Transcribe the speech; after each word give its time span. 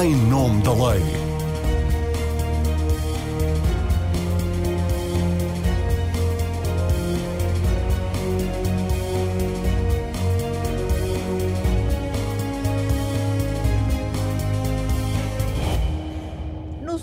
em 0.00 0.16
nome 0.16 0.62
da 0.62 0.72
lei. 0.72 1.21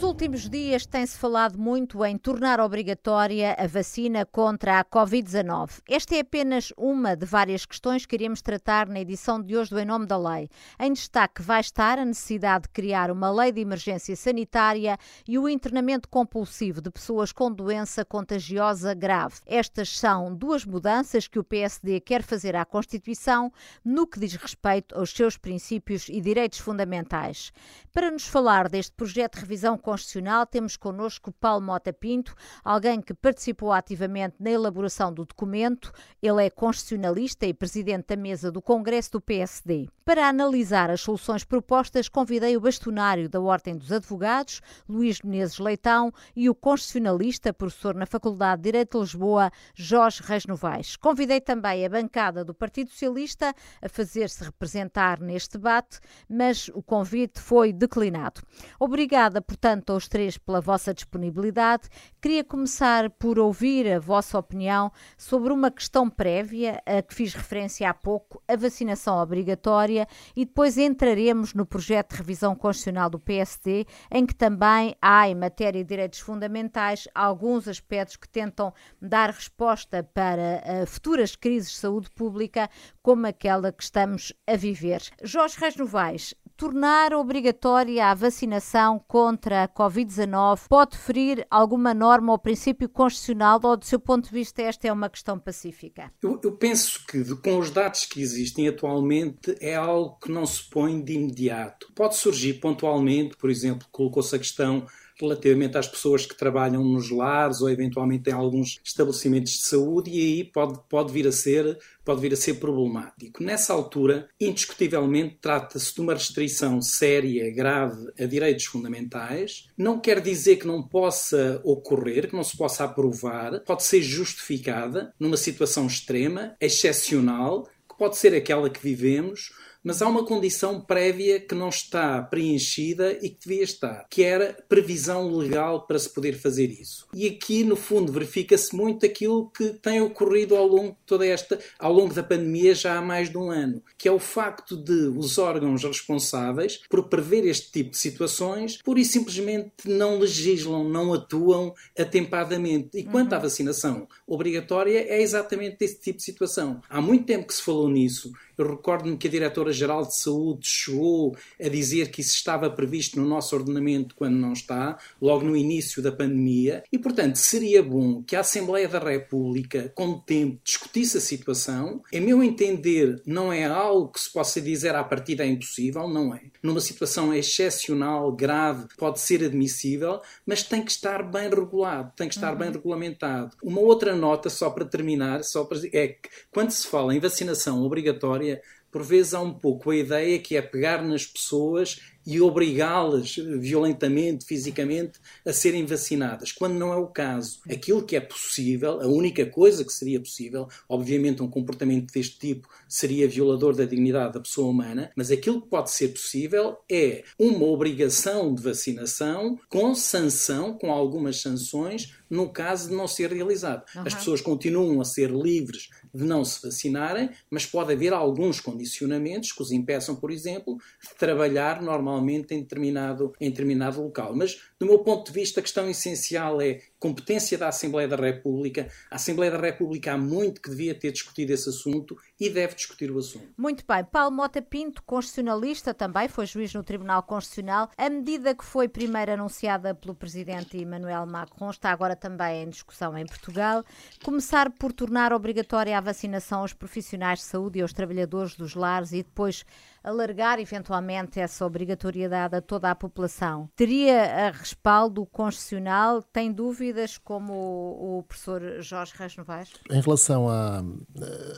Últimos 0.04 0.47
dias 0.47 0.86
tem-se 0.86 1.18
falado 1.18 1.57
muito 1.57 2.05
em 2.05 2.18
tornar 2.18 2.59
obrigatória 2.59 3.55
a 3.57 3.65
vacina 3.65 4.25
contra 4.25 4.79
a 4.79 4.86
Covid-19. 4.86 5.82
Esta 5.89 6.15
é 6.15 6.20
apenas 6.20 6.71
uma 6.77 7.15
de 7.15 7.25
várias 7.25 7.65
questões 7.65 8.05
que 8.05 8.15
iremos 8.15 8.41
tratar 8.41 8.88
na 8.88 9.00
edição 9.00 9.41
de 9.41 9.57
hoje 9.57 9.71
do 9.71 9.79
Em 9.79 9.86
Nome 9.86 10.05
da 10.05 10.18
Lei. 10.18 10.47
Em 10.79 10.93
destaque 10.93 11.41
vai 11.41 11.59
estar 11.59 11.97
a 11.97 12.05
necessidade 12.05 12.64
de 12.64 12.70
criar 12.70 13.09
uma 13.09 13.32
lei 13.32 13.51
de 13.51 13.61
emergência 13.61 14.15
sanitária 14.15 14.97
e 15.28 15.39
o 15.39 15.50
internamento 15.50 16.07
compulsivo 16.07 16.81
de 16.81 16.92
pessoas 16.92 17.31
com 17.31 17.51
doença 17.51 18.06
contagiosa 18.06 18.93
grave. 18.93 19.36
Estas 19.45 19.97
são 19.97 20.36
duas 20.36 20.65
mudanças 20.65 21.28
que 21.28 21.39
o 21.39 21.43
PSD 21.43 22.00
quer 22.00 22.21
fazer 22.21 22.56
à 22.56 22.64
Constituição 22.64 23.51
no 23.84 24.06
que 24.06 24.20
diz 24.20 24.36
respeito 24.36 24.95
aos 24.95 25.11
seus 25.11 25.36
princípios 25.36 26.07
e 26.09 26.21
direitos 26.21 26.59
fundamentais. 26.59 27.51
Para 27.92 28.11
nos 28.11 28.28
falar 28.28 28.70
deste 28.70 28.92
projeto 28.92 29.36
de 29.36 29.42
revisão 29.42 29.78
constitucional, 29.89 30.46
temos 30.46 30.78
connosco 30.78 31.32
Paulo 31.32 31.66
Mota 31.66 31.92
Pinto, 31.92 32.36
alguém 32.64 33.02
que 33.02 33.11
participou 33.11 33.72
ativamente 33.72 34.36
na 34.39 34.52
elaboração 34.52 35.12
do 35.12 35.25
documento. 35.25 35.92
Ele 36.22 36.45
é 36.45 36.50
constitucionalista 36.52 37.48
e 37.48 37.53
presidente 37.56 38.06
da 38.09 38.16
mesa 38.16 38.52
do 38.52 38.62
Congresso 38.62 39.14
do 39.14 39.22
PSD. 39.22 39.89
Para 40.09 40.27
analisar 40.27 40.89
as 40.89 41.02
soluções 41.02 41.44
propostas, 41.44 42.09
convidei 42.09 42.58
o 42.58 42.59
bastonário 42.59 43.30
da 43.30 43.39
Ordem 43.39 43.77
dos 43.77 43.91
Advogados, 43.91 44.59
Luís 44.89 45.22
Menezes 45.22 45.59
Leitão, 45.59 46.11
e 46.36 46.50
o 46.50 46.56
constitucionalista, 46.56 47.53
professor 47.53 47.94
na 47.94 48.08
Faculdade 48.08 48.59
de 48.59 48.72
Direito 48.72 48.97
de 48.97 49.03
Lisboa, 49.03 49.52
Jorge 49.75 50.23
Reis 50.23 50.47
Novaes. 50.47 50.95
Convidei 50.95 51.39
também 51.39 51.86
a 51.86 51.89
bancada 51.89 52.44
do 52.44 52.56
Partido 52.56 52.89
Socialista 52.89 53.53
a 53.80 53.88
fazer-se 53.88 54.44
representar 54.44 55.19
neste 55.19 55.59
debate, 55.59 56.00
mas 56.28 56.69
o 56.69 56.81
convite 56.81 57.39
foi 57.39 57.72
declinado. 57.72 58.41
Obrigada, 58.80 59.44
portanto, 59.44 59.94
aos 59.94 60.08
três 60.08 60.39
pela 60.39 60.59
vossa 60.59 60.91
disponibilidade. 60.91 61.88
Queria 62.19 62.44
começar 62.44 63.12
por 63.12 63.38
ouvir 63.38 63.88
a 63.94 64.00
vossa 64.00 64.39
opinião 64.39 64.91
sobre 65.16 65.53
uma 65.53 65.69
questão 65.69 66.09
prévia 66.09 66.81
a 66.84 67.00
que 67.03 67.14
fiz 67.14 67.36
referência 67.36 67.88
há 67.88 67.94
pouco, 67.94 68.41
a 68.47 68.56
vacinação 68.56 69.16
obrigatória, 69.22 69.98
e 70.36 70.45
depois 70.45 70.78
entraremos 70.78 71.53
no 71.53 71.66
projeto 71.66 72.11
de 72.11 72.17
revisão 72.17 72.55
constitucional 72.55 73.09
do 73.09 73.19
PSD, 73.19 73.86
em 74.11 74.25
que 74.25 74.36
também 74.36 74.95
há, 75.02 75.28
em 75.28 75.36
matéria 75.36 75.83
de 75.83 75.88
direitos 75.88 76.19
fundamentais, 76.19 77.08
alguns 77.14 77.67
aspectos 77.67 78.16
que 78.16 78.28
tentam 78.28 78.73
dar 79.02 79.30
resposta 79.31 80.03
para 80.03 80.64
uh, 80.83 80.86
futuras 80.86 81.36
crises 81.36 81.72
de 81.72 81.78
saúde 81.78 82.09
pública, 82.11 82.69
como 83.02 83.28
aquela 83.28 83.72
que 83.72 83.83
estamos 83.83 84.33
a 84.45 84.56
viver. 84.56 85.02
Jorge 85.23 85.59
Reis 85.59 85.75
Novaes, 85.75 86.36
tornar 86.60 87.14
obrigatória 87.14 88.06
a 88.08 88.14
vacinação 88.14 89.02
contra 89.08 89.64
a 89.64 89.68
Covid-19 89.70 90.68
pode 90.68 90.98
ferir 90.98 91.48
alguma 91.50 91.94
norma 91.94 92.34
ou 92.34 92.38
princípio 92.38 92.90
constitucional 92.90 93.62
ou, 93.64 93.78
do 93.78 93.86
seu 93.86 93.98
ponto 93.98 94.26
de 94.26 94.34
vista, 94.34 94.62
esta 94.62 94.86
é 94.86 94.92
uma 94.92 95.10
questão 95.10 95.40
pacífica? 95.40 96.12
Eu, 96.22 96.38
eu 96.44 96.52
penso 96.52 97.06
que, 97.06 97.24
com 97.38 97.60
os 97.60 97.70
dados 97.70 98.04
que 98.04 98.22
existem 98.22 98.68
atualmente, 98.68 99.56
é 99.62 99.76
algo 99.76 100.20
que 100.22 100.30
não 100.30 100.46
se 100.46 100.70
põe 100.70 101.02
de 101.02 101.14
imediato. 101.14 101.90
Pode 101.96 102.18
surgir 102.18 102.56
pontualmente, 102.56 103.38
por 103.38 103.50
exemplo, 103.50 103.88
colocou-se 103.90 104.36
a 104.36 104.40
questão 104.40 104.86
relativamente 105.20 105.78
às 105.78 105.88
pessoas 105.88 106.25
que 106.25 106.36
trabalham 106.36 106.84
nos 106.84 107.09
lares 107.09 107.62
ou 107.62 107.70
eventualmente 107.70 108.30
em 108.30 108.34
alguns 108.34 108.80
estabelecimentos 108.84 109.53
de 109.53 109.59
saúde 109.59 110.09
e 110.12 110.19
aí 110.19 110.44
pode, 110.44 110.80
pode 110.90 111.12
vir 111.12 111.28
a 111.28 111.31
ser 111.31 111.78
pode 112.09 112.22
vir 112.22 112.34
a 112.34 112.35
ser 112.35 112.56
problemático. 112.56 113.44
Nessa 113.44 113.72
altura, 113.72 114.28
indiscutivelmente, 114.41 115.38
trata-se 115.40 115.94
de 115.94 116.02
uma 116.02 116.16
restrição 116.16 116.81
séria, 116.81 117.53
grave 117.53 118.12
a 118.19 118.25
direitos 118.25 118.66
fundamentais. 118.66 119.68
Não 119.78 120.00
quer 120.00 120.19
dizer 120.19 120.56
que 120.56 120.66
não 120.66 120.81
possa 120.81 121.62
ocorrer, 121.63 122.28
que 122.28 122.36
não 122.36 122.44
se 122.44 122.57
possa 122.57 122.86
aprovar, 122.86 123.59
pode 123.59 123.84
ser 123.84 124.01
justificada 124.01 125.13
numa 125.19 125.38
situação 125.38 125.86
extrema, 125.86 126.56
excepcional, 126.59 127.69
que 127.88 127.96
pode 127.96 128.18
ser 128.18 128.34
aquela 128.34 128.72
que 128.72 128.81
vivemos, 128.81 129.51
mas 129.84 130.01
há 130.01 130.07
uma 130.07 130.25
condição 130.25 130.81
prévia 130.81 131.40
que 131.40 131.56
não 131.56 131.69
está 131.69 132.22
preenchida 132.22 133.17
e 133.22 133.29
que 133.29 133.47
devia 133.47 133.63
estar, 133.63 134.06
que 134.09 134.23
era 134.23 134.57
previsão 134.67 135.35
legal 135.35 135.85
para 135.85 136.00
se 136.00 136.13
poder 136.13 136.34
fazer 136.34 136.67
isso. 136.67 137.07
E 137.13 137.28
aqui, 137.28 137.63
no 137.63 137.75
fundo, 137.75 138.12
verifica-se 138.12 138.75
muito 138.75 139.06
aquilo 139.06 139.50
que 139.51 139.69
tem 139.73 140.01
ocorrido 140.01 140.56
ao 140.56 140.68
longo 140.68 140.91
de 140.91 141.06
toda 141.06 141.25
esta, 141.25 141.59
ao 141.78 141.94
longo 141.94 142.13
da 142.13 142.23
pandemia 142.23 142.75
já 142.75 142.97
há 142.97 143.01
mais 143.01 143.29
de 143.29 143.38
um 143.38 143.50
ano, 143.50 143.81
que 143.97 144.07
é 144.07 144.12
o 144.12 144.19
facto 144.19 144.75
de 144.75 145.07
os 145.18 145.38
órgãos 145.38 145.84
responsáveis 145.84 146.81
por 146.89 147.07
prever 147.07 147.45
este 147.45 147.72
tipo 147.72 147.91
de 147.91 147.97
situações, 147.97 148.78
pura 148.81 149.00
e 149.00 149.06
simplesmente 149.06 149.72
não 149.85 150.19
legislam, 150.19 150.84
não 150.84 151.13
atuam 151.13 151.73
atempadamente. 151.97 152.97
E 152.97 153.03
quanto 153.03 153.31
uhum. 153.31 153.38
à 153.38 153.41
vacinação 153.41 154.07
obrigatória, 154.28 155.06
é 155.07 155.22
exatamente 155.22 155.84
esse 155.84 156.00
tipo 156.00 156.18
de 156.18 156.23
situação. 156.23 156.81
Há 156.89 157.01
muito 157.01 157.25
tempo 157.25 157.47
que 157.47 157.53
se 157.53 157.62
falou 157.62 157.89
nisso 157.89 158.31
eu 158.62 158.70
recordo-me 158.70 159.18
que 159.18 159.28
a 159.28 159.31
Diretora-Geral 159.31 160.06
de 160.06 160.18
Saúde 160.18 160.68
chegou 160.68 161.36
a 161.62 161.70
dizer 161.70 162.12
que 162.12 162.22
isso 162.22 162.36
estava 162.36 162.70
previsto 162.70 163.20
no 163.20 163.28
nosso 163.28 163.56
ordenamento 163.56 164.16
quando 164.16 164.36
não 164.36 164.53
está, 164.53 164.97
logo 165.22 165.46
no 165.46 165.56
início 165.56 166.02
da 166.02 166.12
pandemia, 166.12 166.84
e 166.92 166.98
portanto 166.98 167.38
seria 167.38 167.81
bom 167.81 168.22
que 168.24 168.36
a 168.36 168.42
Assembleia 168.42 168.88
da 168.88 169.00
República, 169.00 169.92
com 169.96 170.09
o 170.09 170.19
tempo, 170.19 170.59
discutisse 170.64 171.18
a 171.18 171.22
situação. 171.22 172.02
Em 172.12 172.22
meu 172.22 172.44
entender, 172.44 173.22
não 173.25 173.52
é 173.52 173.66
algo 173.66 174.12
que 174.12 174.19
se 174.19 174.31
possa 174.31 174.62
dizer 174.62 174.96
à 174.96 175.03
partida 175.03 175.44
é 175.44 175.48
impossível, 175.48 176.08
não 176.08 176.34
é. 176.34 176.42
Numa 176.62 176.81
situação 176.81 177.34
excepcional, 177.34 178.31
grave, 178.31 178.88
pode 178.98 179.19
ser 179.19 179.44
admissível, 179.44 180.22
mas 180.46 180.64
tem 180.64 180.84
que 180.84 180.92
estar 180.92 181.24
bem 181.24 181.50
regulado, 181.50 182.12
tem 182.16 182.28
que 182.28 182.36
estar 182.36 182.53
uhum. 182.53 182.59
bem 182.59 182.72
regulamentado. 182.72 183.56
Uma 183.64 183.81
outra 183.81 184.16
nota, 184.16 184.50
só 184.50 184.69
para 184.69 184.86
terminar, 184.86 185.44
só 185.44 185.64
para, 185.64 185.80
é 185.94 186.09
que 186.09 186.30
quando 186.52 186.72
se 186.72 186.88
fala 186.88 187.16
em 187.16 187.19
vacinação 187.19 187.84
obrigatória, 187.84 188.49
por 188.92 189.04
vezes 189.04 189.34
há 189.34 189.42
um 189.42 189.54
pouco 189.54 189.92
a 189.92 189.96
ideia 189.96 190.40
que 190.40 190.56
é 190.56 190.62
pegar 190.62 191.04
nas 191.04 191.26
pessoas 191.26 192.00
e 192.26 192.40
obrigá-las 192.40 193.36
violentamente, 193.36 194.46
fisicamente, 194.46 195.20
a 195.46 195.52
serem 195.52 195.86
vacinadas, 195.86 196.52
quando 196.52 196.76
não 196.76 196.94
é 196.94 196.98
o 196.98 197.08
caso. 197.08 197.60
Aquilo 197.68 198.04
que 198.04 198.16
é 198.16 198.20
possível, 198.20 199.02
a 199.02 199.08
única 199.08 199.46
coisa 199.48 199.84
que 199.84 199.92
seria 199.92 200.20
possível, 200.20 200.68
obviamente 200.88 201.42
um 201.42 201.50
comportamento 201.50 202.14
deste 202.14 202.38
tipo 202.38 202.70
seria 202.88 203.28
violador 203.28 203.76
da 203.76 203.86
dignidade 203.86 204.34
da 204.34 204.40
pessoa 204.40 204.70
humana, 204.70 205.12
mas 205.16 205.31
aquilo 205.31 205.62
que 205.62 205.70
pode 205.70 205.90
ser 205.90 206.10
possível 206.10 206.78
é 206.92 207.24
uma 207.40 207.66
obrigação 207.66 208.54
de 208.54 208.62
vacinação 208.62 209.60
com 209.68 209.96
sanção, 209.96 210.78
com 210.78 210.92
algumas 210.92 211.42
sanções, 211.42 212.14
no 212.30 212.50
caso 212.50 212.90
de 212.90 212.96
não 212.96 213.08
ser 213.08 213.31
realizado. 213.31 213.84
Uhum. 213.96 214.04
As 214.06 214.14
pessoas 214.14 214.40
continuam 214.40 215.02
a 215.02 215.06
ser 215.06 215.31
livres 215.31 215.90
de 216.14 216.24
não 216.24 216.44
se 216.44 216.62
vacinarem, 216.66 217.30
mas 217.50 217.66
pode 217.66 217.94
haver 217.94 218.14
alguns 218.14 218.59
condicionamentos 218.59 219.52
que 219.52 219.62
os 219.62 219.72
impeçam, 219.72 220.16
por 220.16 220.31
exemplo, 220.31 220.78
de 221.02 221.16
trabalhar 221.16 221.81
normalmente 221.81 222.53
em 222.53 222.62
determinado, 222.62 223.34
em 223.40 223.50
determinado 223.50 224.02
local. 224.02 224.36
Mas, 224.36 224.62
do 224.79 224.85
meu 224.85 225.00
ponto 225.00 225.28
de 225.28 225.38
vista, 225.38 225.59
a 225.59 225.63
questão 225.63 225.90
essencial 225.90 226.62
é 226.62 226.79
competência 226.97 227.57
da 227.57 227.67
Assembleia 227.67 228.07
da 228.07 228.16
República. 228.16 228.90
A 229.12 229.16
Assembleia 229.16 229.51
da 229.51 229.57
República 229.57 230.13
há 230.13 230.17
muito 230.17 230.62
que 230.62 230.69
devia 230.69 230.95
ter 230.95 231.12
discutido 231.12 231.51
esse 231.51 231.67
assunto 231.67 232.17
e 232.40 232.50
deve 232.50 232.75
discutir 232.75 233.12
o 233.12 233.18
assunto. 233.18 233.50
Muito 233.57 233.84
bem. 233.85 234.06
Paulo 234.06 234.34
Mota 234.34 234.62
Pinto, 234.62 235.03
constitucionalista, 235.03 235.94
também 235.94 236.29
foi 236.29 236.45
juiz 236.45 236.73
no 236.73 236.81
Tribunal 236.81 237.23
Constitucional. 237.23 237.89
A 237.98 238.09
medida 238.09 238.56
que 238.56 238.63
foi 238.63 238.88
primeiro 238.88 239.33
anunciada 239.33 239.94
pelo 239.94 240.15
presidente 240.15 240.77
Emmanuel 240.77 241.25
Macron 241.25 241.71
está 241.71 241.92
agora 241.92 242.15
também 242.15 242.63
em 242.63 242.69
discussão 242.69 243.18
em 243.18 243.25
Portugal. 243.25 243.83
Começar 244.24 244.71
por 244.71 244.94
tornar 244.94 245.33
obrigatória 245.33 245.98
a 245.98 246.01
vacinação 246.01 246.62
aos 246.62 246.71
profissionais 246.71 247.39
de 247.39 247.45
saúde 247.45 247.80
e 247.80 247.81
aos 247.81 247.92
trabalhadores 247.92 248.56
dos 248.56 248.75
lares 248.75 249.12
e 249.12 249.24
depois 249.24 249.65
alargar 250.04 250.60
eventualmente 250.60 251.40
essa 251.40 251.66
obrigatoriedade 251.66 252.56
a 252.56 252.62
toda 252.62 252.90
a 252.90 252.96
população. 252.96 253.69
Teria 253.75 254.48
a 254.48 254.51
respaldo 254.51 255.25
constitucional? 255.25 256.22
Tem 256.22 256.51
dúvidas 256.51 257.18
como 257.18 257.54
o, 257.54 258.19
o 258.19 258.24
professor 258.24 258.81
Jorge 258.81 259.13
Reis 259.16 259.36
Novaes? 259.36 259.69
Em 259.90 260.01
relação 260.01 260.50
à, 260.50 260.84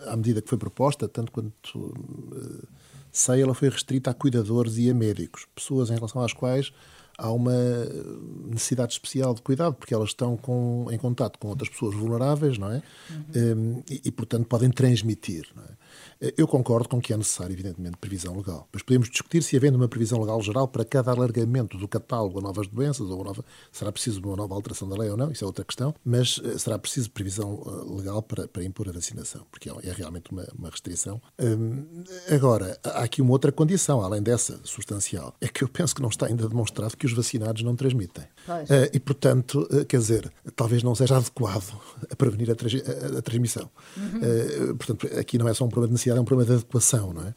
à 0.08 0.16
medida 0.16 0.42
que 0.42 0.50
foi 0.50 0.58
proposta, 0.58 1.08
tanto 1.08 1.32
quanto 1.32 1.78
uh, 1.78 2.68
sei, 3.12 3.42
ela 3.42 3.54
foi 3.54 3.70
restrita 3.70 4.12
a 4.12 4.14
cuidadores 4.14 4.78
e 4.78 4.90
a 4.90 4.94
médicos, 4.94 5.48
pessoas 5.56 5.90
em 5.90 5.96
relação 5.96 6.22
às 6.24 6.34
quais 6.34 6.72
há 7.18 7.32
uma 7.32 7.54
necessidade 8.48 8.94
especial 8.94 9.34
de 9.36 9.42
cuidado, 9.42 9.76
porque 9.76 9.94
elas 9.94 10.10
estão 10.10 10.36
com, 10.36 10.88
em 10.90 10.98
contato 10.98 11.38
com 11.38 11.50
outras 11.50 11.70
pessoas 11.70 11.96
vulneráveis, 11.96 12.58
não 12.58 12.72
é? 12.72 12.82
Uhum. 13.10 13.58
Um, 13.58 13.84
e, 13.90 14.02
e, 14.06 14.12
portanto, 14.12 14.48
podem 14.48 14.72
transmitir, 14.72 15.48
não 15.56 15.64
é? 15.64 15.81
Eu 16.38 16.48
concordo 16.48 16.88
com 16.90 17.02
que 17.02 17.14
é 17.14 17.18
necessário, 17.18 17.54
evidentemente, 17.54 17.98
previsão 17.98 18.36
legal. 18.36 18.68
Mas 18.72 18.84
podemos 18.84 19.10
discutir 19.10 19.42
se, 19.44 19.56
havendo 19.56 19.76
uma 19.76 19.88
previsão 19.88 20.20
legal 20.20 20.42
geral 20.42 20.68
para 20.68 20.86
cada 20.86 21.12
alargamento 21.12 21.78
do 21.78 21.88
catálogo 21.88 22.40
a 22.40 22.42
novas 22.42 22.68
doenças, 22.68 23.10
ou 23.10 23.24
nova, 23.24 23.44
será 23.72 23.92
preciso 23.92 24.22
uma 24.22 24.36
nova 24.36 24.54
alteração 24.54 24.88
da 24.88 24.96
lei 24.96 25.10
ou 25.10 25.18
não, 25.18 25.32
isso 25.32 25.44
é 25.44 25.48
outra 25.48 25.66
questão, 25.66 25.94
mas 26.04 26.40
eh, 26.44 26.58
será 26.58 26.78
preciso 26.78 27.10
previsão 27.12 27.62
eh, 27.66 27.96
legal 27.98 28.22
para, 28.22 28.48
para 28.48 28.64
impor 28.64 28.88
a 28.90 28.92
vacinação, 28.92 29.46
porque 29.52 29.70
é, 29.70 29.74
é 29.84 29.92
realmente 29.92 30.32
uma, 30.32 30.48
uma 30.58 30.70
restrição. 30.70 31.22
Hum, 31.40 32.04
agora, 32.30 32.80
há 32.84 33.04
aqui 33.04 33.22
uma 33.22 33.32
outra 33.32 33.52
condição, 33.52 34.02
além 34.02 34.22
dessa 34.22 34.60
substancial, 34.64 35.36
é 35.42 35.48
que 35.48 35.64
eu 35.64 35.68
penso 35.68 35.96
que 35.96 36.02
não 36.02 36.10
está 36.10 36.28
ainda 36.28 36.48
demonstrado 36.48 36.96
que 36.96 37.06
os 37.06 37.14
vacinados 37.14 37.64
não 37.64 37.76
transmitem. 37.76 38.24
Uh, 38.48 38.90
e, 38.94 39.00
portanto, 39.00 39.68
uh, 39.72 39.86
quer 39.86 39.98
dizer, 39.98 40.32
talvez 40.56 40.84
não 40.84 40.96
seja 40.96 41.18
adequado 41.18 41.80
a 42.10 42.16
prevenir 42.16 42.50
a, 42.50 42.54
a, 42.54 43.20
a 43.20 43.22
transmissão. 43.22 43.70
Uhum. 43.98 44.72
Uh, 44.72 44.76
portanto, 44.76 45.08
aqui 45.20 45.38
não 45.38 45.48
é 45.48 45.54
só 45.54 45.66
um 45.66 45.70
problema 45.70 45.81
de 45.88 45.94
necessidade, 45.94 46.19
é 46.19 46.22
um 46.22 46.25
problema 46.25 46.50
de 46.50 46.57
adequação, 46.57 47.13
não 47.13 47.24
é? 47.24 47.33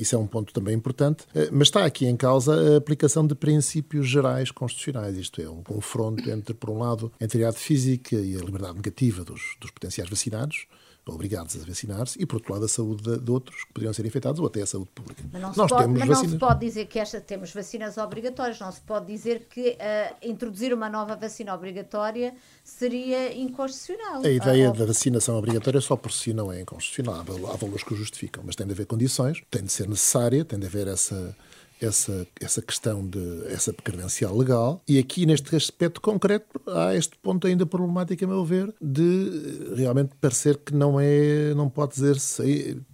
isso 0.00 0.14
é 0.14 0.18
um 0.18 0.26
ponto 0.26 0.52
também 0.52 0.74
importante. 0.74 1.24
mas 1.52 1.68
está 1.68 1.84
aqui 1.84 2.06
em 2.06 2.16
causa 2.16 2.74
a 2.74 2.76
aplicação 2.76 3.26
de 3.26 3.34
princípios 3.34 4.08
gerais 4.08 4.50
constitucionais, 4.50 5.16
isto 5.16 5.40
é, 5.40 5.48
um 5.48 5.62
confronto 5.62 6.28
entre, 6.30 6.54
por 6.54 6.70
um 6.70 6.78
lado, 6.78 7.12
a 7.20 7.24
integridade 7.24 7.58
física 7.58 8.16
e 8.16 8.36
a 8.36 8.40
liberdade 8.40 8.74
negativa 8.74 9.24
dos, 9.24 9.56
dos 9.60 9.70
potenciais 9.70 10.08
vacinados, 10.08 10.66
obrigados 11.12 11.56
a 11.56 11.64
vacinar-se, 11.64 12.20
e 12.20 12.26
por 12.26 12.36
outro 12.36 12.52
lado 12.52 12.64
a 12.64 12.68
saúde 12.68 13.02
de, 13.02 13.18
de, 13.18 13.30
outros 13.30 13.64
que 13.64 13.72
poderiam 13.72 13.92
ser 13.92 14.06
infectados 14.06 14.40
ou 14.40 14.46
até 14.46 14.62
a 14.62 14.66
saúde 14.66 14.90
pública. 14.94 15.22
Mas 15.32 15.42
não, 15.42 15.52
Nós 15.54 15.68
se, 15.70 15.76
pode, 15.76 15.88
mas 15.88 16.08
não 16.08 16.28
se 16.28 16.38
pode 16.38 16.60
dizer 16.60 16.86
que 16.86 16.98
esta, 16.98 17.20
temos 17.20 17.52
vacinas 17.52 17.98
obrigatórias, 17.98 18.58
não 18.60 18.70
se 18.70 18.80
pode 18.80 19.06
dizer 19.06 19.46
que 19.50 19.70
uh, 19.70 20.16
introduzir 20.22 20.72
uma 20.72 20.88
nova 20.88 21.16
vacina 21.16 21.54
obrigatória 21.54 22.34
seria 22.62 23.36
inconstitucional. 23.36 24.22
A 24.24 24.30
ideia 24.30 24.70
uh, 24.70 24.76
da 24.76 24.86
vacinação 24.86 25.36
obrigatória 25.36 25.80
só 25.80 25.96
por 25.96 26.12
si 26.12 26.32
não 26.32 26.52
é 26.52 26.60
inconstitucional. 26.60 27.20
Há 27.20 27.56
valores 27.56 27.82
que 27.82 27.94
o 27.94 27.96
justificam, 27.96 28.42
mas 28.46 28.56
tem 28.56 28.66
de 28.66 28.72
haver 28.72 28.86
condições, 28.86 29.42
tem 29.50 29.62
de 29.62 29.72
ser 29.72 29.88
necessária, 29.88 30.44
tem 30.44 30.58
de 30.58 30.66
haver 30.66 30.86
essa 30.88 31.36
essa, 31.80 32.26
essa 32.40 32.60
questão 32.60 33.06
de 33.06 33.46
essa 33.46 33.72
credencial 33.72 34.36
legal 34.36 34.82
e 34.86 34.98
aqui 34.98 35.26
neste 35.26 35.54
aspecto 35.54 36.00
concreto 36.00 36.60
há 36.66 36.94
este 36.94 37.16
ponto 37.18 37.46
ainda 37.46 37.64
problemático 37.64 38.24
a 38.24 38.28
meu 38.28 38.44
ver 38.44 38.74
de 38.80 39.74
realmente 39.76 40.14
parecer 40.20 40.58
que 40.58 40.74
não 40.74 40.98
é 41.00 41.54
não 41.54 41.68
pode 41.68 41.94
dizer 41.94 42.16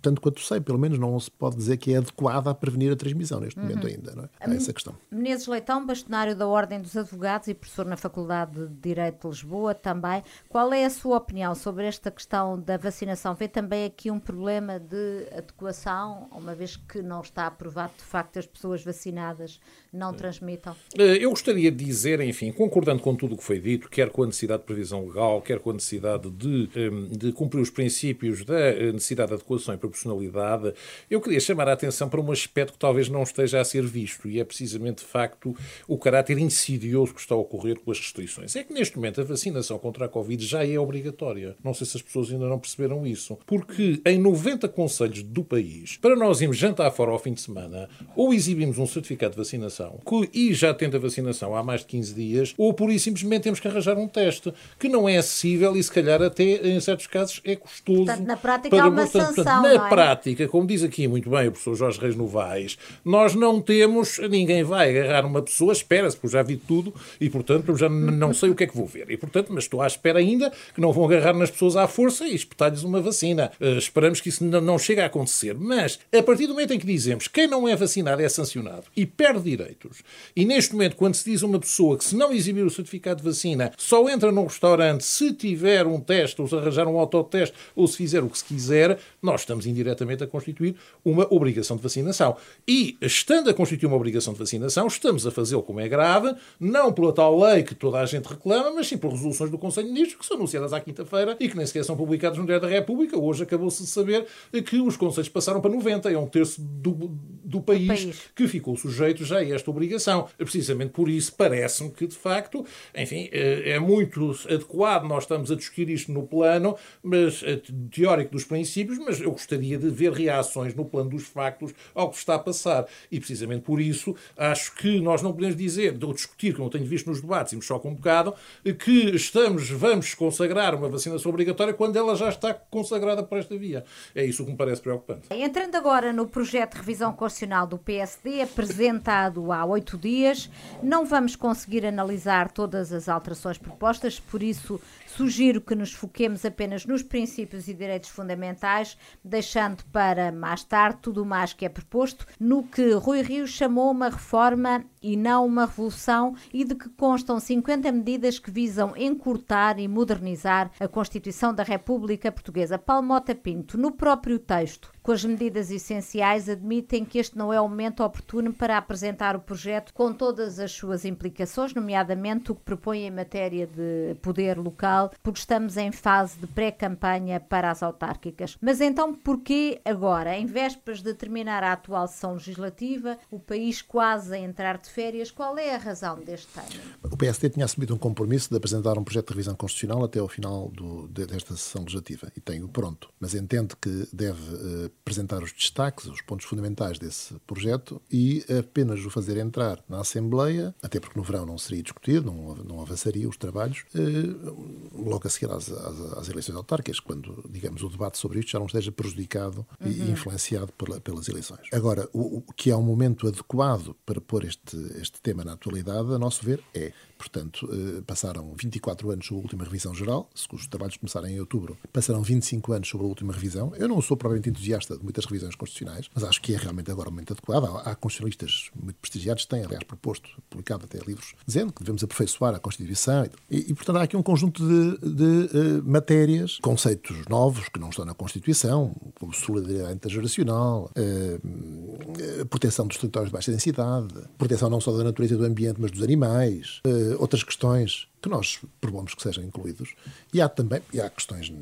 tanto 0.02 0.20
quanto 0.20 0.40
sei 0.40 0.60
pelo 0.60 0.78
menos 0.78 0.98
não 0.98 1.18
se 1.18 1.30
pode 1.30 1.56
dizer 1.56 1.76
que 1.76 1.94
é 1.94 1.98
adequada 1.98 2.50
a 2.50 2.54
prevenir 2.54 2.92
a 2.92 2.96
transmissão 2.96 3.40
neste 3.40 3.58
uhum. 3.58 3.66
momento 3.66 3.86
ainda 3.86 4.14
não 4.14 4.24
é? 4.24 4.28
há 4.40 4.54
essa 4.54 4.72
questão 4.72 4.94
Menezes 5.10 5.46
Leitão 5.46 5.84
bastonário 5.84 6.36
da 6.36 6.46
Ordem 6.46 6.80
dos 6.80 6.96
Advogados 6.96 7.48
e 7.48 7.54
professor 7.54 7.86
na 7.86 7.96
Faculdade 7.96 8.66
de 8.66 8.74
Direito 8.74 9.22
de 9.22 9.28
Lisboa 9.28 9.74
também 9.74 10.22
qual 10.48 10.72
é 10.72 10.84
a 10.84 10.90
sua 10.90 11.16
opinião 11.16 11.54
sobre 11.54 11.86
esta 11.86 12.10
questão 12.10 12.60
da 12.60 12.76
vacinação 12.76 13.34
vê 13.34 13.48
também 13.48 13.84
aqui 13.84 14.10
um 14.10 14.20
problema 14.20 14.78
de 14.78 15.26
adequação 15.36 16.28
uma 16.32 16.54
vez 16.54 16.76
que 16.76 17.02
não 17.02 17.20
está 17.20 17.46
aprovado 17.46 17.92
de 17.98 18.04
facto 18.04 18.38
as 18.38 18.46
pessoas 18.46 18.73
pessoas 18.74 18.82
vacinadas 18.82 19.60
não 19.92 20.12
transmitam? 20.12 20.74
Eh, 20.98 21.18
eu 21.20 21.30
gostaria 21.30 21.70
de 21.70 21.84
dizer, 21.84 22.20
enfim, 22.20 22.50
concordando 22.50 23.00
com 23.00 23.14
tudo 23.14 23.34
o 23.34 23.38
que 23.38 23.44
foi 23.44 23.60
dito, 23.60 23.88
quer 23.88 24.10
com 24.10 24.24
a 24.24 24.26
necessidade 24.26 24.62
de 24.62 24.66
previsão 24.66 25.06
legal, 25.06 25.40
quer 25.40 25.60
com 25.60 25.70
a 25.70 25.74
necessidade 25.74 26.30
de, 26.30 26.68
ehm, 26.74 27.08
de 27.10 27.32
cumprir 27.32 27.60
os 27.60 27.70
princípios 27.70 28.44
da 28.44 28.58
eh, 28.58 28.92
necessidade 28.92 29.28
de 29.28 29.34
adequação 29.34 29.74
e 29.74 29.78
proporcionalidade, 29.78 30.74
eu 31.08 31.20
queria 31.20 31.40
chamar 31.40 31.68
a 31.68 31.72
atenção 31.72 32.08
para 32.08 32.20
um 32.20 32.32
aspecto 32.32 32.72
que 32.72 32.78
talvez 32.78 33.08
não 33.08 33.22
esteja 33.22 33.60
a 33.60 33.64
ser 33.64 33.84
visto, 33.84 34.28
e 34.28 34.40
é 34.40 34.44
precisamente, 34.44 35.04
de 35.04 35.10
facto, 35.10 35.56
o 35.86 35.96
caráter 35.96 36.38
insidioso 36.38 37.14
que 37.14 37.20
está 37.20 37.34
a 37.34 37.38
ocorrer 37.38 37.78
com 37.78 37.90
as 37.90 37.98
restrições. 37.98 38.56
É 38.56 38.64
que, 38.64 38.72
neste 38.72 38.96
momento, 38.96 39.20
a 39.20 39.24
vacinação 39.24 39.78
contra 39.78 40.06
a 40.06 40.08
Covid 40.08 40.44
já 40.44 40.66
é 40.66 40.78
obrigatória. 40.78 41.56
Não 41.62 41.74
sei 41.74 41.86
se 41.86 41.96
as 41.96 42.02
pessoas 42.02 42.30
ainda 42.30 42.48
não 42.48 42.58
perceberam 42.58 43.06
isso. 43.06 43.38
Porque 43.46 44.00
em 44.04 44.18
90 44.18 44.68
conselhos 44.68 45.22
do 45.22 45.44
país, 45.44 45.96
para 45.96 46.16
nós 46.16 46.40
irmos 46.40 46.56
jantar 46.56 46.90
fora 46.90 47.10
ao 47.10 47.18
fim 47.18 47.32
de 47.32 47.40
semana, 47.40 47.88
ou 48.16 48.32
exibir 48.32 48.63
exibimos 48.64 48.78
um 48.78 48.86
certificado 48.86 49.32
de 49.32 49.38
vacinação 49.38 50.00
e 50.32 50.54
já 50.54 50.72
tendo 50.72 50.96
a 50.96 51.00
vacinação 51.00 51.54
há 51.54 51.62
mais 51.62 51.80
de 51.80 51.86
15 51.86 52.14
dias, 52.14 52.54
ou 52.56 52.72
por 52.72 52.90
isso 52.90 53.04
simplesmente 53.04 53.42
temos 53.42 53.60
que 53.60 53.68
arranjar 53.68 53.98
um 53.98 54.08
teste 54.08 54.52
que 54.78 54.88
não 54.88 55.08
é 55.08 55.18
acessível 55.18 55.76
e 55.76 55.82
se 55.82 55.90
calhar 55.90 56.22
até 56.22 56.44
em 56.44 56.80
certos 56.80 57.06
casos 57.06 57.40
é 57.44 57.56
custoso. 57.56 58.04
Portanto, 58.04 58.26
na 58.26 58.36
prática 58.36 58.70
para, 58.70 58.84
há 58.84 58.88
uma 58.88 59.02
portanto, 59.02 59.36
sanção, 59.36 59.62
Na 59.62 59.74
é? 59.74 59.88
prática, 59.88 60.48
como 60.48 60.66
diz 60.66 60.82
aqui 60.82 61.06
muito 61.06 61.28
bem 61.28 61.48
o 61.48 61.52
professor 61.52 61.74
Jorge 61.74 62.00
Reis 62.00 62.16
Novaes, 62.16 62.78
nós 63.04 63.34
não 63.34 63.60
temos, 63.60 64.18
ninguém 64.30 64.62
vai 64.62 64.90
agarrar 64.90 65.26
uma 65.26 65.42
pessoa, 65.42 65.72
espera-se, 65.72 66.16
porque 66.16 66.32
já 66.32 66.42
vi 66.42 66.56
tudo 66.56 66.94
e 67.20 67.28
portanto 67.28 67.76
já 67.76 67.88
não 67.88 68.32
sei 68.32 68.50
o 68.50 68.54
que 68.54 68.64
é 68.64 68.66
que 68.66 68.76
vou 68.76 68.86
ver. 68.86 69.10
E 69.10 69.16
portanto, 69.16 69.48
mas 69.52 69.64
estou 69.64 69.82
à 69.82 69.86
espera 69.86 70.18
ainda 70.18 70.50
que 70.74 70.80
não 70.80 70.92
vão 70.92 71.04
agarrar 71.04 71.34
nas 71.34 71.50
pessoas 71.50 71.76
à 71.76 71.86
força 71.86 72.26
e 72.26 72.34
espetar-lhes 72.34 72.82
uma 72.82 73.00
vacina. 73.00 73.50
Uh, 73.60 73.78
esperamos 73.78 74.20
que 74.20 74.28
isso 74.28 74.44
não, 74.44 74.60
não 74.60 74.78
chegue 74.78 75.00
a 75.00 75.06
acontecer. 75.06 75.54
Mas, 75.54 75.98
a 76.12 76.22
partir 76.22 76.46
do 76.46 76.54
momento 76.54 76.72
em 76.72 76.78
que 76.78 76.86
dizemos 76.86 77.28
quem 77.28 77.46
não 77.46 77.68
é 77.68 77.76
vacinado 77.76 78.22
é 78.22 78.28
sancionado, 78.28 78.53
e 78.96 79.06
perde 79.06 79.50
direitos. 79.50 80.02
E 80.34 80.44
neste 80.44 80.72
momento, 80.72 80.96
quando 80.96 81.14
se 81.14 81.30
diz 81.30 81.42
a 81.42 81.46
uma 81.46 81.58
pessoa 81.58 81.96
que 81.96 82.04
se 82.04 82.16
não 82.16 82.32
exibir 82.32 82.64
o 82.64 82.70
certificado 82.70 83.22
de 83.22 83.28
vacina, 83.28 83.72
só 83.76 84.08
entra 84.08 84.30
num 84.30 84.44
restaurante 84.44 85.04
se 85.04 85.32
tiver 85.32 85.86
um 85.86 86.00
teste, 86.00 86.40
ou 86.40 86.48
se 86.48 86.54
arranjar 86.54 86.86
um 86.86 86.98
autoteste, 86.98 87.54
ou 87.74 87.86
se 87.86 87.96
fizer 87.96 88.22
o 88.22 88.28
que 88.28 88.38
se 88.38 88.44
quiser, 88.44 88.98
nós 89.22 89.40
estamos 89.40 89.66
indiretamente 89.66 90.22
a 90.22 90.26
constituir 90.26 90.76
uma 91.04 91.26
obrigação 91.32 91.76
de 91.76 91.82
vacinação. 91.82 92.36
E, 92.66 92.96
estando 93.00 93.50
a 93.50 93.54
constituir 93.54 93.86
uma 93.86 93.96
obrigação 93.96 94.32
de 94.32 94.38
vacinação, 94.38 94.86
estamos 94.86 95.26
a 95.26 95.30
fazê-lo 95.30 95.62
como 95.62 95.80
é 95.80 95.88
grave, 95.88 96.34
não 96.58 96.92
pela 96.92 97.12
tal 97.12 97.38
lei 97.40 97.62
que 97.62 97.74
toda 97.74 97.98
a 97.98 98.06
gente 98.06 98.26
reclama, 98.26 98.72
mas 98.72 98.88
sim 98.88 98.96
por 98.96 99.10
resoluções 99.10 99.50
do 99.50 99.58
Conselho 99.58 99.88
de 99.88 99.92
Ministros, 99.92 100.20
que 100.20 100.26
são 100.26 100.36
anunciadas 100.36 100.72
à 100.72 100.80
quinta-feira 100.80 101.36
e 101.40 101.48
que 101.48 101.56
nem 101.56 101.66
sequer 101.66 101.84
são 101.84 101.96
publicadas 101.96 102.38
no 102.38 102.46
Diário 102.46 102.66
da 102.66 102.72
República. 102.72 103.18
Hoje 103.18 103.42
acabou-se 103.42 103.82
de 103.82 103.88
saber 103.88 104.26
que 104.66 104.80
os 104.80 104.96
conselhos 104.96 105.28
passaram 105.28 105.60
para 105.60 105.70
90, 105.70 106.10
é 106.10 106.18
um 106.18 106.26
terço 106.26 106.60
do, 106.60 107.10
do 107.44 107.60
país, 107.60 107.86
país. 107.86 108.20
que 108.34 108.43
ficou 108.48 108.76
sujeito 108.76 109.24
já 109.24 109.38
a 109.38 109.48
esta 109.48 109.70
obrigação. 109.70 110.28
Precisamente 110.36 110.92
por 110.92 111.08
isso 111.08 111.34
parece-me 111.34 111.90
que, 111.90 112.06
de 112.06 112.16
facto, 112.16 112.64
enfim, 112.94 113.28
eh, 113.32 113.70
é 113.70 113.78
muito 113.78 114.30
adequado 114.48 115.04
nós 115.04 115.24
estamos 115.24 115.50
a 115.50 115.56
discutir 115.56 115.88
isto 115.90 116.12
no 116.12 116.26
plano 116.26 116.76
mas, 117.02 117.42
eh, 117.42 117.60
teórico 117.90 118.32
dos 118.32 118.44
princípios, 118.44 118.98
mas 118.98 119.20
eu 119.20 119.30
gostaria 119.30 119.78
de 119.78 119.88
ver 119.90 120.12
reações 120.12 120.74
no 120.74 120.84
plano 120.84 121.10
dos 121.10 121.24
factos 121.24 121.72
ao 121.94 122.10
que 122.10 122.16
está 122.16 122.34
a 122.34 122.38
passar. 122.38 122.86
E 123.10 123.18
precisamente 123.18 123.62
por 123.62 123.80
isso 123.80 124.14
acho 124.36 124.74
que 124.74 125.00
nós 125.00 125.22
não 125.22 125.32
podemos 125.32 125.56
dizer, 125.56 125.96
ou 126.02 126.12
discutir, 126.12 126.54
que 126.54 126.60
não 126.60 126.68
tenho 126.68 126.86
visto 126.86 127.06
nos 127.06 127.20
debates 127.20 127.52
e 127.52 127.56
me 127.56 127.62
choca 127.62 127.88
um 127.88 127.94
bocado, 127.94 128.34
que 128.78 129.14
estamos, 129.14 129.68
vamos 129.70 130.14
consagrar 130.14 130.74
uma 130.74 130.88
vacinação 130.88 131.30
obrigatória 131.30 131.74
quando 131.74 131.96
ela 131.96 132.14
já 132.16 132.28
está 132.28 132.54
consagrada 132.54 133.22
por 133.22 133.38
esta 133.38 133.56
via. 133.56 133.84
É 134.14 134.24
isso 134.24 134.44
que 134.44 134.50
me 134.50 134.56
parece 134.56 134.80
preocupante. 134.80 135.28
Entrando 135.30 135.74
agora 135.74 136.12
no 136.12 136.26
projeto 136.26 136.72
de 136.72 136.78
revisão 136.78 137.12
constitucional 137.12 137.66
do 137.66 137.78
PSD, 137.78 138.33
apresentado 138.42 139.52
há 139.52 139.64
oito 139.64 139.96
dias, 139.96 140.50
não 140.82 141.04
vamos 141.04 141.36
conseguir 141.36 141.84
analisar 141.86 142.50
todas 142.50 142.92
as 142.92 143.08
alterações 143.08 143.58
propostas, 143.58 144.18
por 144.18 144.42
isso 144.42 144.80
Sugiro 145.16 145.60
que 145.60 145.76
nos 145.76 145.92
foquemos 145.92 146.44
apenas 146.44 146.84
nos 146.84 147.00
princípios 147.00 147.68
e 147.68 147.74
direitos 147.74 148.10
fundamentais, 148.10 148.98
deixando 149.22 149.84
para 149.92 150.32
mais 150.32 150.64
tarde 150.64 150.98
tudo 151.00 151.22
o 151.22 151.26
mais 151.26 151.52
que 151.52 151.64
é 151.64 151.68
proposto, 151.68 152.26
no 152.40 152.64
que 152.64 152.94
Rui 152.94 153.22
Rio 153.22 153.46
chamou 153.46 153.92
uma 153.92 154.08
reforma 154.08 154.84
e 155.00 155.16
não 155.16 155.46
uma 155.46 155.66
revolução 155.66 156.34
e 156.52 156.64
de 156.64 156.74
que 156.74 156.88
constam 156.88 157.38
50 157.38 157.92
medidas 157.92 158.40
que 158.40 158.50
visam 158.50 158.92
encurtar 158.96 159.78
e 159.78 159.86
modernizar 159.86 160.72
a 160.80 160.88
Constituição 160.88 161.54
da 161.54 161.62
República 161.62 162.32
Portuguesa. 162.32 162.76
Paulo 162.76 163.06
Mota 163.06 163.36
Pinto, 163.36 163.78
no 163.78 163.92
próprio 163.92 164.38
texto, 164.40 164.90
com 165.00 165.12
as 165.12 165.24
medidas 165.24 165.70
essenciais, 165.70 166.48
admitem 166.48 167.04
que 167.04 167.18
este 167.18 167.36
não 167.36 167.52
é 167.52 167.60
o 167.60 167.68
momento 167.68 168.02
oportuno 168.02 168.52
para 168.52 168.78
apresentar 168.78 169.36
o 169.36 169.40
projeto 169.40 169.92
com 169.92 170.12
todas 170.12 170.58
as 170.58 170.72
suas 170.72 171.04
implicações, 171.04 171.74
nomeadamente 171.74 172.50
o 172.50 172.54
que 172.54 172.62
propõe 172.62 173.02
em 173.02 173.10
matéria 173.10 173.66
de 173.66 174.16
poder 174.22 174.58
local 174.58 175.03
porque 175.22 175.38
estamos 175.38 175.76
em 175.76 175.92
fase 175.92 176.38
de 176.38 176.46
pré-campanha 176.46 177.40
para 177.40 177.70
as 177.70 177.82
autárquicas. 177.82 178.56
Mas 178.60 178.80
então, 178.80 179.14
porquê 179.14 179.80
agora, 179.84 180.36
em 180.36 180.46
vésperas 180.46 181.02
de 181.02 181.14
terminar 181.14 181.62
a 181.62 181.72
atual 181.72 182.06
sessão 182.08 182.34
legislativa, 182.34 183.18
o 183.30 183.38
país 183.38 183.82
quase 183.82 184.34
a 184.34 184.38
entrar 184.38 184.78
de 184.78 184.88
férias? 184.88 185.30
Qual 185.30 185.56
é 185.58 185.74
a 185.74 185.78
razão 185.78 186.18
deste 186.20 186.48
timing? 186.48 186.84
O 187.02 187.16
PSD 187.16 187.50
tinha 187.50 187.64
assumido 187.64 187.94
um 187.94 187.98
compromisso 187.98 188.50
de 188.50 188.56
apresentar 188.56 188.98
um 188.98 189.04
projeto 189.04 189.28
de 189.28 189.34
revisão 189.34 189.54
constitucional 189.54 190.04
até 190.04 190.18
ao 190.18 190.28
final 190.28 190.68
do, 190.70 191.08
desta 191.08 191.56
sessão 191.56 191.82
legislativa 191.82 192.30
e 192.36 192.40
tem-o 192.40 192.68
pronto, 192.68 193.08
mas 193.20 193.34
entende 193.34 193.74
que 193.80 194.08
deve 194.12 194.54
uh, 194.54 194.86
apresentar 195.02 195.42
os 195.42 195.52
destaques, 195.52 196.06
os 196.06 196.20
pontos 196.20 196.46
fundamentais 196.46 196.98
desse 196.98 197.34
projeto 197.46 198.00
e 198.10 198.44
apenas 198.58 199.04
o 199.04 199.10
fazer 199.10 199.36
entrar 199.36 199.82
na 199.88 200.00
Assembleia, 200.00 200.74
até 200.82 200.98
porque 201.00 201.18
no 201.18 201.24
verão 201.24 201.46
não 201.46 201.58
seria 201.58 201.82
discutido, 201.82 202.30
não, 202.30 202.54
não 202.56 202.80
avançaria 202.80 203.28
os 203.28 203.36
trabalhos, 203.36 203.84
uh, 203.94 204.93
logo 204.94 205.26
a 205.26 205.30
seguir 205.30 205.50
às, 205.50 205.70
às, 205.70 206.00
às, 206.18 206.28
eleições 206.28 206.56
autárquicas, 206.56 207.00
quando, 207.00 207.44
digamos, 207.50 207.82
o 207.82 207.88
debate 207.88 208.18
sobre 208.18 208.38
isto 208.40 208.50
já 208.50 208.58
não 208.58 208.66
esteja 208.66 208.92
prejudicado 208.92 209.66
uhum. 209.80 209.90
e 209.90 210.10
influenciado 210.10 210.72
pela, 210.72 211.00
pelas 211.00 211.28
eleições. 211.28 211.68
Agora, 211.72 212.08
o, 212.12 212.38
o, 212.38 212.52
que 212.54 212.70
é 212.70 212.76
um 212.76 212.82
momento 212.82 213.26
adequado 213.26 213.94
para 214.06 214.20
pôr 214.20 214.44
este, 214.44 214.76
este 215.00 215.20
tema 215.20 215.44
na 215.44 215.52
atualidade, 215.52 216.12
a 216.12 216.18
nosso 216.18 216.44
ver, 216.44 216.62
é 216.74 216.92
portanto, 217.24 217.68
eh, 217.72 218.02
passaram 218.06 218.52
24 218.54 219.10
anos 219.10 219.26
sobre 219.26 219.40
a 219.40 219.42
última 219.42 219.64
revisão 219.64 219.94
geral, 219.94 220.28
se 220.34 220.46
os 220.52 220.66
trabalhos 220.66 220.96
começaram 220.96 221.26
em 221.26 221.40
outubro, 221.40 221.76
passaram 221.92 222.22
25 222.22 222.72
anos 222.72 222.88
sobre 222.88 223.06
a 223.06 223.08
última 223.08 223.32
revisão. 223.32 223.72
Eu 223.76 223.88
não 223.88 224.00
sou 224.02 224.16
propriamente 224.16 224.50
entusiasta 224.50 224.96
de 224.96 225.02
muitas 225.02 225.24
revisões 225.24 225.54
constitucionais, 225.54 226.08
mas 226.14 226.22
acho 226.24 226.40
que 226.40 226.54
é 226.54 226.58
realmente 226.58 226.90
agora 226.90 227.08
o 227.08 227.12
momento 227.12 227.32
adequado. 227.32 227.64
Há, 227.64 227.90
há 227.90 227.94
constitucionalistas 227.94 228.70
muito 228.74 228.96
prestigiados 228.96 229.44
que 229.44 229.50
têm, 229.50 229.64
aliás, 229.64 229.84
proposto, 229.84 230.28
publicado 230.50 230.84
até 230.84 230.98
livros, 230.98 231.34
dizendo 231.46 231.72
que 231.72 231.82
devemos 231.82 232.04
aperfeiçoar 232.04 232.54
a 232.54 232.58
Constituição. 232.58 233.26
E, 233.50 233.70
e 233.70 233.74
portanto, 233.74 233.96
há 233.96 234.02
aqui 234.02 234.16
um 234.16 234.22
conjunto 234.22 234.66
de, 234.66 235.14
de 235.14 235.56
uh, 235.56 235.82
matérias, 235.84 236.58
conceitos 236.60 237.24
novos 237.28 237.68
que 237.68 237.80
não 237.80 237.88
estão 237.88 238.04
na 238.04 238.14
Constituição, 238.14 238.94
como 239.18 239.32
solidariedade 239.32 239.94
intergeracional, 239.94 240.90
uh, 240.96 242.46
proteção 242.46 242.86
dos 242.86 242.98
territórios 242.98 243.30
de 243.30 243.32
baixa 243.32 243.50
densidade, 243.50 244.14
proteção 244.36 244.68
não 244.68 244.80
só 244.80 244.96
da 244.96 245.04
natureza 245.04 245.34
e 245.34 245.36
do 245.36 245.44
ambiente, 245.44 245.80
mas 245.80 245.90
dos 245.90 246.02
animais, 246.02 246.80
uh, 246.86 247.13
outras 247.18 247.42
questões 247.42 248.08
que 248.20 248.28
nós 248.28 248.58
propomos 248.80 249.14
que 249.14 249.22
sejam 249.22 249.44
incluídos. 249.44 249.94
E 250.32 250.40
há 250.40 250.48
também 250.48 250.80
e 250.92 251.00
há 251.00 251.10
questões 251.10 251.52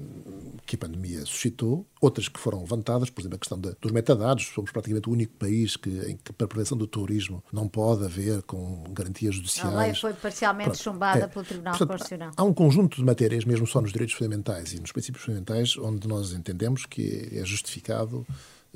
que 0.64 0.76
a 0.76 0.78
pandemia 0.78 1.20
suscitou, 1.26 1.84
outras 2.00 2.28
que 2.28 2.38
foram 2.38 2.60
levantadas, 2.60 3.10
por 3.10 3.20
exemplo, 3.20 3.36
a 3.36 3.38
questão 3.38 3.58
de, 3.58 3.74
dos 3.80 3.90
metadados. 3.90 4.46
Somos 4.54 4.70
praticamente 4.70 5.08
o 5.08 5.12
único 5.12 5.34
país 5.34 5.76
que, 5.76 5.90
em 6.08 6.16
que, 6.16 6.32
para 6.32 6.44
a 6.44 6.48
prevenção 6.48 6.78
do 6.78 6.86
turismo, 6.86 7.42
não 7.52 7.66
pode 7.66 8.04
haver 8.04 8.42
com 8.42 8.84
garantias 8.92 9.34
judiciais. 9.34 9.74
A 9.74 9.80
lei 9.80 9.94
foi 9.94 10.12
parcialmente 10.14 10.70
Pronto, 10.70 10.82
chumbada 10.82 11.24
é, 11.24 11.26
pelo 11.26 11.44
Tribunal 11.44 11.72
portanto, 11.72 11.98
Constitucional. 11.98 12.32
Há 12.36 12.44
um 12.44 12.54
conjunto 12.54 12.96
de 12.96 13.04
matérias, 13.04 13.44
mesmo 13.44 13.66
só 13.66 13.80
nos 13.80 13.92
direitos 13.92 14.14
fundamentais 14.14 14.72
e 14.72 14.80
nos 14.80 14.92
princípios 14.92 15.24
fundamentais, 15.24 15.76
onde 15.76 16.06
nós 16.06 16.32
entendemos 16.32 16.86
que 16.86 17.28
é 17.32 17.44
justificado 17.44 18.24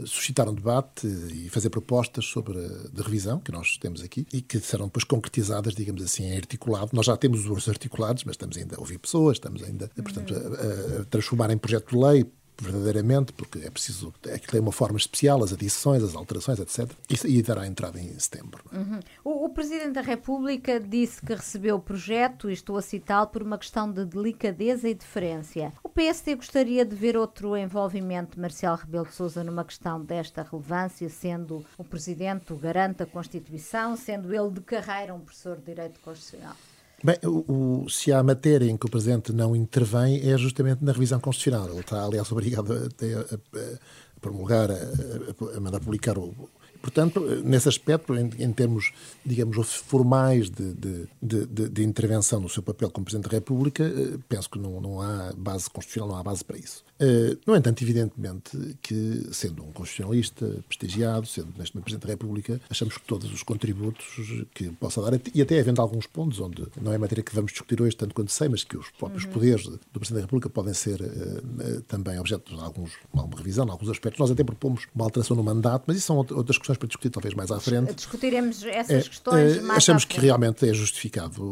suscitar 0.04 0.48
um 0.48 0.54
debate 0.54 1.06
e 1.06 1.48
fazer 1.48 1.70
propostas 1.70 2.26
sobre 2.26 2.58
de 2.92 3.02
revisão 3.02 3.40
que 3.40 3.50
nós 3.50 3.78
temos 3.78 4.02
aqui 4.02 4.26
e 4.32 4.42
que 4.42 4.60
serão 4.60 4.86
depois 4.86 5.04
concretizadas, 5.04 5.74
digamos 5.74 6.02
assim, 6.02 6.24
em 6.24 6.36
articulado. 6.36 6.90
Nós 6.92 7.06
já 7.06 7.16
temos 7.16 7.46
os 7.46 7.68
articulados, 7.68 8.24
mas 8.24 8.34
estamos 8.34 8.56
ainda 8.56 8.76
a 8.76 8.80
ouvir 8.80 8.98
pessoas, 8.98 9.36
estamos 9.36 9.62
ainda, 9.62 9.88
portanto, 9.96 10.34
a, 10.34 11.00
a 11.00 11.04
transformar 11.06 11.50
em 11.50 11.58
projeto 11.58 11.90
de 11.90 11.96
lei 11.96 12.26
verdadeiramente, 12.58 13.32
porque 13.32 13.58
é 13.60 13.70
preciso. 13.70 14.12
Aquilo 14.24 14.52
tem 14.52 14.60
uma 14.60 14.72
forma 14.72 14.96
especial, 14.96 15.42
as 15.42 15.52
adições, 15.52 16.02
as 16.02 16.14
alterações, 16.14 16.58
etc. 16.58 16.90
E, 17.08 17.38
e 17.38 17.42
dará 17.42 17.66
entrada 17.66 18.00
em 18.00 18.18
setembro. 18.18 18.64
É? 18.72 18.76
Uhum. 18.76 19.00
O, 19.24 19.46
o, 19.46 19.50
Presidente 19.50 19.92
da 19.92 20.00
República 20.00 20.78
disse 20.78 21.20
que 21.20 21.34
recebeu 21.34 21.76
o 21.76 21.80
projeto, 21.80 22.50
e 22.50 22.52
estou 22.52 22.76
a 22.76 22.82
citá-lo, 22.82 23.26
por 23.28 23.42
uma 23.42 23.58
questão 23.58 23.90
de 23.90 24.04
delicadeza 24.04 24.88
e 24.88 24.94
deferência. 24.94 25.72
O 25.82 25.88
PSD 25.88 26.34
gostaria 26.34 26.84
de 26.84 26.94
ver 26.94 27.16
outro 27.16 27.56
envolvimento 27.56 28.34
de 28.34 28.40
Marcelo 28.40 28.76
Rebelo 28.76 29.06
de 29.06 29.14
Sousa 29.14 29.42
numa 29.44 29.64
questão 29.64 30.02
desta 30.02 30.42
relevância, 30.42 31.08
sendo 31.08 31.64
o 31.78 31.84
Presidente 31.84 32.52
o 32.52 32.56
garante 32.56 32.98
da 32.98 33.06
Constituição, 33.06 33.96
sendo 33.96 34.34
ele 34.34 34.50
de 34.50 34.60
carreira 34.60 35.14
um 35.14 35.20
professor 35.20 35.56
de 35.56 35.64
Direito 35.64 36.00
Constitucional. 36.00 36.56
Bem, 37.04 37.16
o, 37.24 37.84
o, 37.84 37.90
se 37.90 38.12
há 38.12 38.22
matéria 38.22 38.70
em 38.70 38.76
que 38.76 38.86
o 38.86 38.90
Presidente 38.90 39.32
não 39.32 39.54
intervém 39.54 40.28
é 40.28 40.36
justamente 40.38 40.82
na 40.82 40.92
revisão 40.92 41.20
constitucional. 41.20 41.68
Ele 41.68 41.80
está, 41.80 42.02
aliás, 42.02 42.30
obrigado 42.32 42.72
a, 42.72 42.76
a, 42.76 43.34
a 43.36 44.20
promulgar, 44.20 44.70
a, 44.70 45.56
a, 45.56 45.60
mandar 45.60 45.80
publicar 45.80 46.18
o. 46.18 46.34
Portanto, 46.80 47.20
nesse 47.44 47.68
aspecto, 47.68 48.14
em, 48.14 48.30
em 48.38 48.52
termos, 48.52 48.92
digamos, 49.24 49.74
formais 49.74 50.48
de, 50.48 50.72
de, 50.74 51.08
de, 51.20 51.68
de, 51.68 51.82
intervenção 51.82 52.38
no 52.38 52.48
seu 52.48 52.62
papel 52.62 52.90
como 52.90 53.04
Presidente 53.04 53.28
da 53.28 53.36
República, 53.36 53.82
eh, 53.84 54.18
penso 54.28 54.48
que 54.48 54.58
não, 54.58 54.80
não 54.80 55.00
há 55.00 55.32
base 55.36 55.68
constitucional, 55.68 56.10
não 56.10 56.16
há 56.16 56.22
base 56.22 56.44
para 56.44 56.56
isso. 56.56 56.84
Uh, 57.00 57.38
no 57.46 57.54
entanto, 57.54 57.82
evidentemente 57.82 58.76
que, 58.80 59.28
sendo 59.32 59.62
um 59.62 59.72
constitucionalista 59.72 60.46
prestigiado, 60.66 61.26
sendo 61.26 61.52
neste 61.58 61.74
momento 61.74 61.84
Presidente 61.84 62.06
da 62.06 62.12
República, 62.12 62.60
achamos 62.70 62.96
que 62.96 63.04
todos 63.04 63.30
os 63.32 63.42
contributos 63.42 64.06
que 64.54 64.70
possa 64.70 65.02
dar, 65.02 65.20
e 65.34 65.42
até 65.42 65.60
havendo 65.60 65.80
alguns 65.82 66.06
pontos 66.06 66.40
onde 66.40 66.66
não 66.80 66.92
é 66.92 66.98
matéria 66.98 67.22
que 67.22 67.34
vamos 67.34 67.52
discutir 67.52 67.80
hoje, 67.82 67.94
tanto 67.94 68.14
quanto 68.14 68.32
sei, 68.32 68.48
mas 68.48 68.64
que 68.64 68.76
os 68.76 68.90
próprios 68.90 69.24
uhum. 69.24 69.32
poderes 69.32 69.66
do 69.66 69.78
Presidente 70.00 70.14
da 70.14 70.20
República 70.22 70.48
podem 70.48 70.72
ser 70.72 71.00
uh, 71.00 71.82
também 71.82 72.18
objeto 72.18 72.54
de 72.54 72.60
alguns, 72.60 72.92
alguma 73.12 73.36
revisão, 73.36 73.66
em 73.66 73.70
alguns 73.70 73.90
aspectos. 73.90 74.18
Nós 74.18 74.30
até 74.30 74.42
propomos 74.42 74.86
uma 74.94 75.04
alteração 75.04 75.36
no 75.36 75.44
mandato, 75.44 75.84
mas 75.86 75.98
isso 75.98 76.06
são 76.06 76.16
outras 76.16 76.56
questões 76.58 76.78
para 76.78 76.88
discutir 76.88 77.10
talvez 77.10 77.34
mais 77.34 77.50
à 77.50 77.60
frente. 77.60 77.94
Discutiremos 77.94 78.64
essas 78.64 78.90
é, 78.90 79.08
questões 79.08 79.62
mais 79.62 79.78
Achamos 79.78 80.04
que 80.04 80.18
realmente 80.18 80.68
é 80.68 80.72
justificado 80.72 81.42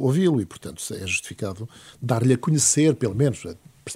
ouvi-lo 0.00 0.40
e, 0.40 0.46
portanto, 0.46 0.82
é 0.94 1.06
justificado 1.06 1.68
dar-lhe 2.00 2.34
a 2.34 2.38
conhecer, 2.38 2.94
pelo 2.94 3.14
menos, 3.14 3.44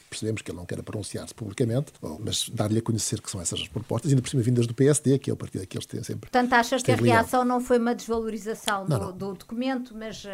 percebemos 0.09 0.43
que 0.43 0.51
ele 0.51 0.59
não 0.59 0.67
quer 0.67 0.83
pronunciar-se 0.83 1.35
publicamente, 1.35 1.93
mas 2.21 2.49
dar-lhe 2.49 2.79
a 2.79 2.83
conhecer 2.83 3.21
que 3.21 3.31
são 3.31 3.41
essas 3.41 3.61
as 3.61 3.69
propostas, 3.69 4.11
ainda 4.11 4.23
por 4.23 4.29
cima 4.29 4.43
vindas 4.43 4.67
do 4.67 4.75
PSD, 4.75 5.19
que 5.19 5.31
é 5.31 5.33
o 5.33 5.37
partido 5.37 5.67
que 5.67 5.77
eles 5.77 5.87
têm 5.87 6.03
sempre. 6.03 6.31
Portanto, 6.31 6.53
achas 6.53 6.83
que 6.83 6.93
a 6.93 6.97
reação 6.97 7.45
não 7.45 7.61
foi 7.61 7.79
uma 7.79 7.95
desvalorização 7.95 8.87
não, 8.87 8.99
do, 8.99 9.05
não. 9.07 9.13
do, 9.13 9.35
documento, 9.35 9.95
mas, 9.97 10.25
uh, 10.25 10.29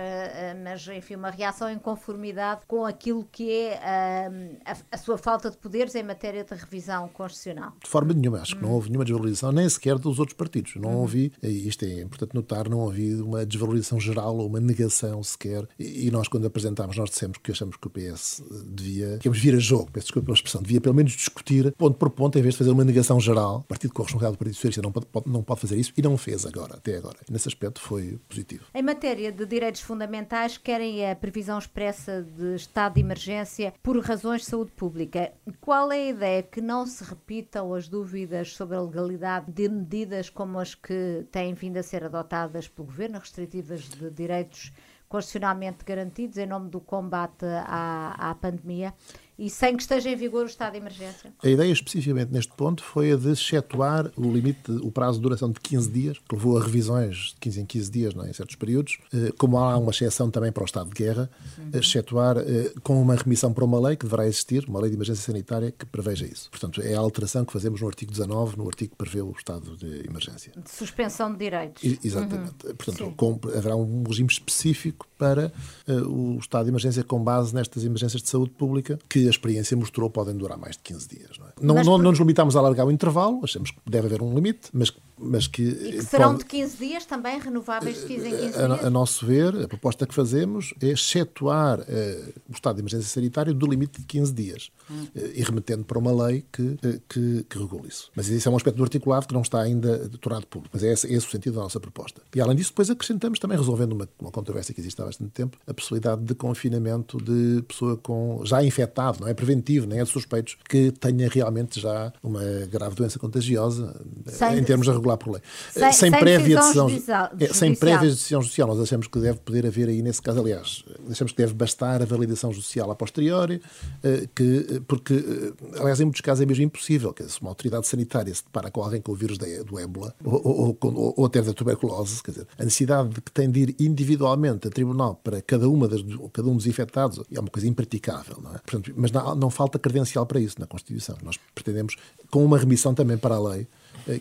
mas, 0.62 0.86
enfim, 0.88 1.16
uma 1.16 1.30
reação 1.30 1.70
em 1.70 1.78
conformidade 1.78 2.62
com 2.66 2.84
aquilo 2.84 3.26
que 3.30 3.50
é 3.50 3.78
uh, 3.78 4.56
a, 4.64 4.76
a, 4.96 4.98
sua 4.98 5.18
falta 5.18 5.50
de 5.50 5.56
poderes 5.56 5.94
em 5.94 6.02
matéria 6.02 6.44
de 6.44 6.54
revisão 6.54 7.08
constitucional? 7.08 7.72
De 7.82 7.88
forma 7.88 8.12
nenhuma, 8.12 8.40
acho 8.40 8.54
hum. 8.54 8.58
que 8.58 8.64
não 8.64 8.72
houve 8.72 8.88
nenhuma 8.88 9.04
desvalorização, 9.04 9.52
nem 9.52 9.68
sequer 9.68 9.98
dos 9.98 10.18
outros 10.18 10.36
partidos. 10.36 10.76
Não 10.76 10.90
hum. 10.90 11.00
ouvi, 11.00 11.32
isto 11.42 11.84
é 11.84 12.02
importante 12.02 12.34
notar, 12.34 12.68
não 12.68 12.78
ouvi 12.78 13.14
uma 13.14 13.44
desvalorização 13.46 13.98
geral 14.00 14.36
ou 14.36 14.46
uma 14.46 14.60
negação 14.60 15.22
sequer. 15.22 15.66
E, 15.78 16.08
e 16.08 16.10
nós, 16.10 16.28
quando 16.28 16.46
apresentámos, 16.46 16.96
nós 16.96 17.10
dissemos 17.10 17.38
que 17.38 17.52
achamos 17.52 17.76
que 17.76 17.86
o 17.86 17.90
PS 17.90 18.42
devia, 18.66 19.18
que 19.18 19.28
vir 19.42 19.56
a 19.56 19.58
jogo, 19.58 19.90
peço 19.90 20.06
desculpa 20.06 20.26
pela 20.26 20.36
expressão, 20.36 20.62
devia 20.62 20.80
pelo 20.80 20.94
menos 20.94 21.12
discutir 21.12 21.72
ponto 21.72 21.98
por 21.98 22.10
ponto, 22.10 22.38
em 22.38 22.42
vez 22.42 22.54
de 22.54 22.58
fazer 22.58 22.70
uma 22.70 22.84
negação 22.84 23.18
geral. 23.18 23.58
O 23.58 23.62
partido 23.64 23.92
corresponsável 23.92 24.32
do 24.32 24.38
Partido 24.38 24.54
Socialista 24.54 24.82
não 24.82 24.92
pode, 24.92 25.06
pode, 25.06 25.28
não 25.28 25.42
pode 25.42 25.60
fazer 25.60 25.76
isso 25.76 25.92
e 25.96 26.02
não 26.02 26.16
fez 26.16 26.46
agora, 26.46 26.76
até 26.76 26.96
agora. 26.96 27.16
Nesse 27.28 27.48
aspecto 27.48 27.80
foi 27.80 28.20
positivo. 28.28 28.64
Em 28.72 28.82
matéria 28.82 29.32
de 29.32 29.44
direitos 29.44 29.80
fundamentais, 29.80 30.56
querem 30.56 31.10
a 31.10 31.16
previsão 31.16 31.58
expressa 31.58 32.22
de 32.22 32.54
estado 32.54 32.94
de 32.94 33.00
emergência 33.00 33.74
por 33.82 33.98
razões 33.98 34.42
de 34.42 34.48
saúde 34.48 34.70
pública. 34.72 35.32
Qual 35.60 35.90
é 35.90 35.96
a 35.96 36.10
ideia 36.10 36.42
que 36.42 36.60
não 36.60 36.86
se 36.86 37.02
repitam 37.02 37.74
as 37.74 37.88
dúvidas 37.88 38.52
sobre 38.52 38.76
a 38.76 38.80
legalidade 38.80 39.50
de 39.50 39.68
medidas 39.68 40.30
como 40.30 40.58
as 40.58 40.74
que 40.74 41.26
têm 41.32 41.54
vindo 41.54 41.78
a 41.78 41.82
ser 41.82 42.04
adotadas 42.04 42.68
pelo 42.68 42.86
governo, 42.86 43.18
restritivas 43.18 43.88
de 43.88 44.10
direitos 44.10 44.72
constitucionalmente 45.12 45.84
garantidos 45.84 46.38
em 46.38 46.46
nome 46.46 46.70
do 46.70 46.80
combate 46.80 47.44
à, 47.44 48.30
à 48.30 48.34
pandemia 48.34 48.94
e 49.42 49.50
sem 49.50 49.76
que 49.76 49.82
esteja 49.82 50.08
em 50.08 50.14
vigor 50.14 50.44
o 50.44 50.46
estado 50.46 50.74
de 50.74 50.78
emergência? 50.78 51.32
A 51.42 51.48
ideia 51.48 51.72
especificamente 51.72 52.32
neste 52.32 52.52
ponto 52.54 52.84
foi 52.84 53.10
a 53.10 53.16
de 53.16 53.32
excetuar 53.32 54.08
o 54.16 54.32
limite, 54.32 54.70
o 54.70 54.92
prazo 54.92 55.18
de 55.18 55.22
duração 55.24 55.50
de 55.50 55.58
15 55.58 55.90
dias, 55.90 56.18
que 56.18 56.36
levou 56.36 56.56
a 56.56 56.62
revisões 56.62 57.32
de 57.34 57.40
15 57.40 57.60
em 57.60 57.66
15 57.66 57.90
dias 57.90 58.14
não, 58.14 58.24
é, 58.24 58.30
em 58.30 58.32
certos 58.32 58.54
períodos, 58.54 58.98
eh, 59.12 59.32
como 59.36 59.58
há 59.58 59.76
uma 59.76 59.90
exceção 59.90 60.30
também 60.30 60.52
para 60.52 60.62
o 60.62 60.64
estado 60.64 60.90
de 60.90 60.94
guerra, 60.94 61.28
uhum. 61.58 61.70
excetuar 61.72 62.38
eh, 62.38 62.72
com 62.84 63.02
uma 63.02 63.16
remissão 63.16 63.52
para 63.52 63.64
uma 63.64 63.80
lei 63.80 63.96
que 63.96 64.04
deverá 64.04 64.28
existir, 64.28 64.64
uma 64.68 64.78
lei 64.78 64.90
de 64.90 64.96
emergência 64.96 65.24
sanitária 65.24 65.72
que 65.72 65.86
preveja 65.86 66.24
isso. 66.24 66.48
Portanto, 66.48 66.80
é 66.80 66.94
a 66.94 67.00
alteração 67.00 67.44
que 67.44 67.52
fazemos 67.52 67.80
no 67.80 67.88
artigo 67.88 68.12
19, 68.12 68.56
no 68.56 68.68
artigo 68.68 68.92
que 68.92 68.96
prevê 68.96 69.22
o 69.22 69.32
estado 69.32 69.76
de 69.76 70.06
emergência. 70.08 70.52
De 70.56 70.70
suspensão 70.70 71.32
de 71.32 71.38
direitos. 71.38 71.82
Exatamente. 72.04 72.64
Uhum. 72.64 72.74
Portanto, 72.76 73.14
com, 73.16 73.40
haverá 73.56 73.74
um 73.74 74.04
regime 74.04 74.28
específico 74.30 75.08
para 75.22 75.52
uh, 75.86 75.92
o 76.08 76.38
estado 76.40 76.64
de 76.64 76.70
emergência 76.70 77.04
com 77.04 77.22
base 77.22 77.54
nestas 77.54 77.84
emergências 77.84 78.20
de 78.20 78.28
saúde 78.28 78.50
pública 78.50 78.98
que 79.08 79.28
a 79.28 79.30
experiência 79.30 79.76
mostrou 79.76 80.10
podem 80.10 80.36
durar 80.36 80.58
mais 80.58 80.76
de 80.76 80.82
15 80.82 81.08
dias. 81.08 81.38
Não, 81.38 81.46
é? 81.46 81.52
não, 81.60 81.74
não, 81.84 81.98
não, 81.98 82.10
nos 82.10 82.18
limitamos 82.18 82.56
a 82.56 82.58
alargar 82.58 82.84
o 82.84 82.90
intervalo, 82.90 83.38
achamos 83.44 83.70
que 83.70 83.78
deve 83.88 84.08
haver 84.08 84.20
um 84.20 84.34
limite, 84.34 84.68
mas, 84.72 84.92
mas 85.22 85.46
que. 85.46 85.62
E 85.62 85.92
que 85.92 86.02
serão 86.02 86.32
pode... 86.32 86.40
de 86.40 86.44
15 86.46 86.76
dias 86.76 87.04
também, 87.06 87.38
renováveis 87.38 88.00
de 88.00 88.06
15 88.06 88.28
em 88.28 88.30
15 88.30 88.44
a, 88.44 88.66
dias? 88.66 88.84
A, 88.84 88.90
nosso 88.90 89.26
ver, 89.26 89.56
a 89.64 89.68
proposta 89.68 90.06
que 90.06 90.14
fazemos 90.14 90.74
é 90.80 90.88
excetuar 90.88 91.80
uh, 91.80 92.32
o 92.48 92.52
estado 92.52 92.76
de 92.76 92.82
emergência 92.82 93.08
sanitário 93.08 93.54
do 93.54 93.66
limite 93.66 94.00
de 94.00 94.06
15 94.06 94.32
dias 94.32 94.70
hum. 94.90 95.06
uh, 95.14 95.30
e 95.34 95.42
remetendo 95.42 95.84
para 95.84 95.98
uma 95.98 96.12
lei 96.26 96.44
que, 96.52 96.76
que, 97.08 97.46
que 97.48 97.58
regule 97.58 97.88
isso. 97.88 98.10
Mas 98.14 98.28
isso 98.28 98.48
é 98.48 98.52
um 98.52 98.56
aspecto 98.56 98.76
do 98.76 98.82
articulado 98.82 99.26
que 99.26 99.34
não 99.34 99.42
está 99.42 99.60
ainda 99.60 100.08
tornado 100.20 100.46
público. 100.46 100.70
Mas 100.72 100.82
é 100.82 100.92
esse, 100.92 101.12
esse 101.12 101.26
o 101.26 101.30
sentido 101.30 101.54
da 101.54 101.62
nossa 101.62 101.80
proposta. 101.80 102.22
E 102.34 102.40
além 102.40 102.56
disso, 102.56 102.70
depois 102.70 102.90
acrescentamos 102.90 103.38
também, 103.38 103.58
resolvendo 103.58 103.92
uma, 103.92 104.08
uma 104.20 104.30
controvérsia 104.30 104.74
que 104.74 104.80
existe 104.80 105.00
há 105.00 105.04
bastante 105.04 105.30
tempo, 105.30 105.58
a 105.66 105.74
possibilidade 105.74 106.22
de 106.22 106.34
confinamento 106.34 107.18
de 107.18 107.62
pessoa 107.62 107.96
com 107.96 108.40
já 108.44 108.62
infectado, 108.62 109.20
não 109.20 109.28
é 109.28 109.34
preventivo, 109.34 109.86
nem 109.86 110.00
é 110.00 110.04
de 110.04 110.10
suspeitos, 110.10 110.56
que 110.68 110.90
tenha 110.92 111.28
realmente 111.28 111.80
já 111.80 112.12
uma 112.22 112.42
grave 112.70 112.94
doença 112.94 113.18
contagiosa, 113.18 114.00
sem, 114.26 114.58
em 114.58 114.64
termos 114.64 114.88
a 114.88 114.92
regular 115.12 115.16
por 115.16 115.32
lei. 115.32 115.42
Sem, 115.70 115.82
sem, 115.82 115.92
sem 115.92 116.10
prévia 116.10 116.56
decisão, 116.56 116.88
judicial, 116.88 117.30
é, 117.38 117.46
sem 117.48 117.74
prévia 117.74 118.10
decisão 118.10 118.42
judicial. 118.42 118.68
Nós 118.68 118.80
achamos 118.80 119.06
que 119.06 119.18
deve 119.18 119.38
poder 119.38 119.66
haver 119.66 119.88
aí, 119.88 120.02
nesse 120.02 120.20
caso, 120.20 120.40
aliás, 120.40 120.84
achamos 121.10 121.32
que 121.32 121.38
deve 121.38 121.54
bastar 121.54 122.02
a 122.02 122.04
validação 122.04 122.52
judicial 122.52 122.90
a 122.90 122.94
posteriori, 122.94 123.60
eh, 124.02 124.28
que, 124.34 124.82
porque, 124.86 125.14
eh, 125.14 125.80
aliás, 125.80 126.00
em 126.00 126.04
muitos 126.04 126.20
casos 126.20 126.42
é 126.42 126.46
mesmo 126.46 126.64
impossível, 126.64 127.12
que 127.12 127.22
se 127.24 127.40
uma 127.40 127.50
autoridade 127.50 127.86
sanitária 127.86 128.34
se 128.34 128.44
depara 128.44 128.70
com 128.70 128.82
alguém 128.82 129.00
com 129.00 129.12
o 129.12 129.14
vírus 129.14 129.38
do 129.38 129.78
ébola 129.78 130.14
ou, 130.24 130.46
ou, 130.46 130.78
ou, 130.80 131.14
ou 131.16 131.26
até 131.26 131.42
da 131.42 131.52
tuberculose, 131.52 132.22
quer 132.22 132.32
dizer, 132.32 132.46
a 132.58 132.64
necessidade 132.64 133.08
de 133.10 133.20
que 133.20 133.30
tem 133.30 133.50
de 133.50 133.60
ir 133.60 133.76
individualmente 133.80 134.68
a 134.68 134.70
tribunal 134.70 135.20
para 135.22 135.40
cada, 135.42 135.68
uma 135.68 135.88
das, 135.88 136.00
cada 136.32 136.48
um 136.48 136.56
dos 136.56 136.66
infectados 136.66 137.20
é 137.32 137.40
uma 137.40 137.50
coisa 137.50 137.68
impraticável. 137.68 138.38
Não 138.42 138.54
é? 138.54 138.58
Portanto, 138.58 138.92
mas 138.96 139.10
não, 139.10 139.34
não 139.34 139.50
falta 139.50 139.78
credencial 139.78 140.26
para 140.26 140.40
isso 140.40 140.56
na 140.58 140.66
Constituição. 140.66 141.16
Nós 141.22 141.38
pretendemos, 141.54 141.96
com 142.30 142.44
uma 142.44 142.58
remissão 142.58 142.94
também 142.94 143.16
para 143.16 143.34
a 143.34 143.40
lei, 143.40 143.62
eh, 143.62 143.66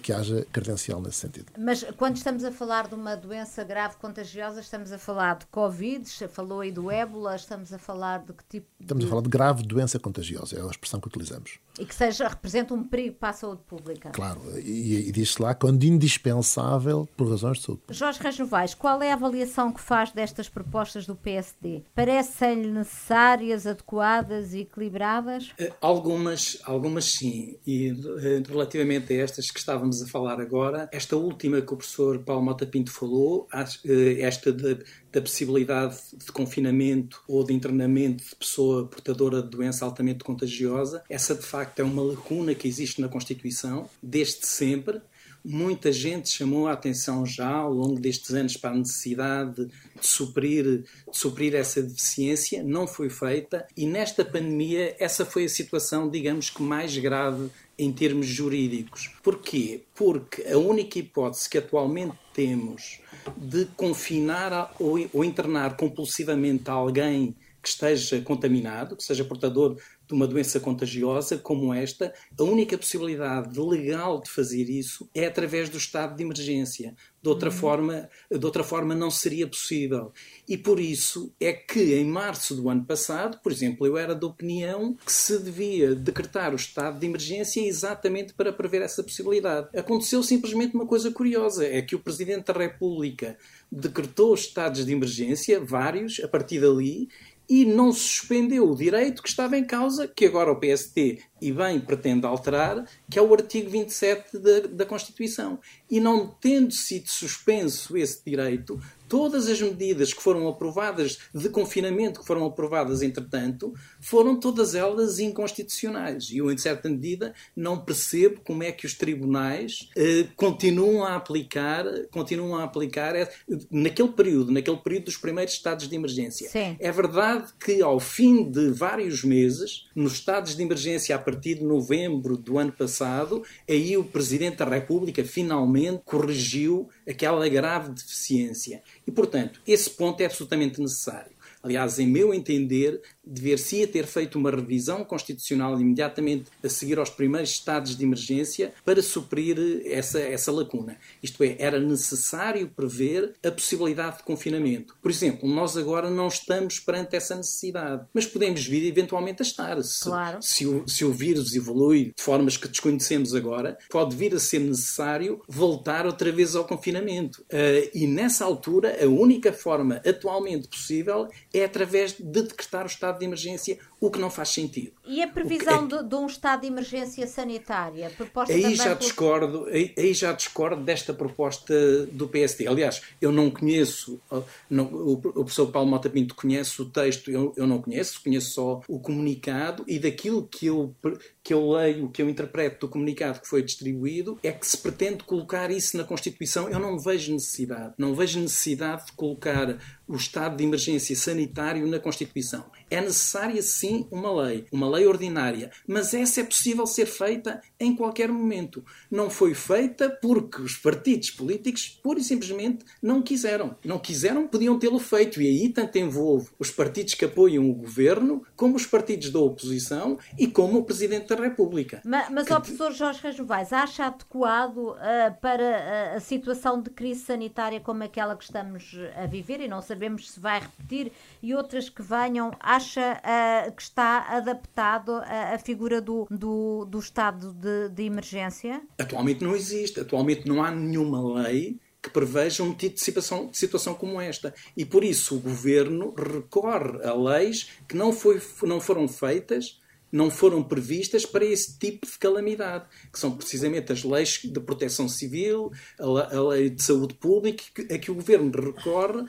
que 0.02 0.14
haja 0.14 0.46
credencial 0.52 1.02
nesse 1.02 1.18
sentido. 1.18 1.52
Mas 1.58 1.84
quando 1.98 2.18
estamos 2.18 2.44
a 2.44 2.52
falar 2.52 2.88
de 2.88 2.96
uma 2.96 3.16
doença 3.16 3.64
grave 3.64 3.96
contagiosa, 3.98 4.62
estamos 4.62 4.92
a 4.92 4.98
falar 4.98 5.38
de 5.38 5.46
Covid, 5.48 6.10
falou 6.28 6.62
aí 6.62 6.72
do 6.72 6.90
ébola, 6.92 7.36
estamos 7.36 7.74
a 7.74 7.78
falar 7.78 8.20
de 8.20 8.34
que 8.34 8.44
tipo 8.50 8.68
Estamos 8.80 9.04
de... 9.04 9.08
a 9.08 9.10
falar 9.10 9.22
de 9.22 9.30
grave 9.30 9.64
doença 9.64 10.00
contagiosa, 10.00 10.58
é 10.58 10.62
a 10.62 10.68
expressão 10.68 11.00
que 11.00 11.08
utilizamos. 11.08 11.60
E 11.80 11.86
que 11.86 11.96
seja, 11.96 12.28
representa 12.28 12.74
um 12.74 12.84
perigo 12.84 13.16
para 13.16 13.30
a 13.30 13.34
saúde 13.34 13.62
pública. 13.66 14.10
Claro, 14.10 14.42
e, 14.60 15.08
e 15.08 15.12
diz-se 15.12 15.42
lá 15.42 15.56
quando 15.56 15.84
indispensável 15.84 17.08
por 17.16 17.30
razões 17.30 17.60
de 17.60 17.64
saúde 17.64 17.82
pública. 17.82 17.94
Jorge 17.94 18.20
Reis 18.22 18.38
Novaes, 18.40 18.74
qual 18.74 19.02
é 19.02 19.12
a 19.12 19.14
avaliação 19.14 19.72
que 19.72 19.80
faz 19.80 20.12
destas 20.12 20.50
propostas 20.50 21.06
do 21.06 21.16
PSD? 21.16 21.84
Parecem-lhe 21.96 22.70
necessárias, 22.70 23.66
adequadas 23.66 24.54
e 24.54 24.60
equilibradas? 24.60 25.52
Eh, 25.58 25.72
algumas, 25.80 26.58
algumas 26.66 27.06
sim. 27.06 27.58
E 27.66 27.90
eh, 27.90 28.44
relativamente 28.48 29.14
a 29.14 29.24
estas 29.24 29.50
que 29.50 29.60
estávamos 29.72 30.02
a 30.02 30.08
falar 30.08 30.42
agora, 30.42 30.90
esta 30.92 31.16
última 31.16 31.62
que 31.62 31.74
o 31.74 31.78
professor 31.78 32.20
Paulo 32.20 32.44
Mota 32.44 32.66
Pinto 32.66 32.92
falou, 32.92 33.48
eh, 33.86 34.20
esta 34.20 34.52
da, 34.52 34.78
da 35.12 35.22
possibilidade 35.22 35.98
de 36.14 36.30
confinamento 36.32 37.24
ou 37.26 37.42
de 37.44 37.54
internamento 37.54 38.22
de 38.22 38.36
pessoa 38.36 38.86
portadora 38.86 39.42
de 39.42 39.50
doença 39.50 39.86
altamente 39.86 40.26
contagiosa, 40.26 41.04
essa 41.10 41.34
de 41.34 41.44
facto 41.44 41.80
é 41.80 41.84
uma 41.84 42.04
lacuna 42.04 42.54
que 42.54 42.68
existe 42.68 43.00
na 43.00 43.08
Constituição 43.08 43.90
desde 44.04 44.46
sempre. 44.46 45.02
Muita 45.44 45.92
gente 45.92 46.30
chamou 46.30 46.68
a 46.68 46.74
atenção 46.74 47.26
já 47.26 47.50
ao 47.50 47.74
longo 47.74 48.00
destes 48.00 48.32
anos 48.32 48.58
para 48.58 48.72
a 48.72 48.78
necessidade 48.78 49.66
de 49.66 49.72
suprir, 50.06 50.84
de 50.84 50.86
suprir 51.12 51.56
essa 51.56 51.82
deficiência, 51.82 52.62
não 52.62 52.86
foi 52.86 53.10
feita. 53.10 53.66
E 53.76 53.88
nesta 53.88 54.24
pandemia 54.24 54.96
essa 55.00 55.26
foi 55.26 55.46
a 55.46 55.50
situação, 55.50 56.10
digamos 56.10 56.50
que 56.50 56.62
mais 56.62 56.96
grave 56.98 57.50
em 57.82 57.92
termos 57.92 58.28
jurídicos. 58.28 59.10
Porquê? 59.24 59.82
Porque 59.96 60.44
a 60.44 60.58
única 60.58 61.00
hipótese 61.00 61.50
que 61.50 61.58
atualmente 61.58 62.16
temos 62.32 63.00
de 63.36 63.66
confinar 63.76 64.72
ou, 64.80 65.26
internar 65.26 65.76
compulsivamente 65.76 66.70
alguém 66.70 67.36
que 67.62 67.70
esteja 67.70 68.22
contaminado, 68.22 68.96
que 68.96 69.04
seja 69.04 69.26
portador 69.26 69.78
de 70.08 70.14
uma 70.14 70.28
doença 70.28 70.60
contagiosa 70.60 71.38
como 71.38 71.74
esta, 71.74 72.14
a 72.38 72.44
única 72.44 72.78
possibilidade 72.78 73.60
legal 73.60 74.22
de 74.22 74.30
fazer 74.30 74.70
isso 74.70 75.10
é 75.14 75.26
através 75.26 75.70
do 75.70 75.78
estado 75.78 76.16
de 76.16 76.24
emergência. 76.24 76.96
De 77.22 77.30
outra, 77.30 77.50
uhum. 77.50 77.56
forma, 77.56 78.10
de 78.32 78.46
outra 78.46 78.64
forma, 78.64 78.96
não 78.96 79.12
seria 79.12 79.48
possível. 79.48 80.12
E 80.48 80.58
por 80.58 80.80
isso 80.80 81.32
é 81.40 81.54
que, 81.54 81.94
em 81.94 82.06
março 82.06 82.56
do 82.56 82.68
ano 82.68 82.84
passado, 82.84 83.40
por 83.44 83.52
exemplo, 83.52 83.86
eu 83.86 83.96
era 83.96 84.16
da 84.16 84.26
opinião 84.26 84.98
que 85.06 85.14
se 85.14 85.38
devia 85.38 85.94
decretar 85.94 86.52
o 86.52 86.56
estado 86.56 87.00
de 87.00 87.06
emergência 87.06 87.62
exatamente 87.66 88.34
para 88.34 88.52
prever 88.52 88.82
essa 88.82 89.04
possibilidade. 89.04 89.70
Aconteceu 89.78 90.24
simplesmente 90.24 90.74
uma 90.74 90.88
coisa 90.88 91.12
curiosa: 91.12 91.66
é 91.66 91.82
que 91.82 91.96
o 91.96 92.00
Presidente 92.00 92.46
da 92.46 92.54
República 92.54 93.38
decretou 93.72 94.34
estados 94.34 94.86
de 94.86 94.92
emergência, 94.92 95.64
vários, 95.64 96.20
a 96.24 96.28
partir 96.28 96.60
dali, 96.60 97.08
e 97.52 97.66
não 97.66 97.92
suspendeu 97.92 98.72
o 98.72 98.76
direito 98.78 99.22
que 99.22 99.28
estava 99.28 99.58
em 99.58 99.66
causa, 99.66 100.08
que 100.08 100.26
agora 100.26 100.50
o 100.50 100.56
PST 100.56 101.22
e 101.42 101.52
bem 101.52 101.82
pretende 101.82 102.26
alterar, 102.26 102.88
que 103.10 103.20
é 103.20 103.22
o 103.22 103.34
artigo 103.34 103.70
27 103.70 104.38
da, 104.38 104.60
da 104.72 104.86
Constituição. 104.86 105.60
E 105.90 106.00
não 106.00 106.30
tendo 106.40 106.72
sido 106.72 107.10
suspenso 107.10 107.98
esse 107.98 108.24
direito, 108.24 108.80
todas 109.06 109.50
as 109.50 109.62
medidas 109.62 110.14
que 110.14 110.22
foram 110.24 110.48
aprovadas 110.48 111.18
de 111.36 111.50
confinamento, 111.50 112.22
que 112.22 112.26
foram 112.26 112.46
aprovadas 112.46 113.02
entretanto, 113.02 113.74
foram 114.02 114.38
todas 114.40 114.76
elas 114.76 115.20
inconstitucionais. 115.20 116.30
E 116.30 116.40
eu, 116.40 116.52
em 116.52 116.58
certa 116.58 116.90
medida, 116.90 117.34
não 117.56 117.80
percebo 117.80 118.42
como 118.44 118.64
é 118.64 118.72
que 118.72 118.86
os 118.86 118.94
tribunais 118.94 119.90
eh, 119.96 120.28
continuam 120.36 121.06
a 121.06 121.16
aplicar, 121.16 121.86
continuam 122.12 122.56
a 122.56 122.64
aplicar 122.64 123.16
eh, 123.16 123.30
naquele 123.70 124.10
período, 124.10 124.52
naquele 124.52 124.78
período 124.78 125.06
dos 125.06 125.18
primeiros 125.18 125.54
estados 125.54 125.88
de 125.88 125.96
emergência. 125.96 126.50
Sim. 126.50 126.76
É 126.80 126.92
verdade 126.92 127.54
que 127.64 127.82
ao 127.82 128.00
fim 128.00 128.44
de 128.50 128.70
vários 128.72 129.24
meses, 129.24 129.88
nos 129.96 130.14
estados 130.14 130.56
de 130.56 130.62
emergência 130.62 131.16
partir 131.22 131.56
de 131.56 131.64
novembro 131.64 132.36
do 132.36 132.58
ano 132.58 132.72
passado, 132.72 133.44
aí 133.70 133.96
o 133.98 134.04
Presidente 134.04 134.58
da 134.58 134.66
República 134.66 135.24
finalmente 135.24 136.02
corrigiu 136.04 136.90
aquela 137.08 137.48
grave 137.48 137.92
deficiência. 137.92 138.82
E, 139.08 139.12
portanto, 139.12 139.62
esse 139.66 139.90
ponto 139.90 140.22
é 140.22 140.26
absolutamente 140.26 140.82
necessário. 140.82 141.32
Aliás, 141.64 142.00
em 142.00 142.08
meu 142.08 142.34
entender, 142.34 143.02
dever-se-ia 143.24 143.88
ter 143.88 144.06
feito 144.06 144.38
uma 144.38 144.52
revisão 144.52 145.04
constitucional 145.04 145.80
imediatamente 145.80 146.46
a 146.64 146.70
seguir 146.70 146.98
aos 146.98 147.10
primeiros 147.10 147.52
estados 147.52 147.96
de 147.96 148.04
emergência 148.04 148.74
para 148.84 149.02
suprir 149.02 149.82
essa, 149.86 150.20
essa 150.20 150.52
lacuna. 150.52 150.98
Isto 151.22 151.44
é, 151.44 151.56
era 151.60 151.80
necessário 151.80 152.68
prever 152.68 153.34
a 153.44 153.52
possibilidade 153.52 154.18
de 154.18 154.24
confinamento. 154.24 154.96
Por 155.02 155.12
exemplo, 155.12 155.48
nós 155.48 155.78
agora 155.78 156.10
não 156.10 156.28
estamos 156.28 156.80
perante 156.80 157.16
essa 157.16 157.36
necessidade, 157.36 158.06
mas 158.14 158.26
podemos 158.26 158.66
vir 158.66 158.88
eventualmente 158.88 159.42
a 159.42 159.46
estar. 159.46 159.82
Se, 159.84 160.04
claro. 160.04 160.42
se, 160.42 160.66
o, 160.66 160.88
se 160.88 161.06
o 161.06 161.14
vírus 161.14 161.56
evolui 161.56 162.14
de 162.16 162.24
formas 162.24 162.58
que 162.58 162.68
desconhecemos 162.68 163.36
agora, 163.36 163.78
pode 163.90 164.16
vir 164.16 164.34
a 164.34 164.40
ser 164.40 164.60
necessário 164.60 165.42
voltar 165.48 166.06
outra 166.06 166.32
vez 166.32 166.56
ao 166.56 166.66
confinamento. 166.66 167.42
Uh, 167.44 167.90
e 167.94 168.08
nessa 168.08 168.44
altura, 168.46 168.98
a 169.02 169.08
única 169.08 169.54
forma 169.54 170.02
atualmente 170.06 170.68
possível 170.68 171.30
é 171.54 171.64
através 171.64 172.14
de 172.14 172.24
decretar 172.24 172.84
o 172.84 172.88
estado 172.88 173.20
de 173.20 173.26
emergência, 173.26 173.78
o 174.02 174.10
que 174.10 174.18
não 174.18 174.32
faz 174.32 174.50
sentido. 174.50 174.94
E 175.06 175.22
a 175.22 175.28
previsão 175.28 175.86
é... 175.86 175.88
de, 175.88 176.10
de, 176.10 176.16
um 176.16 176.26
estado 176.26 176.62
de 176.62 176.68
emergência 176.68 177.28
sanitária? 177.28 178.10
Proposta 178.10 178.52
aí 178.52 178.76
já 178.76 178.96
por... 178.96 179.00
discordo, 179.04 179.66
aí, 179.68 179.94
aí, 179.96 180.12
já 180.12 180.34
discordo 180.34 180.84
desta 180.84 181.14
proposta 181.14 182.08
do 182.08 182.28
PSD. 182.28 182.68
Aliás, 182.68 183.04
eu 183.22 183.32
não 183.32 183.52
conheço, 183.52 184.20
não, 184.68 184.86
o, 184.86 185.14
o 185.14 185.18
professor 185.18 185.68
Paulo 185.68 185.88
Mota 185.88 186.10
Pinto 186.10 186.34
conhece 186.34 186.82
o 186.82 186.86
texto, 186.86 187.30
eu, 187.30 187.54
eu 187.56 187.68
não 187.68 187.80
conheço, 187.80 188.24
conheço 188.24 188.56
só 188.56 188.82
o 188.88 189.00
comunicado 189.00 189.86
e 189.88 190.00
daquilo 190.00 190.48
que 190.48 190.66
eu, 190.66 190.96
que 191.44 191.54
eu 191.54 191.70
leio, 191.70 192.10
que 192.10 192.24
eu 192.24 192.30
interpreto 192.30 192.88
do 192.88 192.92
comunicado 192.92 193.40
que 193.40 193.48
foi 193.48 193.62
distribuído, 193.62 194.40
é 194.42 194.52
que 194.52 194.66
se 194.66 194.80
pretende 194.80 195.24
colocar 195.24 195.70
isso 195.70 195.96
na 195.96 196.04
Constituição. 196.04 196.68
Eu 196.68 196.80
não 196.80 196.98
vejo 196.98 197.34
necessidade. 197.34 197.94
Não 198.00 198.16
vejo 198.16 198.40
necessidade 198.40 199.06
de 199.06 199.12
colocar 199.12 199.78
o 200.08 200.16
estado 200.16 200.58
de 200.58 200.64
emergência 200.64 201.16
sanitário 201.16 201.86
na 201.86 202.00
Constituição. 202.00 202.66
É 202.92 203.02
necessária, 203.02 203.62
sim, 203.62 204.06
uma 204.12 204.44
lei, 204.44 204.66
uma 204.72 204.88
lei 204.90 205.08
ordinária, 205.08 205.72
mas 205.88 206.14
essa 206.14 206.42
é 206.42 206.44
possível 206.44 206.86
ser 206.86 207.06
feita 207.06 207.62
em 207.80 207.96
qualquer 207.96 208.30
momento. 208.30 208.84
Não 209.10 209.30
foi 209.30 209.54
feita 209.54 210.10
porque 210.22 210.62
os 210.62 210.76
partidos 210.76 211.32
políticos, 211.32 211.88
pura 212.04 212.20
e 212.20 212.24
simplesmente, 212.24 212.86
não 213.02 213.22
quiseram. 213.22 213.76
Não 213.84 213.98
quiseram, 213.98 214.48
podiam 214.48 214.78
tê-lo 214.78 215.00
feito. 215.00 215.42
E 215.42 215.48
aí 215.48 215.70
tanto 215.70 215.98
envolve 215.98 216.50
os 216.60 216.70
partidos 216.70 217.14
que 217.14 217.26
apoiam 217.26 217.70
o 217.70 217.74
governo, 217.74 218.46
como 218.56 218.76
os 218.76 218.86
partidos 218.86 219.30
da 219.30 219.40
oposição 219.40 220.20
e 220.38 220.48
como 220.48 220.80
o 220.80 220.84
Presidente 220.84 221.28
da 221.28 221.42
República. 221.42 222.02
Mas, 222.04 222.30
mas 222.30 222.48
que... 222.48 222.54
o 222.54 222.62
professor 222.62 222.92
Jorge 222.92 223.22
Rajovais, 223.22 223.74
acha 223.74 224.06
adequado 224.06 224.78
uh, 224.78 224.96
para 225.42 226.14
a, 226.14 226.16
a 226.16 226.20
situação 226.20 226.82
de 226.82 226.90
crise 226.90 227.22
sanitária 227.22 227.80
como 227.80 228.04
aquela 228.04 228.36
que 228.36 228.44
estamos 228.44 228.94
a 229.16 229.26
viver 229.26 229.62
e 229.62 229.68
não 229.68 229.82
sabemos 229.82 230.02
sabemos 230.02 230.32
se 230.32 230.40
vai 230.40 230.60
repetir, 230.60 231.12
e 231.42 231.54
outras 231.54 231.88
que 231.88 232.02
venham, 232.02 232.52
acha 232.60 232.81
uh, 232.86 233.72
que 233.72 233.82
está 233.82 234.28
adaptado 234.30 235.12
a, 235.12 235.56
a 235.56 235.60
figura 235.60 236.02
do, 236.02 236.28
do, 236.30 236.86
do 236.86 237.00
estado 237.00 237.54
de, 237.54 237.90
de 237.90 238.04
emergência? 238.04 238.82
Atualmente 239.00 239.44
não 239.44 239.56
existe, 239.56 240.00
atualmente 240.00 240.48
não 240.48 240.64
há 240.64 240.72
nenhuma 240.72 241.42
lei 241.42 241.80
que 242.02 242.10
preveja 242.10 242.64
um 242.64 242.74
tipo 242.74 242.96
de 242.96 243.02
situação, 243.02 243.48
de 243.48 243.58
situação 243.58 243.94
como 243.94 244.20
esta. 244.20 244.54
E 244.76 244.84
por 244.84 245.04
isso 245.04 245.36
o 245.36 245.40
governo 245.40 246.14
recorre 246.18 247.04
a 247.06 247.14
leis 247.14 247.70
que 247.88 247.96
não, 247.96 248.12
foi, 248.12 248.42
não 248.64 248.82
foram 248.82 249.08
feitas 249.08 249.80
não 250.12 250.30
foram 250.30 250.64
previstas 250.64 251.26
para 251.26 251.46
esse 251.46 251.78
tipo 251.78 252.06
de 252.06 252.18
calamidade, 252.18 252.86
que 253.12 253.20
são 253.20 253.32
precisamente 253.32 253.92
as 253.92 254.04
leis 254.04 254.40
de 254.44 254.60
proteção 254.60 255.08
civil, 255.08 255.72
a 255.98 256.40
lei 256.42 256.70
de 256.70 256.84
saúde 256.84 257.14
pública, 257.14 257.64
a 257.90 257.98
que 257.98 258.12
o 258.12 258.16
governo 258.16 258.52
recorre 258.52 259.26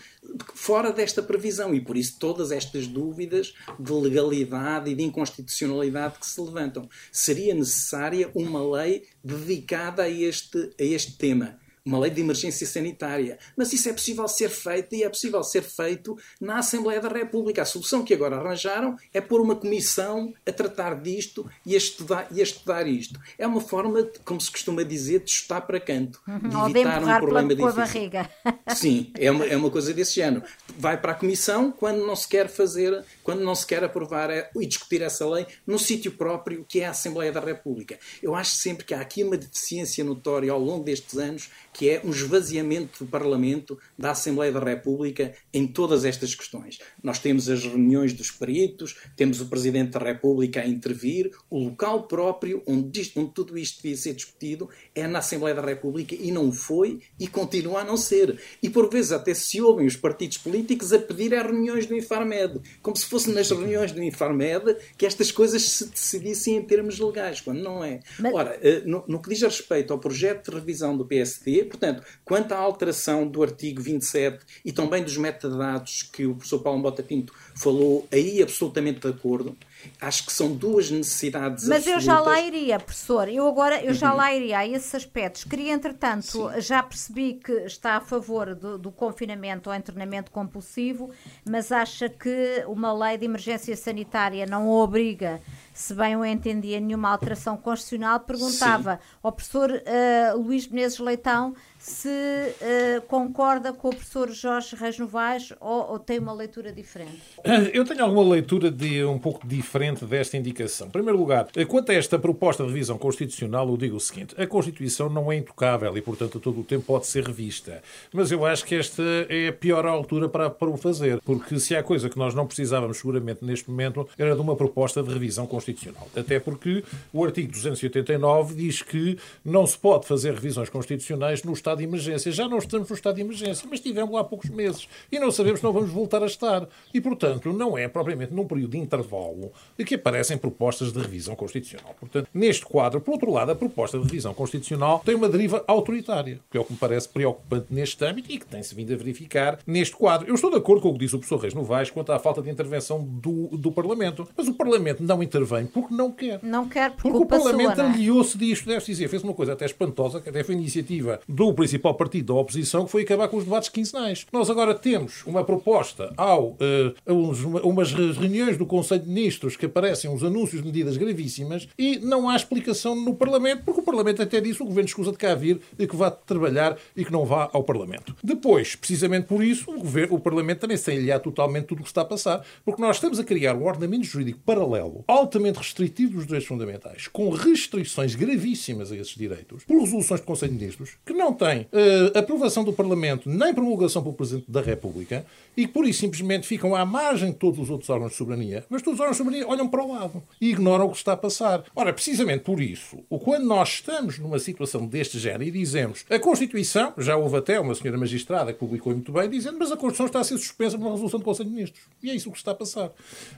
fora 0.55 0.93
desta 0.93 1.23
previsão. 1.23 1.75
E 1.75 1.81
por 1.81 1.97
isso 1.97 2.19
todas 2.19 2.51
estas 2.51 2.87
dúvidas 2.87 3.55
de 3.79 3.93
legalidade 3.93 4.91
e 4.91 4.95
de 4.95 5.03
inconstitucionalidade 5.03 6.19
que 6.19 6.27
se 6.27 6.41
levantam. 6.41 6.89
Seria 7.11 7.55
necessária 7.55 8.31
uma 8.35 8.63
lei 8.79 9.05
dedicada 9.23 10.03
a 10.03 10.11
este, 10.11 10.71
a 10.79 10.85
este 10.85 11.13
tema 11.13 11.62
uma 11.85 11.99
lei 11.99 12.11
de 12.11 12.21
emergência 12.21 12.67
sanitária. 12.67 13.39
Mas 13.57 13.73
isso 13.73 13.89
é 13.89 13.93
possível 13.93 14.27
ser 14.29 14.49
feito 14.49 14.95
e 14.95 15.03
é 15.03 15.09
possível 15.09 15.43
ser 15.43 15.63
feito 15.63 16.17
na 16.41 16.59
Assembleia 16.59 17.01
da 17.01 17.09
República. 17.09 17.63
A 17.63 17.65
solução 17.65 18.05
que 18.05 18.15
agora 18.15 18.37
arranjaram 18.37 18.97
é 19.13 19.21
pôr 19.21 19.41
uma 19.41 19.57
comissão 19.57 20.33
a 20.47 20.53
tratar 20.53 20.95
disto 21.01 21.49
e 21.67 21.75
a 21.75 21.79
estudar, 21.79 22.29
e 22.31 22.41
a 22.41 22.43
estudar 22.43 22.87
isto. 22.87 23.21
É 23.37 23.47
uma 23.47 23.61
forma, 23.61 24.03
de, 24.03 24.21
como 24.21 24.41
se 24.41 24.51
costuma 24.51 24.83
dizer, 24.85 25.25
de 25.25 25.33
chutar 25.33 25.63
para 25.63 25.81
canto. 25.81 26.21
Uhum, 26.27 26.73
de 26.73 26.79
evitar 26.79 27.03
um 27.03 27.17
problema 27.19 27.49
pela, 27.49 27.73
difícil. 27.73 27.75
barriga. 27.75 28.31
Sim, 28.77 29.13
é 29.19 29.31
uma, 29.31 29.45
é 29.45 29.57
uma 29.57 29.71
coisa 29.71 29.93
desse 29.93 30.15
género. 30.15 30.45
Vai 30.79 31.01
para 31.01 31.13
a 31.13 31.17
comissão 31.17 31.73
quando 31.73 32.07
não 32.07 32.15
se 32.15 32.29
quer 32.29 32.49
fazer, 32.49 33.05
quando 33.25 33.43
não 33.43 33.55
se 33.55 33.67
quer 33.67 33.83
aprovar 33.83 34.31
e 34.55 34.67
discutir 34.67 35.03
essa 35.03 35.29
lei 35.29 35.47
no 35.67 35.79
sítio 35.79 36.13
próprio 36.13 36.65
que 36.69 36.81
é 36.81 36.87
a 36.87 36.91
Assembleia 36.91 37.33
da 37.33 37.41
República. 37.41 37.99
Eu 38.23 38.35
acho 38.35 38.53
sempre 38.53 38.85
que 38.85 38.95
há 38.95 39.01
aqui 39.01 39.25
uma 39.25 39.37
deficiência 39.37 40.05
notória 40.05 40.53
ao 40.53 40.61
longo 40.61 40.85
destes 40.85 41.19
anos 41.19 41.51
que 41.73 41.89
é 41.89 42.03
um 42.05 42.11
esvaziamento 42.11 43.05
do 43.05 43.11
Parlamento, 43.11 43.79
da 43.99 44.11
Assembleia 44.11 44.53
da 44.53 44.61
República, 44.61 45.33
em 45.53 45.67
todas 45.67 46.05
estas 46.05 46.35
questões. 46.35 46.79
Nós 47.03 47.19
temos 47.19 47.49
as 47.49 47.65
reuniões 47.65 48.13
dos 48.13 48.31
peritos, 48.31 48.97
temos 49.17 49.41
o 49.41 49.47
Presidente 49.47 49.93
da 49.93 49.99
República 49.99 50.61
a 50.61 50.67
intervir, 50.67 51.31
o 51.49 51.59
local 51.59 52.07
próprio 52.07 52.63
onde, 52.67 53.01
isto, 53.01 53.21
onde 53.21 53.33
tudo 53.33 53.57
isto 53.57 53.83
devia 53.83 53.97
ser 53.97 54.15
discutido 54.15 54.69
é 54.95 55.07
na 55.07 55.21
Assembleia 55.21 55.55
da 55.55 55.63
República 55.63 56.15
e 56.15 56.31
não 56.31 56.53
foi 56.53 57.01
e 57.19 57.27
continua 57.27 57.81
a 57.81 57.85
não 57.85 57.97
ser. 57.97 58.39
E 58.63 58.69
por 58.69 58.91
vezes 58.91 59.13
até 59.13 59.33
se 59.33 59.61
ouvem 59.61 59.87
os 59.87 59.97
partidos 59.97 60.39
políticos 60.39 60.93
a 60.93 60.99
pedir 60.99 61.35
as 61.35 61.47
reuniões 61.47 61.87
do 61.87 61.97
Infarmed, 61.97 62.61
como 62.83 62.97
se 62.97 63.07
fosse 63.07 63.31
nas 63.31 63.51
reuniões 63.51 63.93
do 63.93 64.03
Infarmed 64.03 64.77
que 64.97 65.07
estas 65.07 65.31
coisas 65.31 65.63
se 65.63 65.89
decidissem 65.89 66.57
em 66.57 66.63
termos 66.63 66.99
legais, 66.99 67.41
quando 67.41 67.63
não 67.63 67.83
é. 67.83 68.01
Mas... 68.19 68.35
Ora, 68.35 68.59
eh, 68.63 68.83
no, 68.85 69.05
no 69.09 69.21
que 69.23 69.31
diz 69.31 69.43
a 69.43 69.49
respeito 69.49 69.93
ao 69.93 69.99
projeto 69.99 70.51
de 70.51 70.57
revisão 70.57 70.97
do 70.97 71.05
PSD, 71.05 71.62
Portanto, 71.65 72.03
quanto 72.25 72.53
à 72.53 72.59
alteração 72.59 73.27
do 73.27 73.43
artigo 73.43 73.81
27 73.81 74.45
e 74.65 74.73
também 74.73 75.03
dos 75.03 75.17
metadados 75.17 76.03
que 76.03 76.27
o 76.27 76.35
professor 76.35 76.61
Paulo 76.61 76.83
Bota 76.83 77.03
Pinto 77.03 77.33
falou, 77.55 78.07
aí 78.11 78.43
absolutamente 78.43 79.01
de 79.01 79.09
acordo. 79.09 79.57
Acho 80.01 80.27
que 80.27 80.33
são 80.33 80.53
duas 80.53 80.91
necessidades 80.91 81.67
Mas 81.67 81.79
absolutas. 81.79 82.05
eu 82.05 82.07
já 82.07 82.21
lá 82.21 82.41
iria, 82.41 82.79
professor. 82.79 83.29
Eu 83.29 83.49
agora 83.49 83.83
eu 83.83 83.93
já 83.93 84.13
uhum. 84.13 84.17
lá 84.17 84.33
iria 84.33 84.59
a 84.59 84.67
esses 84.67 84.95
aspectos. 84.95 85.43
Queria, 85.45 85.73
entretanto, 85.73 86.51
Sim. 86.51 86.61
já 86.61 86.83
percebi 86.83 87.35
que 87.35 87.53
está 87.65 87.97
a 87.97 88.01
favor 88.01 88.55
do, 88.55 88.79
do 88.79 88.93
confinamento 88.93 89.71
ou 89.71 89.75
internamento 89.77 90.31
compulsivo, 90.31 91.11
mas 91.45 91.73
acha 91.73 92.09
que 92.09 92.65
uma 92.69 92.93
lei 92.93 93.19
de 93.19 93.25
emergência 93.25 93.77
sanitária 93.77 94.47
não 94.47 94.69
obriga 94.69 95.41
se 95.73 95.95
bem 95.95 96.13
eu 96.13 96.25
entendia, 96.25 96.79
nenhuma 96.81 97.11
alteração 97.11 97.57
constitucional, 97.57 98.21
perguntava 98.21 98.95
Sim. 98.97 99.19
ao 99.23 99.33
professor 99.33 99.71
uh, 99.71 100.39
Luís 100.39 100.69
Menezes 100.69 100.99
Leitão 100.99 101.55
se 101.83 102.09
uh, 102.09 103.03
concorda 103.09 103.73
com 103.73 103.89
o 103.89 103.91
professor 103.91 104.31
Jorge 104.31 104.77
Reis 104.77 104.97
Novaes 105.01 105.53
ou, 105.61 105.91
ou, 105.91 105.99
tem 105.99 106.21
uma 106.21 106.33
leitura 106.33 106.73
diferente? 106.73 107.21
Eu 107.75 107.85
tenho 107.85 108.05
alguma 108.05 108.23
leitura 108.23 108.71
de 108.71 109.05
um 109.05 109.19
pouco 109.19 109.45
diferente 109.45 110.05
desta 110.05 110.37
indicação. 110.37 110.87
Em 110.87 110.91
primeiro 110.91 111.19
lugar, 111.19 111.49
quanto 111.67 111.91
a 111.91 111.95
esta 111.95 112.21
proposta 112.21 112.63
de 112.63 112.69
revisão 112.69 112.97
constitucional, 112.97 113.69
eu 113.69 113.77
digo 113.77 113.97
o 113.97 114.01
seguinte: 114.01 114.41
a 114.41 114.47
Constituição 114.47 115.09
não 115.09 115.33
é 115.33 115.37
intocável 115.37 115.97
e, 115.97 116.01
portanto, 116.01 116.39
a 116.39 116.41
todo 116.41 116.61
o 116.61 116.65
tempo 116.65 116.85
pode 116.85 117.07
ser 117.07 117.25
revista. 117.25 117.83
Mas 118.13 118.31
eu 118.31 118.47
acho 118.47 118.65
que 118.65 118.77
esta 118.77 119.03
é 119.29 119.49
a 119.49 119.53
pior 119.53 119.85
altura 119.85 120.29
para, 120.29 120.49
para 120.51 120.71
o 120.71 120.77
fazer, 120.77 121.21
porque 121.23 121.59
se 121.59 121.75
há 121.75 121.83
coisa 121.83 122.09
que 122.09 122.19
nós 122.19 122.33
não 122.33 122.47
precisávamos 122.47 122.99
seguramente 122.99 123.45
neste 123.45 123.69
momento 123.69 124.09
era 124.17 124.37
de 124.37 124.41
uma 124.41 124.55
proposta 124.55 125.03
de 125.03 125.13
revisão 125.13 125.49
constitucional. 125.49 126.09
Até 126.15 126.39
porque 126.39 126.85
o 127.13 127.25
artigo 127.25 127.51
289 127.51 128.55
diz 128.55 128.83
que 128.83 129.19
não 129.45 129.67
se 129.67 129.77
pode 129.77 130.07
fazer 130.07 130.35
revisões 130.35 130.69
constitucionais 130.69 131.43
no 131.43 131.53
Estado 131.53 131.72
estado 131.73 131.79
de 131.79 131.85
emergência. 131.85 132.33
Já 132.33 132.49
não 132.49 132.59
estamos 132.59 132.89
no 132.89 132.95
estado 132.95 133.15
de 133.17 133.21
emergência, 133.23 133.67
mas 133.69 133.79
estivemos 133.79 134.13
lá 134.13 134.21
há 134.21 134.25
poucos 134.25 134.51
meses 134.51 134.89
e 135.11 135.19
não 135.19 135.31
sabemos 135.31 135.61
se 135.61 135.65
não 135.65 135.73
vamos 135.73 135.91
voltar 135.91 136.23
a 136.23 136.27
estar. 136.27 136.67
E, 136.93 137.01
portanto, 137.01 137.53
não 137.53 137.77
é 137.77 137.89
propriamente 137.89 138.33
num 138.33 138.47
período 138.47 138.73
de 138.73 138.79
intervalo 138.79 139.53
que 139.85 139.97
aparecem 139.97 140.39
propostas 140.39 140.93
de 140.93 140.99
revisão 141.01 141.35
constitucional. 141.35 141.95
Portanto, 141.99 142.29
neste 142.33 142.65
quadro, 142.65 143.01
por 143.01 143.13
outro 143.13 143.33
lado, 143.33 143.51
a 143.51 143.55
proposta 143.55 143.99
de 143.99 144.05
revisão 144.05 144.33
constitucional 144.33 145.03
tem 145.05 145.15
uma 145.15 145.29
deriva 145.29 145.65
autoritária, 145.67 146.39
que 146.51 146.57
é 146.57 146.61
o 146.61 146.65
que 146.65 146.73
me 146.73 146.79
parece 146.79 147.09
preocupante 147.09 147.67
neste 147.69 148.05
âmbito 148.05 148.31
e 148.31 148.39
que 148.39 148.47
tem-se 148.47 148.75
vindo 148.75 148.93
a 148.93 148.97
verificar 148.97 149.59
neste 149.67 149.97
quadro. 149.97 150.29
Eu 150.29 150.35
estou 150.35 150.51
de 150.51 150.57
acordo 150.57 150.83
com 150.83 150.91
o 150.91 150.93
que 150.93 151.01
disse 151.01 151.17
o 151.17 151.19
professor 151.19 151.41
Reis 151.41 151.55
Novaes 151.55 151.91
quanto 151.91 152.13
à 152.13 152.19
falta 152.19 152.41
de 152.41 152.49
intervenção 152.49 153.03
do, 153.03 153.49
do 153.57 153.73
Parlamento. 153.73 154.29
Mas 154.37 154.47
o 154.47 154.55
Parlamento 154.55 155.03
não 155.03 155.23
intervém 155.23 155.67
porque 155.67 155.93
não 155.93 156.13
quer. 156.13 156.39
Não 156.43 156.69
quer 156.69 156.93
porque, 156.93 157.11
porque 157.11 157.25
o 157.25 157.27
Parlamento 157.27 157.81
é? 157.81 157.85
aliou-se 157.85 158.39
disto, 158.39 158.67
deve 158.67 158.85
dizer, 158.85 159.09
fez 159.09 159.25
uma 159.25 159.35
coisa 159.35 159.53
até 159.55 159.65
espantosa, 159.65 160.21
que 160.21 160.29
até 160.29 160.45
foi 160.45 160.55
iniciativa 160.55 161.21
do 161.29 161.53
principal 161.63 161.95
partido 161.95 162.35
da 162.35 162.41
oposição, 162.41 162.85
que 162.85 162.91
foi 162.91 163.03
acabar 163.03 163.29
com 163.29 163.37
os 163.37 163.45
debates 163.45 163.69
quinzenais. 163.69 164.27
Nós 164.33 164.51
agora 164.51 164.75
temos 164.75 165.25
uma 165.25 165.45
proposta 165.45 166.13
ao 166.17 166.51
uh, 166.51 166.59
uns, 167.07 167.45
umas 167.45 167.93
reuniões 167.93 168.57
do 168.57 168.67
Conselho 168.67 169.03
de 169.03 169.09
Ministros 169.09 169.57
que 169.57 169.67
aparecem 169.67 170.11
uns 170.11 170.25
anúncios 170.25 170.61
de 170.61 170.67
medidas 170.67 170.97
gravíssimas 170.97 171.69
e 171.79 171.99
não 171.99 172.29
há 172.29 172.35
explicação 172.35 172.97
no 172.97 173.15
Parlamento, 173.15 173.63
porque 173.65 173.81
o 173.81 173.85
Parlamento 173.85 174.21
até 174.21 174.41
disse 174.41 174.61
o 174.61 174.67
Governo 174.67 174.89
escusa 174.89 175.13
de 175.13 175.19
cá 175.19 175.37
vir 175.37 175.61
e 175.79 175.87
que 175.87 175.95
vá 175.95 176.11
trabalhar 176.11 176.77
e 176.97 177.05
que 177.05 177.13
não 177.13 177.25
vá 177.25 177.49
ao 177.53 177.63
Parlamento. 177.63 178.17
Depois, 178.25 178.75
precisamente 178.75 179.27
por 179.27 179.45
isso, 179.45 179.71
o, 179.71 179.79
governo, 179.79 180.17
o 180.17 180.19
Parlamento 180.19 180.61
também 180.61 180.77
se 180.77 180.93
ilhar 180.93 181.21
totalmente 181.21 181.67
tudo 181.67 181.81
o 181.81 181.83
que 181.83 181.91
está 181.91 182.01
a 182.01 182.05
passar, 182.05 182.45
porque 182.65 182.83
nós 182.83 182.97
estamos 182.97 183.21
a 183.21 183.25
criar 183.25 183.55
um 183.55 183.65
ordenamento 183.65 184.05
jurídico 184.05 184.41
paralelo, 184.45 185.05
altamente 185.07 185.59
restritivo 185.59 186.15
dos 186.15 186.27
direitos 186.27 186.49
fundamentais, 186.49 187.07
com 187.07 187.31
restrições 187.31 188.17
gravíssimas 188.17 188.91
a 188.91 188.97
esses 188.97 189.15
direitos, 189.15 189.65
por 189.65 189.81
resoluções 189.81 190.21
do 190.21 190.27
Conselho 190.27 190.53
de 190.53 190.59
Ministros, 190.59 190.97
que 191.07 191.13
não 191.13 191.33
têm 191.33 191.52
uh, 191.61 192.19
aprovação 192.19 192.65
do 192.65 192.73
Parlamento 192.73 193.29
nem 193.29 193.55
promulgação 193.55 194.03
pelo 194.03 194.15
Presidente 194.15 194.51
da 194.51 194.61
República 194.61 195.25
e 195.57 195.67
que, 195.67 195.73
por 195.73 195.87
isso, 195.87 196.01
simplesmente 196.01 196.47
ficam 196.47 196.75
à 196.75 196.85
margem 196.85 197.31
de 197.31 197.37
todos 197.37 197.59
os 197.59 197.71
outros 197.71 197.91
órgãos 197.91 198.13
de 198.13 198.17
soberania, 198.17 198.65
mas 198.71 198.83
todos 198.83 198.99
os 198.99 199.01
órgãos 199.01 199.17
de 199.17 199.23
soberania 199.23 199.49
olham 199.49 199.69
para 199.69 199.83
o 199.83 199.93
lado 199.93 200.23
e 200.41 200.51
ignoram 200.51 200.87
o 200.87 200.91
que 200.91 200.97
está 200.97 201.13
a 201.13 201.17
passar. 201.17 201.65
Ora, 201.75 201.93
precisamente 201.93 202.45
por 202.45 202.61
isso, 202.61 202.99
quando 203.23 203.45
nós 203.45 203.69
estamos 203.69 204.19
numa 204.19 204.39
situação 204.39 204.87
deste 204.87 205.19
género 205.19 205.45
e 205.45 205.51
dizemos 205.51 206.05
a 206.09 206.19
Constituição, 206.19 206.93
já 206.99 207.17
houve 207.17 207.37
até 207.37 207.61
uma 207.61 207.75
senhora 207.75 207.99
magistrada 207.99 208.53
que 208.53 208.59
publicou 208.59 208.93
muito 208.93 209.13
bem, 209.13 209.29
dizendo 209.29 209.59
mas 209.59 209.71
a 209.71 209.77
Constituição 209.77 210.07
está 210.07 210.21
a 210.21 210.25
ser 210.25 210.39
suspensa 210.39 210.79
por 210.79 210.85
uma 210.85 210.93
resolução 210.93 211.19
do 211.19 211.25
Conselho 211.25 211.49
de 211.49 211.55
Ministros. 211.55 211.83
E 212.03 212.11
é 212.11 212.15
isso 212.15 212.31
que 212.31 212.39
está 212.39 212.53
a 212.53 212.55
passar. 212.55 212.91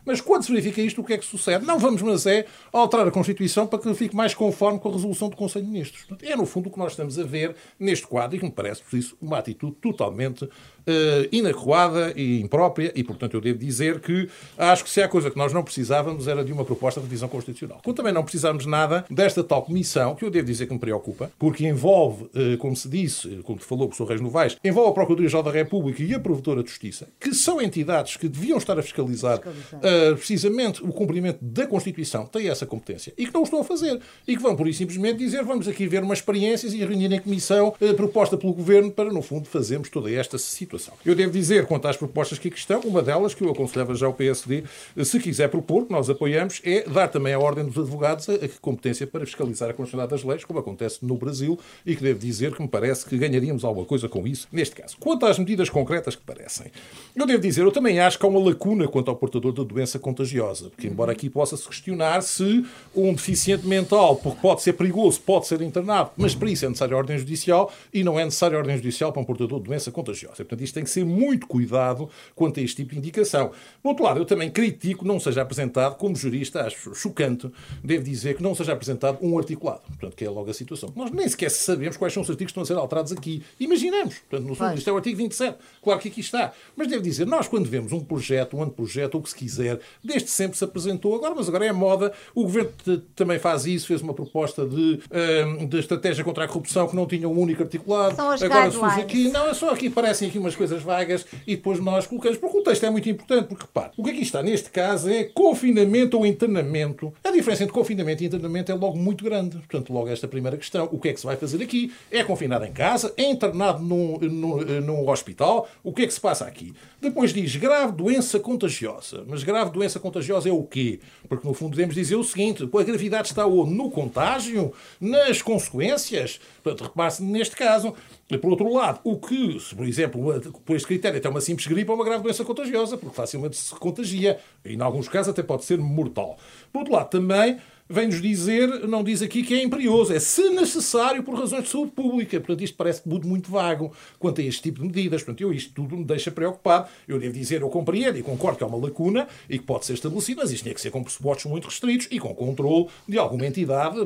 Mas 0.05 0.21
quando 0.21 0.45
se 0.45 0.53
verifica 0.53 0.81
isto, 0.81 1.01
o 1.01 1.05
que 1.05 1.15
é 1.15 1.19
que 1.19 1.25
sucede? 1.25 1.65
Não 1.65 1.79
vamos, 1.79 2.03
mas 2.03 2.27
é 2.27 2.47
alterar 2.73 3.09
a 3.09 3.11
Constituição 3.11 3.67
para 3.67 3.79
que 3.79 3.95
fique 3.95 4.15
mais 4.15 4.35
conforme 4.35 4.79
com 4.79 4.89
a 4.89 4.93
resolução 4.93 5.29
do 5.29 5.37
Conselho 5.37 5.65
de 5.65 5.71
Ministros. 5.71 6.07
É, 6.23 6.37
no 6.37 6.47
fundo, 6.47 6.69
o 6.69 6.73
que 6.73 6.79
nós 6.79 6.93
estamos 6.93 7.19
a 7.19 7.25
ver 7.25 7.55
neste 7.79 8.04
quadro 8.05 8.37
e 8.37 8.41
que 8.41 8.45
me 8.45 8.53
parece, 8.53 8.83
por 8.83 8.97
isso, 8.97 9.17
uma 9.21 9.39
atitude 9.39 9.77
totalmente 9.77 10.49
uh, 10.87 11.29
inadequada 11.33 12.13
e 12.17 12.41
imprópria, 12.41 12.93
e, 12.95 13.03
portanto, 13.03 13.35
eu 13.35 13.41
devo 13.41 13.59
dizer 13.59 14.01
que 14.01 14.29
acho 14.57 14.85
que 14.85 14.91
se 14.91 15.03
há 15.03 15.09
coisa 15.09 15.31
que 15.31 15.37
nós 15.37 15.53
não 15.53 15.63
precisávamos 15.63 16.29
era 16.29 16.45
de 16.45 16.53
uma 16.53 16.65
proposta 16.65 17.01
de 17.01 17.07
revisão 17.07 17.29
constitucional. 17.29 17.81
Como 17.83 17.95
também 17.95 18.13
não 18.13 18.23
precisamos 18.23 18.67
nada 18.67 19.05
desta 19.11 19.43
tal 19.43 19.63
comissão, 19.63 20.15
que 20.15 20.25
eu 20.25 20.31
devo 20.31 20.47
dizer 20.47 20.67
que 20.67 20.73
me 20.73 20.79
preocupa, 20.79 21.31
porque 21.39 21.67
envolve, 21.67 22.25
uh, 22.25 22.59
como 22.59 22.77
se 22.77 22.89
disse, 22.89 23.41
como 23.45 23.59
falou 23.59 23.87
o 23.87 23.89
professor 23.89 24.09
Reis 24.09 24.21
Novaes, 24.21 24.57
envolve 24.65 24.91
a 24.91 24.95
Procuradoria-Geral 24.95 25.43
da 25.43 25.51
República 25.51 26.03
e 26.03 26.15
a 26.15 26.21
Provedora 26.21 26.63
de 26.63 26.69
Justiça, 26.69 27.09
que 27.21 27.35
são 27.35 27.61
entidades 27.61 28.17
que 28.17 28.29
deviam 28.29 28.59
estar 28.59 28.79
a 28.79 28.83
fiscalizar 28.83 29.39
uh, 29.39 30.17
precisamente 30.17 30.83
o 30.83 30.93
cumprimento 30.93 31.39
da 31.43 31.67
Constituição, 31.67 32.27
têm 32.27 32.49
essa 32.49 32.67
competência, 32.67 33.13
e 33.17 33.27
que 33.27 33.33
não 33.33 33.41
o 33.41 33.45
estão 33.45 33.61
a 33.61 33.65
fazer, 33.65 34.01
e 34.27 34.37
que 34.37 34.43
vão, 34.43 34.57
por 34.57 34.69
isso, 34.69 34.79
simplesmente 34.79 35.19
dizer 35.19 35.45
vamos 35.45 35.69
aqui 35.69 35.87
ver 35.87 36.03
umas 36.03 36.19
experiências 36.19 36.73
e 36.73 36.79
reunir 36.79 37.13
em 37.13 37.21
comissão 37.21 37.75
proposta 37.97 38.37
pelo 38.37 38.53
Governo 38.53 38.91
para, 38.91 39.13
no 39.13 39.23
fundo, 39.23 39.47
fazermos 39.47 39.89
toda 39.89 40.11
esta 40.11 40.39
situação 40.39 40.74
situação. 40.75 40.95
Eu 41.05 41.15
devo 41.15 41.33
dizer, 41.33 41.67
quanto 41.67 41.87
às 41.89 41.97
propostas 41.97 42.39
que 42.39 42.49
aqui 42.49 42.59
estão, 42.59 42.81
uma 42.81 43.03
delas, 43.03 43.35
que 43.35 43.43
eu 43.43 43.51
aconselhava 43.51 43.95
já 43.95 44.07
ao 44.07 44.13
PSD, 44.13 44.65
se 45.05 45.21
quiser 45.21 45.49
propor, 45.49 45.87
que 45.87 45.93
nós 45.93 46.11
apoiamos, 46.11 46.61
é 46.65 46.83
dar 46.83 47.09
também 47.09 47.33
à 47.33 47.39
Ordem 47.39 47.65
dos 47.65 47.79
Advogados 47.79 48.29
a, 48.29 48.35
competência 48.61 49.07
para 49.07 49.25
fiscalizar 49.25 49.71
a 49.71 49.73
constitucionalidade 49.73 50.23
das 50.23 50.29
leis, 50.29 50.45
como 50.45 50.59
acontece 50.59 51.05
no 51.05 51.17
Brasil, 51.17 51.59
e 51.85 51.95
que 51.97 52.03
devo 52.03 52.19
dizer 52.19 52.55
que 52.55 52.63
me 52.63 52.69
parece 52.69 53.07
que 53.07 53.17
ganharíamos 53.17 53.65
alguma 53.65 53.87
coisa 53.87 54.09
com 54.09 54.27
isso, 54.27 54.49
neste 54.53 54.75
caso. 54.75 54.97
Quanto 54.99 55.27
às 55.27 55.39
medidas 55.39 55.69
concretas 55.69 56.17
que 56.17 56.23
parecem, 56.23 56.67
eu 57.15 57.27
devo 57.27 57.43
dizer, 57.43 57.63
eu 57.63 57.73
também 57.73 58.01
acho 58.01 58.19
que 58.19 58.27
há 58.27 58.29
uma 58.29 58.41
lacuna 58.41 58.89
quanto 58.89 59.11
ao 59.11 59.17
portador 59.17 59.53
da 59.53 59.63
doença 59.63 59.99
contagiosa, 59.99 60.71
porque 60.71 60.87
embora 60.87 61.13
aqui 61.13 61.29
possa-se 61.29 61.67
questionar 61.67 62.23
se 62.23 62.65
um 62.95 63.13
deficiente 63.13 63.67
mental, 63.67 64.17
porque 64.17 64.41
pode 64.41 64.63
ser 64.63 64.75
perigoso, 64.75 65.21
pode 65.21 65.47
ser 65.47 65.61
internado, 65.63 66.11
mas 66.17 66.35
para 66.35 66.51
isso 66.51 66.65
é 66.65 66.69
necessária 66.69 66.97
ordem 66.97 67.19
judicial 67.19 67.73
e 67.93 68.03
não 68.03 68.19
é 68.19 68.25
necessária 68.25 68.59
ordem 68.59 68.77
judicial 68.77 69.13
para 69.13 69.23
um 69.23 69.25
portador 69.25 69.61
de 69.61 69.67
doença 69.67 69.91
contagiosa. 69.91 70.37
Portanto, 70.37 70.64
tem 70.73 70.85
que 70.85 70.91
ser 70.91 71.05
muito 71.05 71.47
cuidado 71.47 72.09
quanto 72.35 72.61
a 72.61 72.63
este 72.63 72.77
tipo 72.77 72.93
de 72.93 72.99
indicação. 72.99 73.51
Por 73.83 73.91
outro 73.91 74.05
lado, 74.05 74.21
eu 74.21 74.25
também 74.25 74.51
critico 74.51 75.05
não 75.05 75.19
seja 75.21 75.43
apresentado, 75.43 75.97
como 75.97 76.15
jurista, 76.15 76.63
acho 76.63 76.95
chocante, 76.95 77.51
devo 77.83 78.05
dizer 78.05 78.37
que 78.37 78.43
não 78.43 78.55
seja 78.55 78.73
apresentado 78.73 79.19
um 79.21 79.39
articulado. 79.39 79.83
Portanto, 79.89 80.17
que 80.17 80.25
é 80.25 80.31
logo 80.31 80.51
a 80.51 80.55
situação. 80.55 80.93
Nós 80.95 81.11
nem 81.11 81.29
sequer 81.29 81.51
sabemos 81.51 81.97
quais 81.97 82.13
são 82.13 82.23
os 82.23 82.31
artigos 82.31 82.53
que 82.53 82.61
estão 82.61 82.63
a 82.63 82.67
ser 82.67 82.81
alterados 82.81 83.13
aqui. 83.13 83.43
Imaginemos. 83.59 84.19
Portanto, 84.29 84.49
no 84.49 84.55
fundo, 84.55 84.75
isto 84.75 84.89
é 84.89 84.93
o 84.93 84.97
artigo 84.97 85.17
27. 85.17 85.59
Claro 85.83 86.01
que 86.01 86.09
aqui 86.09 86.21
está. 86.21 86.53
Mas 86.77 86.89
devo 86.89 87.03
dizer, 87.03 87.27
nós 87.27 87.49
quando 87.49 87.69
vemos 87.69 87.93
um 87.93 88.01
projeto, 88.01 88.57
um 88.57 88.63
anteprojeto, 88.63 89.17
ou 89.17 89.21
o 89.21 89.25
que 89.25 89.31
se 89.31 89.37
quiser, 89.37 89.81
desde 90.03 90.31
sempre 90.31 90.57
se 90.57 90.65
apresentou 90.65 91.15
agora, 91.15 91.35
mas 91.35 91.49
agora 91.49 91.67
é 91.67 91.73
moda. 91.73 92.13
O 92.35 92.43
governo 92.43 92.73
também 93.15 93.39
faz 93.39 93.67
isso, 93.67 93.87
fez 93.87 94.03
uma 94.03 94.15
proposta 94.15 94.67
de, 94.67 95.01
hum, 95.47 95.67
de 95.67 95.79
estratégia 95.79 96.25
contra 96.25 96.45
a 96.45 96.49
corrupção 96.49 96.87
que 96.89 96.97
não 96.97 97.07
tinha 97.07 97.29
um 97.29 97.39
único 97.39 97.63
articulado. 97.63 98.15
São 98.15 98.31
as 98.31 98.43
Agora 98.43 98.71
surge 98.71 99.01
aqui, 99.01 99.29
não, 99.31 99.49
é 99.49 99.55
só 99.55 99.71
aqui 99.71 99.89
parecem 99.89 100.29
aqui 100.29 100.39
umas 100.39 100.54
coisas 100.55 100.83
vagas 100.83 101.27
e 101.47 101.57
depois 101.57 101.81
nós 101.81 102.07
colocamos, 102.07 102.39
porque 102.39 102.59
o 102.59 102.63
texto 102.63 102.85
é 102.85 102.91
muito 102.91 103.09
importante, 103.09 103.47
porque 103.49 103.65
repare, 103.65 103.93
o 103.97 104.03
que 104.03 104.11
aqui 104.11 104.23
está 104.23 104.43
neste 104.43 104.71
caso 104.71 105.11
é 105.11 105.25
confinamento 105.25 106.19
ou 106.19 106.27
internamento. 106.27 107.13
A 107.23 107.31
diferença 107.31 107.63
entre 107.63 107.75
confinamento 107.75 108.23
e 108.23 108.27
internamento 108.27 108.73
é 108.73 108.75
logo 108.75 108.97
muito 108.97 109.25
grande. 109.25 109.57
Portanto, 109.57 109.93
logo 109.93 110.09
esta 110.09 110.29
primeira 110.29 110.57
questão, 110.57 110.89
o 110.93 110.99
que 110.99 111.09
é 111.09 111.13
que 111.13 111.21
se 111.21 111.27
vai 111.27 111.37
fazer 111.37 111.63
aqui? 111.63 111.93
É 112.11 112.23
confinado 112.23 112.65
em 112.65 112.73
casa, 112.73 113.13
é 113.17 113.25
internado 113.25 113.83
num, 113.83 114.19
num, 114.19 114.57
num 114.81 115.09
hospital, 115.09 115.69
o 115.83 115.93
que 115.93 116.03
é 116.03 116.07
que 116.07 116.15
se 116.15 116.21
passa 116.21 116.45
aqui? 116.45 116.75
Depois 117.01 117.33
diz 117.33 117.57
grave 117.57 117.93
doença 117.93 118.39
contagiosa. 118.41 119.25
Mas 119.27 119.43
grave 119.43 119.71
doença 119.71 120.01
contagiosa 120.01 120.49
é 120.49 120.53
o 120.53 120.63
quê? 120.63 121.01
Porque 121.29 121.47
no 121.47 121.55
fundo 121.55 121.71
podemos 121.71 121.95
dizer 121.95 122.17
o 122.17 122.25
seguinte, 122.25 122.63
a 122.63 122.83
gravidade 122.83 123.29
está 123.29 123.47
onde? 123.47 123.75
No 123.75 123.91
contágio? 123.91 124.73
Nas 125.01 125.43
consequências? 125.43 126.41
Portanto, 126.63 126.89
repare-se 126.89 127.23
neste 127.23 127.57
caso. 127.57 127.95
Por 128.41 128.51
outro 128.51 128.73
lado, 128.73 129.01
o 129.05 129.17
que, 129.19 129.61
se, 129.61 129.75
por 129.75 129.87
exemplo, 129.87 130.33
por 130.51 130.77
este 130.77 130.87
critério, 130.87 131.19
até 131.19 131.29
uma 131.29 131.41
simples 131.41 131.67
gripe 131.67 131.91
é 131.91 131.95
uma 131.95 132.05
grave 132.05 132.23
doença 132.23 132.45
contagiosa, 132.45 132.97
porque 132.97 133.15
facilmente 133.15 133.57
se 133.57 133.75
contagia, 133.75 134.39
e 134.65 134.75
em 134.75 134.81
alguns 134.81 135.09
casos 135.09 135.31
até 135.31 135.43
pode 135.43 135.65
ser 135.65 135.79
mortal. 135.79 136.39
Por 136.73 136.81
outro 136.81 136.95
lado, 136.95 137.11
também 137.11 137.59
vem-nos 137.89 138.21
dizer, 138.23 138.87
não 138.89 139.05
diz 139.05 139.21
aqui 139.21 139.43
que 139.43 139.55
é 139.55 139.63
imperioso, 139.63 140.13
é 140.13 140.19
se 140.19 140.49
necessário 140.51 141.23
por 141.23 141.39
razões 141.39 141.65
de 141.65 141.71
saúde 141.71 141.93
pública. 141.93 142.39
Portanto, 142.41 142.63
isto 142.63 142.77
parece 142.77 143.07
muito, 143.07 143.27
muito 143.27 143.51
vago 143.51 143.93
quanto 144.19 144.41
a 144.41 144.45
este 144.45 144.63
tipo 144.63 144.81
de 144.81 144.87
medidas. 144.87 145.23
Portanto, 145.23 145.43
eu, 145.43 145.53
isto 145.53 145.73
tudo 145.75 145.97
me 145.97 146.05
deixa 146.05 146.31
preocupado. 146.31 146.89
Eu 147.07 147.19
devo 147.19 147.35
dizer, 147.35 147.61
eu 147.61 147.69
compreendo 147.69 148.19
e 148.19 148.23
concordo 148.23 148.59
que 148.59 148.65
é 148.65 148.67
uma 148.67 148.79
lacuna 148.79 149.29
e 149.49 149.59
que 149.59 149.65
pode 149.65 149.85
ser 149.85 149.95
estabelecido, 149.95 150.41
mas 150.41 150.51
isto 150.51 150.63
tinha 150.63 150.75
que 150.75 150.81
ser 150.81 150.91
com 150.91 151.03
pressupostos 151.03 151.45
muito 151.51 151.67
restritos 151.67 152.09
e 152.11 152.19
com 152.19 152.35
controle 152.35 152.89
de 153.07 153.19
alguma 153.19 153.47
entidade, 153.47 153.97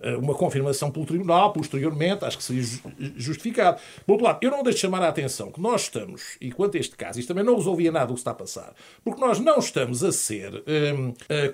eh, 0.00 0.16
uma 0.16 0.34
confirmação 0.34 0.90
pelo 0.90 1.04
tribunal, 1.04 1.52
posteriormente, 1.52 2.24
acho 2.24 2.38
que 2.38 2.44
seria 2.44 2.64
justificado. 3.16 3.80
Por 4.06 4.12
outro 4.12 4.26
lado, 4.26 4.38
eu 4.42 4.50
não 4.50 4.62
deixo 4.62 4.76
de 4.76 4.82
chamar 4.82 5.02
a 5.02 5.08
atenção 5.08 5.50
que 5.50 5.60
nós 5.60 5.82
estamos, 5.82 6.36
e 6.40 6.50
quanto 6.50 6.76
a 6.76 6.80
este 6.80 6.96
caso, 6.96 7.18
isto 7.18 7.28
também 7.28 7.44
não 7.44 7.56
resolvia 7.56 7.92
nada 7.92 8.10
o 8.10 8.14
que 8.14 8.20
está 8.20 8.30
a 8.30 8.34
passar, 8.34 8.74
porque 9.04 9.20
nós 9.20 9.38
não 9.38 9.58
estamos 9.58 10.02
a 10.02 10.12
ser 10.12 10.54
um, 10.54 11.08
uh, 11.08 11.14
eh, 11.28 11.48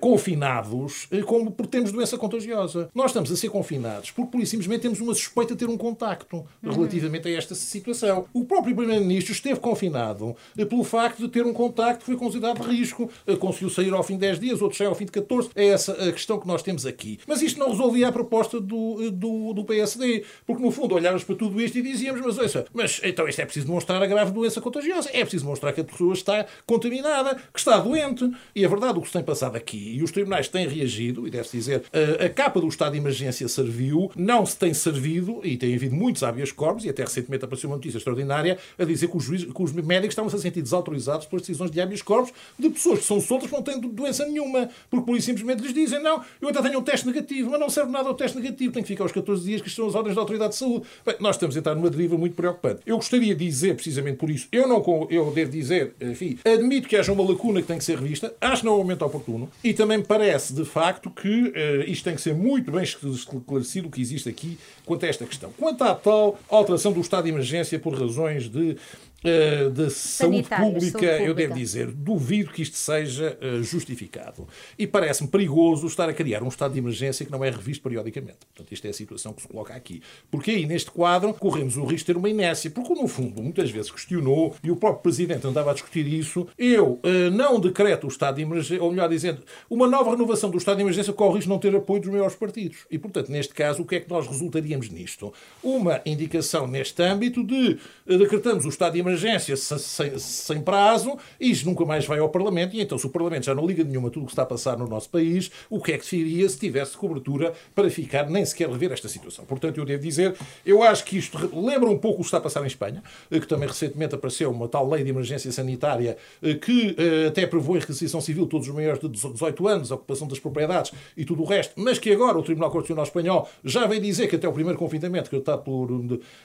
uh, 1.04 1.24
como 1.24 1.50
por 1.50 1.66
termos 1.66 1.92
doença 1.92 2.16
contagiosa. 2.16 2.90
Nós 2.94 3.10
estamos 3.10 3.30
a 3.30 3.36
ser 3.36 3.48
confinados 3.48 4.10
porque, 4.10 4.30
por 4.30 4.46
simplesmente, 4.46 4.82
temos 4.82 5.00
uma 5.00 5.14
suspeita 5.14 5.54
de 5.54 5.60
ter 5.60 5.70
um 5.70 5.76
contacto 5.76 6.44
relativamente 6.62 7.28
a 7.28 7.32
esta 7.32 7.54
situação. 7.54 8.26
O 8.32 8.44
próprio 8.44 8.74
Primeiro-Ministro 8.74 9.32
esteve 9.32 9.60
confinado 9.60 10.36
uh, 10.58 10.66
pelo 10.66 10.84
facto 10.84 11.18
de 11.18 11.28
ter 11.28 11.44
um 11.44 11.52
contacto 11.52 12.00
que 12.00 12.06
foi 12.06 12.16
considerado 12.16 12.60
de 12.60 12.76
risco. 12.76 13.10
conseguiu 13.38 13.70
sair 13.70 13.92
ao 13.92 14.02
fim 14.02 14.14
de 14.14 14.20
10 14.20 14.40
dias, 14.40 14.62
outros 14.62 14.78
saem 14.78 14.88
ao 14.88 14.94
fim 14.94 15.04
de 15.04 15.12
14. 15.12 15.50
É 15.54 15.66
essa 15.66 15.92
a 15.92 16.12
questão 16.12 16.38
que 16.38 16.46
nós 16.46 16.62
temos 16.62 16.86
aqui. 16.86 17.18
Mas 17.26 17.42
isto 17.42 17.58
não 17.58 17.70
resolvia 17.70 18.08
a 18.08 18.12
proposta 18.12 18.60
do, 18.60 19.10
do, 19.10 19.52
do 19.52 19.64
PSD, 19.64 20.24
porque, 20.46 20.62
no 20.62 20.70
fundo, 20.70 20.94
olhávamos 20.94 21.24
para 21.24 21.34
tudo 21.34 21.60
isto 21.60 21.78
e 21.78 21.82
dizíamos, 21.82 22.20
mas 22.20 22.38
ouça, 22.38 22.66
mas 22.72 23.00
então 23.02 23.28
isto 23.28 23.40
é 23.40 23.44
preciso 23.44 23.66
demonstrar 23.66 24.02
a 24.02 24.06
grave 24.06 24.30
doença 24.32 24.60
contagiosa, 24.60 25.10
é 25.12 25.20
preciso 25.20 25.44
demonstrar 25.44 25.72
que 25.72 25.80
a 25.80 25.84
pessoa 25.84 26.12
está 26.12 26.46
contaminada, 26.66 27.36
que 27.52 27.58
está 27.58 27.78
doente. 27.78 28.30
E 28.54 28.64
a 28.64 28.68
verdade, 28.68 28.98
o 28.98 29.02
que 29.02 29.08
se 29.08 29.12
tem 29.12 29.22
passado 29.22 29.56
aqui, 29.56 29.96
e 29.96 30.02
os 30.02 30.10
tribunais 30.10 30.48
têm 30.48 30.66
reagido, 30.66 30.89
e 30.98 31.30
deve-se 31.30 31.56
dizer, 31.56 31.82
a, 31.92 32.24
a, 32.24 32.28
capa 32.28 32.60
do 32.60 32.68
estado 32.68 32.92
de 32.92 32.98
emergência 32.98 33.46
serviu, 33.48 34.10
não 34.16 34.44
se 34.44 34.56
tem 34.56 34.72
servido, 34.74 35.40
e 35.44 35.56
tem 35.56 35.74
havido 35.74 35.94
muitos 35.94 36.22
habeas 36.22 36.52
corpus, 36.52 36.84
e 36.84 36.88
até 36.88 37.02
recentemente 37.02 37.44
apareceu 37.44 37.70
uma 37.70 37.76
notícia 37.76 37.98
extraordinária 37.98 38.58
a 38.78 38.84
dizer 38.84 39.08
que 39.08 39.16
os, 39.16 39.24
juiz, 39.24 39.44
que 39.44 39.62
os 39.62 39.72
médicos 39.72 40.12
estavam 40.12 40.28
a 40.28 40.30
ser 40.30 40.38
sentidos 40.38 40.72
autorizados 40.72 41.26
pelas 41.26 41.42
decisões 41.42 41.70
de 41.70 41.80
habeas 41.80 42.02
corpus 42.02 42.32
de 42.58 42.70
pessoas 42.70 43.00
que 43.00 43.04
são 43.04 43.20
soltas 43.20 43.48
que 43.48 43.54
não 43.54 43.62
têm 43.62 43.80
doença 43.80 44.26
nenhuma, 44.26 44.68
porque 44.90 45.06
por 45.06 45.16
isso 45.16 45.26
simplesmente 45.26 45.62
lhes 45.62 45.74
dizem, 45.74 46.02
não, 46.02 46.22
eu 46.40 46.48
até 46.48 46.62
tenho 46.62 46.78
um 46.78 46.82
teste 46.82 47.06
negativo, 47.06 47.50
mas 47.50 47.60
não 47.60 47.70
serve 47.70 47.90
nada 47.90 48.10
o 48.10 48.14
teste 48.14 48.36
negativo, 48.36 48.72
tem 48.72 48.82
que 48.82 48.88
ficar 48.88 49.04
aos 49.04 49.12
14 49.12 49.44
dias 49.44 49.60
que 49.60 49.70
são 49.70 49.86
as 49.86 49.94
ordens 49.94 50.14
da 50.14 50.20
autoridade 50.20 50.52
de 50.52 50.58
saúde. 50.58 50.86
Bem, 51.04 51.16
nós 51.20 51.36
estamos 51.36 51.56
a 51.56 51.58
entrar 51.58 51.74
numa 51.74 51.90
deriva 51.90 52.16
muito 52.16 52.34
preocupante. 52.34 52.80
Eu 52.86 52.96
gostaria 52.96 53.34
de 53.34 53.44
dizer, 53.44 53.74
precisamente 53.74 54.16
por 54.16 54.30
isso, 54.30 54.48
eu 54.50 54.66
não 54.66 54.80
eu 55.10 55.30
devo 55.30 55.50
dizer, 55.50 55.94
enfim, 56.00 56.38
admito 56.44 56.88
que 56.88 56.96
haja 56.96 57.12
uma 57.12 57.22
lacuna 57.22 57.60
que 57.60 57.68
tem 57.68 57.78
que 57.78 57.84
ser 57.84 57.98
revista, 57.98 58.34
acho 58.40 58.62
que 58.62 58.66
não 58.66 58.72
é 58.72 58.76
o 58.76 58.78
momento 58.78 59.04
oportuno, 59.04 59.48
e 59.62 59.72
também 59.72 60.02
parece, 60.02 60.52
de 60.54 60.64
facto, 60.64 60.79
que 61.10 61.28
uh, 61.28 61.90
isto 61.90 62.04
tem 62.04 62.14
que 62.14 62.20
ser 62.20 62.34
muito 62.34 62.70
bem 62.70 62.82
esclarecido 62.82 63.88
o 63.88 63.90
que 63.90 64.00
existe 64.00 64.28
aqui 64.28 64.58
quanto 64.84 65.04
a 65.04 65.08
esta 65.08 65.24
questão. 65.24 65.52
Quanto 65.58 65.82
à 65.84 65.94
tal 65.94 66.38
alteração 66.48 66.92
do 66.92 67.00
estado 67.00 67.24
de 67.24 67.30
emergência 67.30 67.78
por 67.78 67.94
razões 67.94 68.48
de 68.48 68.76
uh, 69.24 69.70
de 69.70 69.90
saúde 69.90 70.42
pública, 70.42 70.56
saúde 70.56 70.90
pública, 70.92 71.22
eu 71.22 71.34
devo 71.34 71.54
dizer, 71.54 71.90
duvido 71.90 72.50
que 72.50 72.62
isto 72.62 72.76
seja 72.76 73.38
uh, 73.40 73.62
justificado. 73.62 74.46
E 74.78 74.86
parece-me 74.86 75.28
perigoso 75.28 75.86
estar 75.86 76.08
a 76.08 76.12
criar 76.12 76.42
um 76.42 76.48
estado 76.48 76.72
de 76.72 76.78
emergência 76.78 77.24
que 77.24 77.32
não 77.32 77.44
é 77.44 77.50
revisto 77.50 77.82
periodicamente. 77.82 78.38
Portanto, 78.46 78.72
isto 78.72 78.86
é 78.86 78.90
a 78.90 78.92
situação 78.92 79.32
que 79.32 79.42
se 79.42 79.48
coloca 79.48 79.74
aqui. 79.74 80.02
Porque 80.30 80.50
aí, 80.50 80.66
neste 80.66 80.90
quadro, 80.90 81.32
corremos 81.34 81.76
o 81.76 81.84
risco 81.84 81.98
de 81.98 82.04
ter 82.06 82.16
uma 82.16 82.28
inércia. 82.28 82.70
Porque, 82.70 82.94
no 82.94 83.06
fundo, 83.06 83.42
muitas 83.42 83.70
vezes 83.70 83.90
questionou, 83.90 84.54
e 84.62 84.70
o 84.70 84.76
próprio 84.76 85.02
Presidente 85.02 85.46
andava 85.46 85.70
a 85.70 85.74
discutir 85.74 86.06
isso, 86.06 86.46
eu 86.58 87.00
uh, 87.04 87.30
não 87.32 87.60
decreto 87.60 88.04
o 88.04 88.08
estado 88.08 88.36
de 88.36 88.42
emergência, 88.42 88.82
ou 88.82 88.90
melhor 88.90 89.08
dizendo, 89.08 89.42
uma 89.68 89.86
nova 89.86 90.10
renovação 90.10 90.50
do 90.50 90.58
estado 90.58 90.76
de 90.76 90.82
emergência 90.82 91.12
corre 91.12 91.30
o 91.30 91.34
risco 91.34 91.44
de 91.44 91.48
não 91.50 91.58
ter 91.58 91.74
apoio 91.74 92.00
dos 92.00 92.10
maiores 92.10 92.34
partidos. 92.34 92.78
E, 92.90 92.98
portanto, 92.98 93.30
neste 93.30 93.54
caso, 93.54 93.82
o 93.82 93.86
que 93.86 93.96
é 93.96 94.00
que 94.00 94.10
nós 94.10 94.26
resultaríamos 94.26 94.88
nisto? 94.88 95.32
Uma 95.62 96.00
indicação 96.04 96.66
neste 96.66 97.02
âmbito 97.02 97.44
de 97.44 97.78
decretamos 98.06 98.64
o 98.64 98.68
estado 98.68 98.94
de 98.94 99.00
emergência 99.00 99.09
emergência 99.10 99.56
sem, 99.56 100.18
sem 100.18 100.60
prazo, 100.60 101.16
e 101.38 101.50
isto 101.50 101.66
nunca 101.66 101.84
mais 101.84 102.06
vai 102.06 102.18
ao 102.18 102.28
Parlamento, 102.28 102.74
e 102.74 102.80
então 102.80 102.96
se 102.96 103.06
o 103.06 103.10
Parlamento 103.10 103.44
já 103.44 103.54
não 103.54 103.66
liga 103.66 103.84
nenhuma 103.84 104.10
tudo 104.10 104.22
o 104.22 104.26
que 104.26 104.32
está 104.32 104.42
a 104.42 104.46
passar 104.46 104.76
no 104.78 104.86
nosso 104.86 105.08
país, 105.10 105.50
o 105.68 105.80
que 105.80 105.92
é 105.92 105.98
que 105.98 106.06
seria 106.06 106.48
se 106.48 106.58
tivesse 106.58 106.96
cobertura 106.96 107.52
para 107.74 107.90
ficar 107.90 108.28
nem 108.28 108.44
sequer 108.44 108.68
rever 108.68 108.92
esta 108.92 109.08
situação? 109.08 109.44
Portanto, 109.44 109.78
eu 109.78 109.84
devo 109.84 110.02
dizer, 110.02 110.34
eu 110.64 110.82
acho 110.82 111.04
que 111.04 111.18
isto 111.18 111.38
lembra 111.54 111.88
um 111.88 111.98
pouco 111.98 112.18
o 112.18 112.20
que 112.20 112.26
está 112.26 112.38
a 112.38 112.40
passar 112.40 112.62
em 112.62 112.66
Espanha, 112.66 113.02
que 113.30 113.46
também 113.46 113.68
recentemente 113.68 114.14
apareceu 114.14 114.50
uma 114.50 114.68
tal 114.68 114.88
lei 114.88 115.02
de 115.02 115.10
emergência 115.10 115.50
sanitária 115.52 116.16
eh, 116.42 116.54
que 116.54 116.94
eh, 116.98 117.28
até 117.28 117.46
prevê 117.46 117.76
a 117.76 117.80
requisição 117.80 118.20
civil 118.20 118.46
todos 118.46 118.68
os 118.68 118.74
maiores 118.74 119.00
de 119.00 119.08
18 119.08 119.68
anos, 119.68 119.92
a 119.92 119.94
ocupação 119.94 120.26
das 120.26 120.38
propriedades 120.38 120.92
e 121.16 121.24
tudo 121.24 121.42
o 121.42 121.46
resto, 121.46 121.74
mas 121.76 121.98
que 121.98 122.12
agora 122.12 122.38
o 122.38 122.42
Tribunal 122.42 122.70
Constitucional 122.70 123.04
Espanhol 123.04 123.48
já 123.64 123.86
vem 123.86 124.00
dizer 124.00 124.28
que 124.28 124.36
até 124.36 124.48
o 124.48 124.52
primeiro 124.52 124.78
confinamento 124.78 125.30
que 125.30 125.36
está 125.36 125.56
por, 125.56 125.88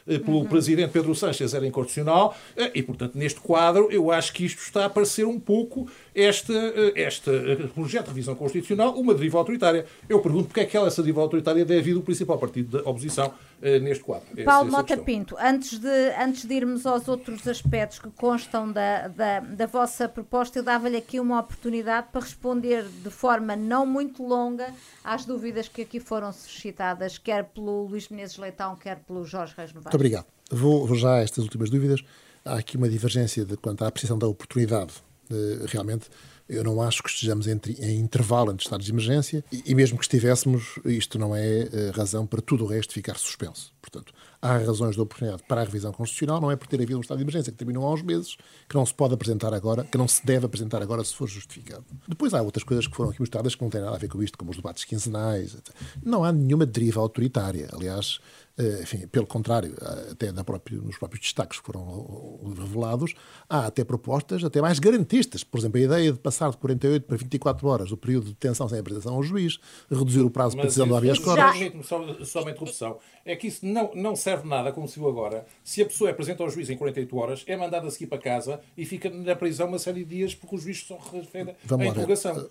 eh, 0.08 0.19
pelo 0.19 0.39
uhum. 0.39 0.45
Presidente 0.45 0.91
Pedro 0.91 1.13
Sánchez 1.15 1.54
era 1.54 1.65
inconstitucional, 1.65 2.36
e, 2.73 2.81
portanto, 2.81 3.17
neste 3.17 3.39
quadro, 3.39 3.89
eu 3.91 4.11
acho 4.11 4.33
que 4.33 4.45
isto 4.45 4.59
está 4.59 4.85
a 4.85 4.89
parecer 4.89 5.25
um 5.25 5.39
pouco 5.39 5.89
este, 6.13 6.53
este 6.95 7.29
projeto 7.73 8.05
de 8.05 8.09
revisão 8.09 8.35
constitucional 8.35 8.93
uma 8.97 9.13
deriva 9.13 9.37
autoritária. 9.37 9.85
Eu 10.07 10.21
pergunto 10.21 10.47
porque 10.47 10.61
é 10.61 10.65
que 10.65 10.77
ela, 10.77 10.87
essa 10.87 11.01
deriva 11.01 11.21
autoritária 11.21 11.65
deve 11.65 11.81
vir 11.81 11.93
do 11.93 12.01
principal 12.01 12.37
partido 12.37 12.77
da 12.77 12.89
oposição 12.89 13.33
neste 13.81 14.03
quadro. 14.03 14.27
Paulo 14.43 14.67
essa, 14.67 14.77
Mota 14.77 14.97
Pinto, 14.97 15.35
antes 15.39 15.79
de, 15.79 16.13
antes 16.19 16.45
de 16.45 16.53
irmos 16.53 16.85
aos 16.85 17.07
outros 17.07 17.47
aspectos 17.47 17.99
que 17.99 18.09
constam 18.11 18.71
da, 18.71 19.07
da, 19.07 19.39
da 19.39 19.65
vossa 19.65 20.07
proposta, 20.07 20.59
eu 20.59 20.63
dava-lhe 20.63 20.97
aqui 20.97 21.19
uma 21.19 21.39
oportunidade 21.39 22.07
para 22.11 22.21
responder 22.21 22.85
de 22.85 23.09
forma 23.09 23.55
não 23.55 23.85
muito 23.85 24.23
longa 24.23 24.73
às 25.03 25.25
dúvidas 25.25 25.67
que 25.67 25.81
aqui 25.81 25.99
foram 25.99 26.31
suscitadas, 26.31 27.17
quer 27.17 27.45
pelo 27.45 27.87
Luís 27.87 28.09
Menezes 28.09 28.37
Leitão, 28.37 28.75
quer 28.75 28.99
pelo 28.99 29.25
Jorge 29.25 29.53
Reis 29.57 29.69
Novaes. 29.69 29.85
Muito 29.85 29.95
obrigado. 29.95 30.25
Vou, 30.51 30.85
vou 30.85 30.95
já 30.95 31.15
a 31.15 31.21
estas 31.21 31.43
últimas 31.43 31.69
dúvidas 31.69 32.03
há 32.45 32.55
aqui 32.55 32.77
uma 32.77 32.88
divergência 32.88 33.43
de, 33.43 33.58
quanto 33.58 33.84
à 33.84 33.88
apreciação 33.88 34.17
da 34.17 34.27
oportunidade. 34.27 34.93
Uh, 35.29 35.65
realmente, 35.67 36.08
eu 36.47 36.63
não 36.63 36.79
acho 36.79 37.01
que 37.01 37.10
estejamos 37.10 37.47
entre, 37.47 37.73
em 37.79 37.99
intervalo 37.99 38.51
entre 38.51 38.63
estados 38.63 38.86
de 38.86 38.91
emergência 38.91 39.43
e, 39.51 39.63
e, 39.65 39.73
mesmo 39.73 39.97
que 39.97 40.03
estivéssemos, 40.03 40.79
isto 40.86 41.17
não 41.17 41.36
é 41.36 41.63
uh, 41.63 41.97
razão 41.97 42.27
para 42.27 42.41
tudo 42.41 42.63
o 42.63 42.67
resto 42.67 42.93
ficar 42.93 43.17
suspenso. 43.17 43.73
Portanto, 43.81 44.13
há 44.39 44.58
razões 44.58 44.95
de 44.95 45.01
oportunidade 45.01 45.43
para 45.47 45.62
a 45.62 45.63
revisão 45.63 45.91
constitucional, 45.91 46.39
não 46.39 46.51
é 46.51 46.55
por 46.55 46.67
ter 46.67 46.75
havido 46.75 46.97
um 46.97 47.01
estado 47.01 47.17
de 47.17 47.23
emergência 47.23 47.51
que 47.51 47.58
terminou 47.58 47.86
há 47.86 47.93
uns 47.93 48.03
meses, 48.03 48.38
que 48.69 48.75
não 48.75 48.86
se 48.86 48.93
pode 48.93 49.15
apresentar 49.15 49.53
agora, 49.53 49.84
que 49.84 49.97
não 49.97 50.08
se 50.08 50.23
deve 50.23 50.45
apresentar 50.45 50.81
agora 50.84 51.03
se 51.03 51.15
for 51.15 51.27
justificado. 51.27 51.84
Depois 52.08 52.34
há 52.34 52.41
outras 52.41 52.63
coisas 52.63 52.86
que 52.86 52.95
foram 52.95 53.10
aqui 53.10 53.19
mostradas 53.19 53.55
que 53.55 53.63
não 53.63 53.69
têm 53.69 53.81
nada 53.81 53.95
a 53.95 53.99
ver 53.99 54.08
com 54.08 54.21
isto, 54.21 54.38
como 54.38 54.51
os 54.51 54.58
debates 54.58 54.84
quinzenais. 54.84 55.55
Etc. 55.55 55.73
Não 56.03 56.23
há 56.23 56.31
nenhuma 56.31 56.65
deriva 56.65 56.99
autoritária. 56.99 57.69
Aliás, 57.73 58.19
eh, 58.19 58.44
enfim, 58.81 59.07
pelo 59.07 59.27
contrário, 59.27 59.75
até 60.11 60.31
própria, 60.43 60.77
nos 60.79 60.97
próprios 60.97 61.21
destaques 61.21 61.59
que 61.59 61.65
foram 61.65 62.39
revelados, 62.57 63.13
há 63.49 63.67
até 63.67 63.83
propostas 63.83 64.43
até 64.43 64.61
mais 64.61 64.79
garantistas. 64.79 65.43
Por 65.43 65.59
exemplo, 65.59 65.79
a 65.79 65.83
ideia 65.83 66.11
de 66.11 66.19
passar 66.19 66.49
de 66.49 66.57
48 66.57 67.05
para 67.05 67.17
24 67.17 67.67
horas 67.67 67.91
o 67.91 67.97
período 67.97 68.25
de 68.25 68.31
detenção 68.31 68.67
sem 68.67 68.79
apresentação 68.79 69.15
ao 69.15 69.23
juiz, 69.23 69.59
reduzir 69.89 70.21
o 70.21 70.29
prazo 70.29 70.55
para 70.55 70.65
decisão 70.65 70.87
do 70.87 70.95
habeas 70.95 71.19
corpus. 71.19 71.87
Só, 71.87 72.23
só 72.23 72.41
uma 72.41 72.51
interrupção. 72.51 72.97
É 73.25 73.35
que 73.35 73.47
isso 73.47 73.65
não, 73.65 73.91
não 73.93 74.15
serve 74.15 74.47
nada, 74.47 74.71
como 74.71 74.87
se 74.87 74.99
viu 74.99 75.09
agora. 75.09 75.45
Se 75.63 75.81
a 75.81 75.85
pessoa 75.85 76.09
é 76.09 76.15
apresenta 76.15 76.43
ao 76.43 76.49
juiz 76.49 76.69
em 76.69 76.77
48 76.77 77.17
horas, 77.17 77.43
é 77.45 77.55
mandada 77.55 77.87
a 77.87 77.91
seguir 77.91 78.07
para 78.07 78.17
casa 78.17 78.59
e 78.77 78.85
fica 78.85 79.09
na 79.09 79.35
prisão 79.35 79.67
uma 79.67 79.79
série 79.79 80.03
de 80.03 80.15
dias 80.15 80.33
porque 80.33 80.55
o 80.55 80.57
juiz 80.57 80.83
só 80.85 80.97
refere 81.11 81.51
a 81.51 81.85
interrogação. 81.85 82.47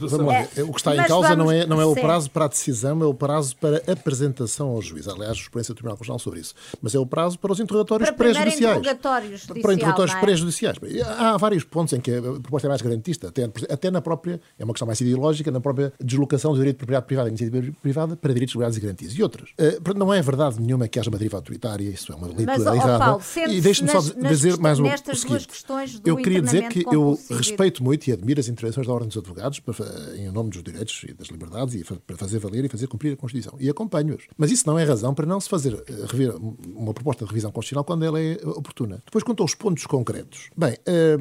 Vamos 0.00 0.26
lá. 0.26 0.42
É. 0.56 0.62
O 0.62 0.72
que 0.72 0.78
está 0.78 0.94
em 0.96 1.06
causa 1.06 1.28
vamos... 1.28 1.44
não 1.44 1.52
é, 1.52 1.66
não 1.66 1.80
é 1.80 1.84
o 1.84 1.94
prazo 1.94 2.30
para 2.30 2.46
a 2.46 2.48
decisão, 2.48 3.00
é 3.02 3.06
o 3.06 3.14
prazo 3.14 3.56
para 3.56 3.82
a 3.86 3.92
apresentação 3.92 4.70
ao 4.70 4.80
juiz. 4.80 5.06
Aliás, 5.06 5.31
haja 5.32 5.40
jurisprudência 5.40 5.74
do 5.74 5.76
Tribunal 5.76 5.96
Constitucional 5.96 6.18
sobre 6.18 6.40
isso. 6.40 6.54
Mas 6.80 6.94
é 6.94 6.98
o 6.98 7.06
prazo 7.06 7.38
para 7.38 7.52
os 7.52 7.60
interrogatórios 7.60 8.10
para 8.10 8.16
pré-judiciais. 8.16 8.78
Interrogatórios 8.78 9.46
para 9.46 9.74
interrogatórios 9.74 10.16
é? 10.16 10.20
pré-judiciais. 10.20 10.76
Há 11.18 11.36
vários 11.36 11.64
pontos 11.64 11.92
em 11.92 12.00
que 12.00 12.12
a 12.12 12.22
proposta 12.22 12.68
é 12.68 12.70
mais 12.70 12.82
garantista, 12.82 13.28
até, 13.28 13.44
até 13.44 13.90
na 13.90 14.00
própria, 14.00 14.40
é 14.58 14.64
uma 14.64 14.72
questão 14.72 14.86
mais 14.86 15.00
ideológica, 15.00 15.50
na 15.50 15.60
própria 15.60 15.92
deslocação 16.00 16.52
do 16.52 16.58
direito 16.58 16.76
de 16.76 16.78
propriedade 16.78 17.06
privada 17.06 17.28
e 17.28 17.30
iniciativa 17.30 17.76
privada 17.80 18.16
para 18.16 18.32
direitos 18.32 18.54
legais 18.54 18.76
e 18.76 18.80
garantias. 18.80 19.12
E 19.12 19.22
outras. 19.22 19.50
Uh, 19.50 19.94
não 19.96 20.12
é 20.12 20.20
verdade 20.22 20.60
nenhuma 20.60 20.88
que 20.88 20.98
haja 20.98 21.10
uma 21.10 21.18
deriva 21.18 21.36
autoritária, 21.36 21.88
isso 21.88 22.12
é 22.12 22.14
uma 22.14 22.26
leitura 22.26 22.58
Mas, 22.58 22.66
errada. 22.66 22.98
Paulo, 22.98 23.22
e 23.48 23.60
deixe-me 23.60 23.90
só 23.90 24.00
dizer 24.00 24.58
mais 24.58 24.78
um, 24.78 24.84
questões 24.84 25.98
do 25.98 26.08
eu 26.08 26.16
queria 26.16 26.40
dizer 26.40 26.68
que 26.68 26.84
eu 26.86 27.18
respeito 27.30 27.82
muito 27.82 28.06
e 28.08 28.12
admiro 28.12 28.40
as 28.40 28.48
intervenções 28.48 28.86
da 28.86 28.92
Ordem 28.92 29.08
dos 29.08 29.16
Advogados 29.16 29.60
para, 29.60 29.74
em 30.16 30.30
nome 30.30 30.50
dos 30.50 30.62
direitos 30.62 31.04
e 31.08 31.12
das 31.12 31.28
liberdades 31.28 31.74
e 31.74 31.84
para 31.84 32.16
fazer 32.16 32.38
valer 32.38 32.64
e 32.64 32.68
fazer 32.68 32.86
cumprir 32.86 33.12
a 33.12 33.16
Constituição. 33.16 33.54
E 33.58 33.68
acompanho-os. 33.68 34.24
Mas 34.36 34.50
isso 34.50 34.66
não 34.66 34.78
é 34.78 34.84
razão 34.84 35.14
para 35.14 35.21
não 35.26 35.40
se 35.40 35.48
fazer 35.48 35.74
eh, 35.86 36.06
rever 36.08 36.34
uma 36.36 36.92
proposta 36.92 37.24
de 37.24 37.30
revisão 37.30 37.50
constitucional 37.50 37.84
quando 37.84 38.04
ela 38.04 38.20
é 38.20 38.34
oportuna. 38.44 39.02
Depois, 39.04 39.24
quanto 39.24 39.42
aos 39.42 39.54
pontos 39.54 39.86
concretos. 39.86 40.50
Bem, 40.56 40.76
eh, 40.86 41.16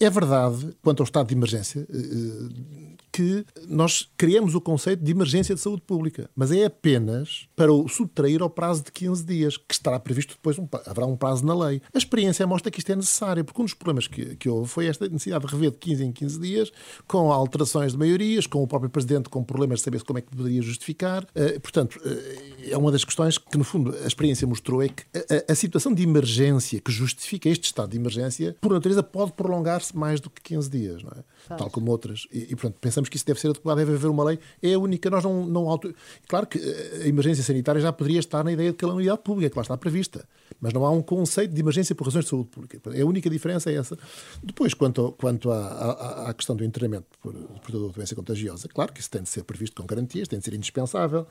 é 0.00 0.10
verdade, 0.10 0.76
quanto 0.82 1.00
ao 1.00 1.04
estado 1.04 1.28
de 1.28 1.34
emergência, 1.34 1.86
eh, 1.88 2.95
que 3.16 3.46
nós 3.66 4.10
criamos 4.14 4.54
o 4.54 4.60
conceito 4.60 5.02
de 5.02 5.10
emergência 5.10 5.54
de 5.54 5.60
saúde 5.62 5.80
pública, 5.80 6.28
mas 6.36 6.52
é 6.52 6.66
apenas 6.66 7.48
para 7.56 7.72
o 7.72 7.88
subtrair 7.88 8.42
ao 8.42 8.50
prazo 8.50 8.84
de 8.84 8.92
15 8.92 9.24
dias, 9.24 9.56
que 9.56 9.72
estará 9.72 9.98
previsto 9.98 10.34
depois, 10.34 10.58
um, 10.58 10.68
haverá 10.84 11.06
um 11.06 11.16
prazo 11.16 11.42
na 11.42 11.54
lei. 11.54 11.80
A 11.94 11.96
experiência 11.96 12.46
mostra 12.46 12.70
que 12.70 12.78
isto 12.78 12.92
é 12.92 12.94
necessário, 12.94 13.42
porque 13.42 13.58
um 13.58 13.64
dos 13.64 13.72
problemas 13.72 14.06
que, 14.06 14.36
que 14.36 14.50
houve 14.50 14.68
foi 14.68 14.84
esta 14.84 15.08
necessidade 15.08 15.46
de 15.46 15.50
rever 15.50 15.70
de 15.70 15.78
15 15.78 16.04
em 16.04 16.12
15 16.12 16.38
dias, 16.38 16.72
com 17.08 17.32
alterações 17.32 17.92
de 17.92 17.98
maiorias, 17.98 18.46
com 18.46 18.62
o 18.62 18.66
próprio 18.66 18.90
Presidente 18.90 19.30
com 19.30 19.42
problemas 19.42 19.78
de 19.78 19.84
saber 19.86 20.02
como 20.02 20.18
é 20.18 20.22
que 20.22 20.36
poderia 20.36 20.60
justificar. 20.60 21.24
Uh, 21.24 21.58
portanto, 21.60 21.98
uh, 22.04 22.70
é 22.70 22.76
uma 22.76 22.92
das 22.92 23.02
questões 23.02 23.38
que, 23.38 23.56
no 23.56 23.64
fundo, 23.64 23.96
a 24.04 24.06
experiência 24.06 24.46
mostrou 24.46 24.82
é 24.82 24.88
que 24.90 25.04
a, 25.48 25.52
a, 25.52 25.54
situação 25.54 25.94
de 25.94 26.02
emergência 26.02 26.82
que 26.82 26.92
justifica 26.92 27.48
este 27.48 27.64
estado 27.64 27.92
de 27.92 27.96
emergência, 27.96 28.54
por 28.60 28.74
natureza, 28.74 29.02
pode 29.02 29.32
prolongar-se 29.32 29.96
mais 29.96 30.20
do 30.20 30.28
que 30.28 30.42
15 30.42 30.68
dias, 30.68 31.02
não 31.02 31.12
é? 31.12 31.56
Tal 31.56 31.70
como 31.70 31.90
outras. 31.90 32.26
E, 32.32 32.40
e, 32.50 32.56
portanto, 32.56 32.76
pensamos 32.80 33.05
que 33.08 33.16
isso 33.16 33.26
deve 33.26 33.40
ser 33.40 33.48
adequado, 33.48 33.78
deve 33.78 33.94
haver 33.94 34.08
uma 34.08 34.24
lei. 34.24 34.38
É 34.62 34.74
a 34.74 34.78
única, 34.78 35.08
nós 35.10 35.24
não, 35.24 35.46
não 35.46 35.68
auto... 35.68 35.94
Claro 36.28 36.46
que 36.46 36.58
eh, 36.58 37.02
a 37.04 37.08
emergência 37.08 37.42
sanitária 37.42 37.80
já 37.80 37.92
poderia 37.92 38.18
estar 38.18 38.44
na 38.44 38.52
ideia 38.52 38.70
de 38.70 38.76
calamidade 38.76 39.20
pública, 39.22 39.50
que 39.50 39.56
lá 39.56 39.62
está 39.62 39.76
prevista. 39.76 40.26
Mas 40.60 40.72
não 40.72 40.84
há 40.84 40.90
um 40.90 41.02
conceito 41.02 41.52
de 41.52 41.60
emergência 41.60 41.94
por 41.94 42.04
razões 42.04 42.24
de 42.24 42.30
saúde 42.30 42.48
pública. 42.50 42.80
A 42.84 43.04
única 43.04 43.28
diferença 43.28 43.70
é 43.70 43.74
essa. 43.74 43.98
Depois, 44.42 44.74
quanto, 44.74 45.12
quanto 45.12 45.50
à, 45.50 45.58
à, 45.58 46.30
à 46.30 46.34
questão 46.34 46.56
do 46.56 46.64
internamento 46.64 47.06
por 47.20 47.32
portador 47.32 47.88
de 47.88 47.94
doença 47.94 48.14
contagiosa, 48.14 48.68
claro 48.68 48.92
que 48.92 49.00
isso 49.00 49.10
tem 49.10 49.22
de 49.22 49.28
ser 49.28 49.44
previsto 49.44 49.80
com 49.80 49.86
garantias, 49.86 50.28
tem 50.28 50.38
de 50.38 50.44
ser 50.44 50.54
indispensável. 50.54 51.26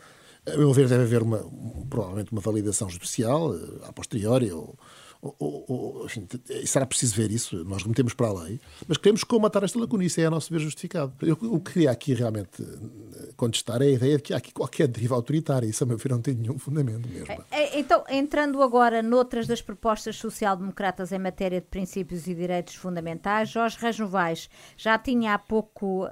A 0.45 0.57
meu 0.57 0.71
ver, 0.73 0.88
deve 0.88 1.03
haver 1.03 1.23
uma, 1.23 1.43
provavelmente 1.89 2.31
uma 2.31 2.41
validação 2.41 2.88
judicial, 2.89 3.55
eh, 3.55 3.59
a 3.88 3.93
posteriori, 3.93 4.51
ou, 4.51 4.77
ou, 5.21 5.65
ou, 5.67 6.06
enfim, 6.06 6.28
será 6.65 6.86
preciso 6.86 7.15
ver 7.15 7.32
isso, 7.32 7.63
nós 7.65 7.84
remetemos 7.84 8.13
para 8.13 8.28
a 8.28 8.34
lei, 8.43 8.60
mas 8.88 8.97
queremos 8.97 9.23
comatar 9.23 9.63
esta 9.63 9.80
lacuna, 9.80 10.04
isso 10.04 10.19
é 10.21 10.25
a 10.25 10.30
nosso 10.30 10.51
ver 10.51 10.60
justificado. 10.60 11.13
Eu, 11.21 11.38
o 11.41 11.60
que 11.60 11.73
queria 11.73 11.91
aqui 11.91 12.13
realmente 12.13 12.62
eh, 12.62 13.30
contestar 13.36 13.82
é 13.82 13.86
a 13.86 13.91
ideia 13.91 14.17
de 14.17 14.23
que 14.23 14.34
há 14.34 14.38
aqui 14.38 14.54
qualquer 14.54 14.88
deriva 14.88 15.15
autoritária, 15.15 15.67
isso 15.67 15.84
a 15.84 15.88
meu 15.88 15.97
ver 15.97 16.12
não 16.12 16.21
tem 16.21 16.36
nenhum 16.36 16.58
fundamento 16.58 17.08
mesmo. 17.08 17.28
É, 17.51 17.75
é, 17.75 17.80
então, 17.80 18.04
entrando 18.10 18.62
agora 18.62 19.01
noutras 19.01 19.47
das 19.47 19.62
propostas 19.62 20.15
social-democratas 20.17 21.12
em 21.12 21.19
matéria 21.19 21.60
de 21.60 21.67
princípios 21.67 22.28
e 22.28 22.34
direitos 22.34 22.75
fundamentais, 22.75 23.49
Jorge 23.49 23.78
Reis 23.80 23.99
Novaes 23.99 24.49
já 24.78 24.97
tinha 24.97 25.34
há 25.34 25.39
pouco 25.39 26.08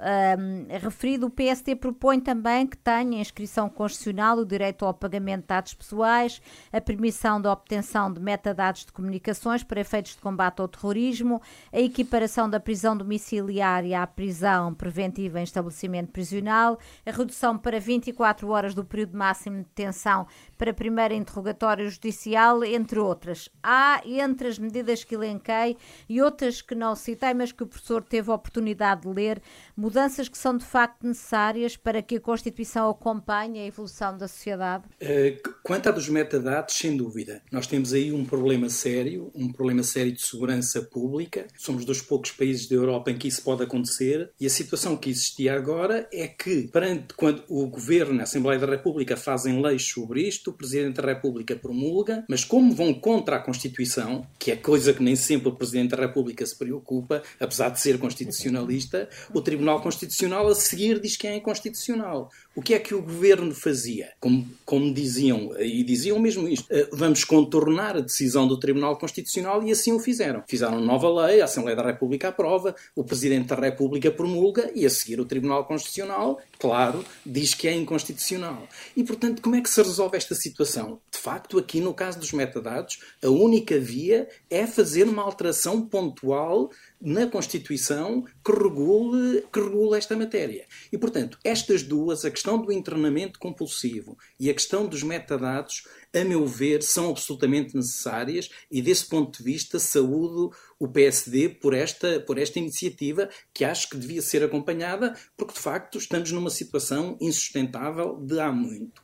referido, 0.80 1.26
o 1.26 1.30
PST 1.30 1.76
propõe 1.76 2.20
também 2.20 2.66
que 2.66 2.76
tenha 2.76 3.20
inscrição 3.20 3.68
constitucional 3.68 4.38
o 4.38 4.44
direito 4.44 4.84
ao 4.84 4.92
pagamento 4.92 5.42
de 5.42 5.46
dados 5.48 5.74
pessoais, 5.74 6.40
a 6.72 6.80
permissão 6.80 7.40
da 7.40 7.52
obtenção 7.52 8.12
de 8.12 8.20
metadados 8.20 8.84
de 8.84 8.92
comunicações 9.04 9.62
para 9.62 9.80
efeitos 9.80 10.12
de 10.12 10.18
combate 10.18 10.60
ao 10.60 10.68
terrorismo, 10.68 11.42
a 11.70 11.78
equiparação 11.78 12.48
da 12.48 12.58
prisão 12.58 12.96
domiciliária 12.96 14.02
à 14.02 14.06
prisão 14.06 14.72
preventiva 14.72 15.38
em 15.38 15.44
estabelecimento 15.44 16.10
prisional, 16.10 16.78
a 17.04 17.10
redução 17.10 17.58
para 17.58 17.78
24 17.78 18.48
horas 18.48 18.74
do 18.74 18.82
período 18.82 19.16
máximo 19.16 19.58
de 19.58 19.64
detenção 19.64 20.26
para 20.64 20.72
primeiro 20.72 21.12
interrogatório 21.12 21.90
judicial, 21.90 22.64
entre 22.64 22.98
outras. 22.98 23.50
Há, 23.62 24.00
entre 24.06 24.48
as 24.48 24.58
medidas 24.58 25.04
que 25.04 25.14
elenquei 25.14 25.76
e 26.08 26.22
outras 26.22 26.62
que 26.62 26.74
não 26.74 26.96
citei, 26.96 27.34
mas 27.34 27.52
que 27.52 27.62
o 27.62 27.66
professor 27.66 28.02
teve 28.02 28.30
a 28.30 28.34
oportunidade 28.34 29.02
de 29.02 29.08
ler, 29.08 29.42
mudanças 29.76 30.26
que 30.26 30.38
são 30.38 30.56
de 30.56 30.64
facto 30.64 31.06
necessárias 31.06 31.76
para 31.76 32.00
que 32.00 32.16
a 32.16 32.20
Constituição 32.20 32.88
acompanhe 32.88 33.60
a 33.60 33.66
evolução 33.66 34.16
da 34.16 34.26
sociedade? 34.26 34.84
Eh, 34.98 35.36
quanto 35.62 35.90
a 35.90 35.92
dos 35.92 36.08
metadados, 36.08 36.74
sem 36.74 36.96
dúvida. 36.96 37.42
Nós 37.52 37.66
temos 37.66 37.92
aí 37.92 38.10
um 38.10 38.24
problema 38.24 38.70
sério, 38.70 39.30
um 39.34 39.52
problema 39.52 39.82
sério 39.82 40.12
de 40.12 40.22
segurança 40.22 40.80
pública. 40.80 41.46
Somos 41.58 41.84
dos 41.84 42.00
poucos 42.00 42.30
países 42.30 42.66
da 42.70 42.76
Europa 42.76 43.10
em 43.10 43.18
que 43.18 43.28
isso 43.28 43.42
pode 43.42 43.62
acontecer 43.62 44.30
e 44.40 44.46
a 44.46 44.50
situação 44.50 44.96
que 44.96 45.10
existia 45.10 45.54
agora 45.54 46.08
é 46.10 46.26
que, 46.26 46.68
perante 46.68 47.12
quando 47.12 47.44
o 47.50 47.66
Governo, 47.66 48.20
a 48.20 48.22
Assembleia 48.22 48.58
da 48.58 48.66
República 48.66 49.14
fazem 49.14 49.60
leis 49.60 49.86
sobre 49.86 50.26
isto, 50.26 50.53
Presidente 50.54 51.00
da 51.00 51.08
República 51.08 51.56
promulga, 51.56 52.24
mas 52.28 52.44
como 52.44 52.74
vão 52.74 52.92
contra 52.94 53.36
a 53.36 53.40
Constituição, 53.40 54.26
que 54.38 54.50
é 54.50 54.56
coisa 54.56 54.92
que 54.92 55.02
nem 55.02 55.16
sempre 55.16 55.48
o 55.48 55.56
Presidente 55.56 55.90
da 55.90 55.96
República 55.98 56.44
se 56.44 56.56
preocupa, 56.56 57.22
apesar 57.38 57.70
de 57.70 57.80
ser 57.80 57.98
constitucionalista, 57.98 59.08
o 59.32 59.40
Tribunal 59.40 59.80
Constitucional 59.80 60.48
a 60.48 60.54
seguir 60.54 61.00
diz 61.00 61.16
que 61.16 61.26
é 61.26 61.36
inconstitucional. 61.36 62.30
O 62.56 62.62
que 62.62 62.72
é 62.72 62.78
que 62.78 62.94
o 62.94 63.02
Governo 63.02 63.52
fazia? 63.52 64.12
Como, 64.20 64.48
como 64.64 64.94
diziam, 64.94 65.50
e 65.58 65.82
diziam 65.82 66.20
mesmo 66.20 66.48
isto, 66.48 66.66
eh, 66.70 66.88
vamos 66.92 67.24
contornar 67.24 67.96
a 67.96 68.00
decisão 68.00 68.46
do 68.46 68.60
Tribunal 68.60 68.96
Constitucional 68.96 69.60
e 69.64 69.72
assim 69.72 69.92
o 69.92 69.98
fizeram. 69.98 70.44
Fizeram 70.46 70.80
nova 70.80 71.26
lei, 71.26 71.40
a 71.40 71.46
Assembleia 71.46 71.76
da 71.76 71.82
República 71.82 72.28
aprova, 72.28 72.76
o 72.94 73.02
Presidente 73.02 73.48
da 73.48 73.56
República 73.56 74.08
promulga 74.08 74.70
e 74.72 74.86
a 74.86 74.90
seguir 74.90 75.18
o 75.18 75.24
Tribunal 75.24 75.64
Constitucional, 75.64 76.40
claro, 76.56 77.04
diz 77.26 77.54
que 77.54 77.66
é 77.66 77.74
inconstitucional. 77.74 78.68
E 78.96 79.02
portanto, 79.02 79.42
como 79.42 79.56
é 79.56 79.60
que 79.60 79.68
se 79.68 79.82
resolve 79.82 80.16
esta 80.16 80.36
situação? 80.36 81.00
De 81.10 81.18
facto, 81.18 81.58
aqui 81.58 81.80
no 81.80 81.92
caso 81.92 82.20
dos 82.20 82.32
metadados, 82.32 83.00
a 83.20 83.28
única 83.28 83.80
via 83.80 84.28
é 84.48 84.64
fazer 84.64 85.08
uma 85.08 85.24
alteração 85.24 85.82
pontual 85.82 86.70
na 87.04 87.26
Constituição 87.26 88.24
que 88.44 88.50
regule, 88.50 89.44
que 89.52 89.60
regule 89.60 89.98
esta 89.98 90.16
matéria. 90.16 90.66
E, 90.90 90.96
portanto, 90.96 91.38
estas 91.44 91.82
duas, 91.82 92.24
a 92.24 92.30
questão 92.30 92.58
do 92.58 92.72
internamento 92.72 93.38
compulsivo 93.38 94.16
e 94.40 94.48
a 94.48 94.54
questão 94.54 94.86
dos 94.86 95.02
metadados, 95.02 95.86
a 96.14 96.24
meu 96.24 96.46
ver, 96.46 96.82
são 96.82 97.10
absolutamente 97.10 97.76
necessárias 97.76 98.48
e, 98.70 98.80
desse 98.80 99.06
ponto 99.06 99.38
de 99.38 99.44
vista, 99.44 99.78
saúdo 99.78 100.50
o 100.78 100.88
PSD 100.88 101.50
por 101.50 101.74
esta, 101.74 102.20
por 102.20 102.38
esta 102.38 102.58
iniciativa 102.58 103.28
que 103.52 103.64
acho 103.64 103.90
que 103.90 103.96
devia 103.96 104.22
ser 104.22 104.42
acompanhada, 104.42 105.14
porque, 105.36 105.54
de 105.54 105.60
facto, 105.60 105.98
estamos 105.98 106.32
numa 106.32 106.50
situação 106.50 107.18
insustentável 107.20 108.18
de 108.20 108.40
há 108.40 108.50
muito 108.50 109.03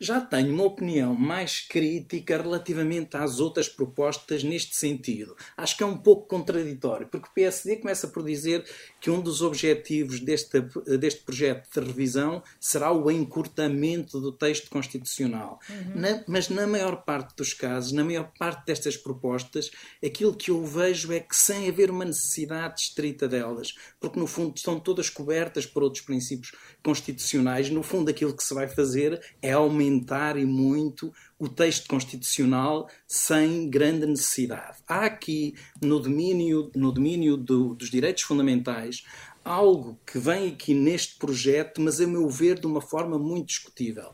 já 0.00 0.20
tenho 0.20 0.52
uma 0.54 0.64
opinião 0.64 1.14
mais 1.14 1.60
crítica 1.60 2.40
relativamente 2.40 3.16
às 3.16 3.40
outras 3.40 3.68
propostas 3.68 4.42
neste 4.42 4.76
sentido. 4.76 5.36
Acho 5.56 5.76
que 5.76 5.82
é 5.82 5.86
um 5.86 5.96
pouco 5.96 6.26
contraditório, 6.28 7.08
porque 7.08 7.28
o 7.28 7.32
PSD 7.32 7.76
começa 7.76 8.08
por 8.08 8.24
dizer 8.24 8.64
que 9.00 9.10
um 9.10 9.20
dos 9.20 9.42
objetivos 9.42 10.20
deste, 10.20 10.60
deste 10.98 11.22
projeto 11.22 11.68
de 11.72 11.86
revisão 11.86 12.42
será 12.60 12.92
o 12.92 13.10
encurtamento 13.10 14.20
do 14.20 14.32
texto 14.32 14.70
constitucional. 14.70 15.58
Uhum. 15.68 15.92
Na, 15.94 16.24
mas 16.26 16.48
na 16.48 16.66
maior 16.66 17.04
parte 17.04 17.36
dos 17.36 17.52
casos, 17.52 17.92
na 17.92 18.04
maior 18.04 18.30
parte 18.38 18.66
destas 18.66 18.96
propostas, 18.96 19.70
aquilo 20.04 20.34
que 20.34 20.50
eu 20.50 20.64
vejo 20.64 21.12
é 21.12 21.20
que 21.20 21.34
sem 21.34 21.68
haver 21.68 21.90
uma 21.90 22.04
necessidade 22.04 22.82
estrita 22.82 23.26
delas, 23.26 23.74
porque 24.00 24.18
no 24.18 24.26
fundo 24.26 24.54
estão 24.56 24.78
todas 24.78 25.10
cobertas 25.10 25.66
por 25.66 25.82
outros 25.82 26.04
princípios 26.04 26.52
constitucionais, 26.82 27.70
no 27.70 27.82
fundo 27.82 28.10
aquilo 28.10 28.36
que 28.36 28.44
se 28.44 28.54
vai 28.54 28.68
fazer 28.68 29.20
é 29.42 29.52
aumentar 29.52 29.87
e 30.36 30.44
muito 30.44 31.12
o 31.38 31.48
texto 31.48 31.88
constitucional 31.88 32.88
sem 33.06 33.68
grande 33.70 34.06
necessidade. 34.06 34.78
Há 34.86 35.04
aqui, 35.04 35.54
no 35.80 36.00
domínio, 36.00 36.70
no 36.74 36.90
domínio 36.90 37.36
do, 37.36 37.74
dos 37.74 37.90
direitos 37.90 38.22
fundamentais, 38.22 39.04
algo 39.48 39.98
que 40.06 40.18
vem 40.18 40.48
aqui 40.48 40.74
neste 40.74 41.16
projeto, 41.16 41.80
mas 41.80 42.00
a 42.00 42.06
meu 42.06 42.28
ver 42.28 42.60
de 42.60 42.66
uma 42.66 42.82
forma 42.82 43.18
muito 43.18 43.46
discutível. 43.46 44.10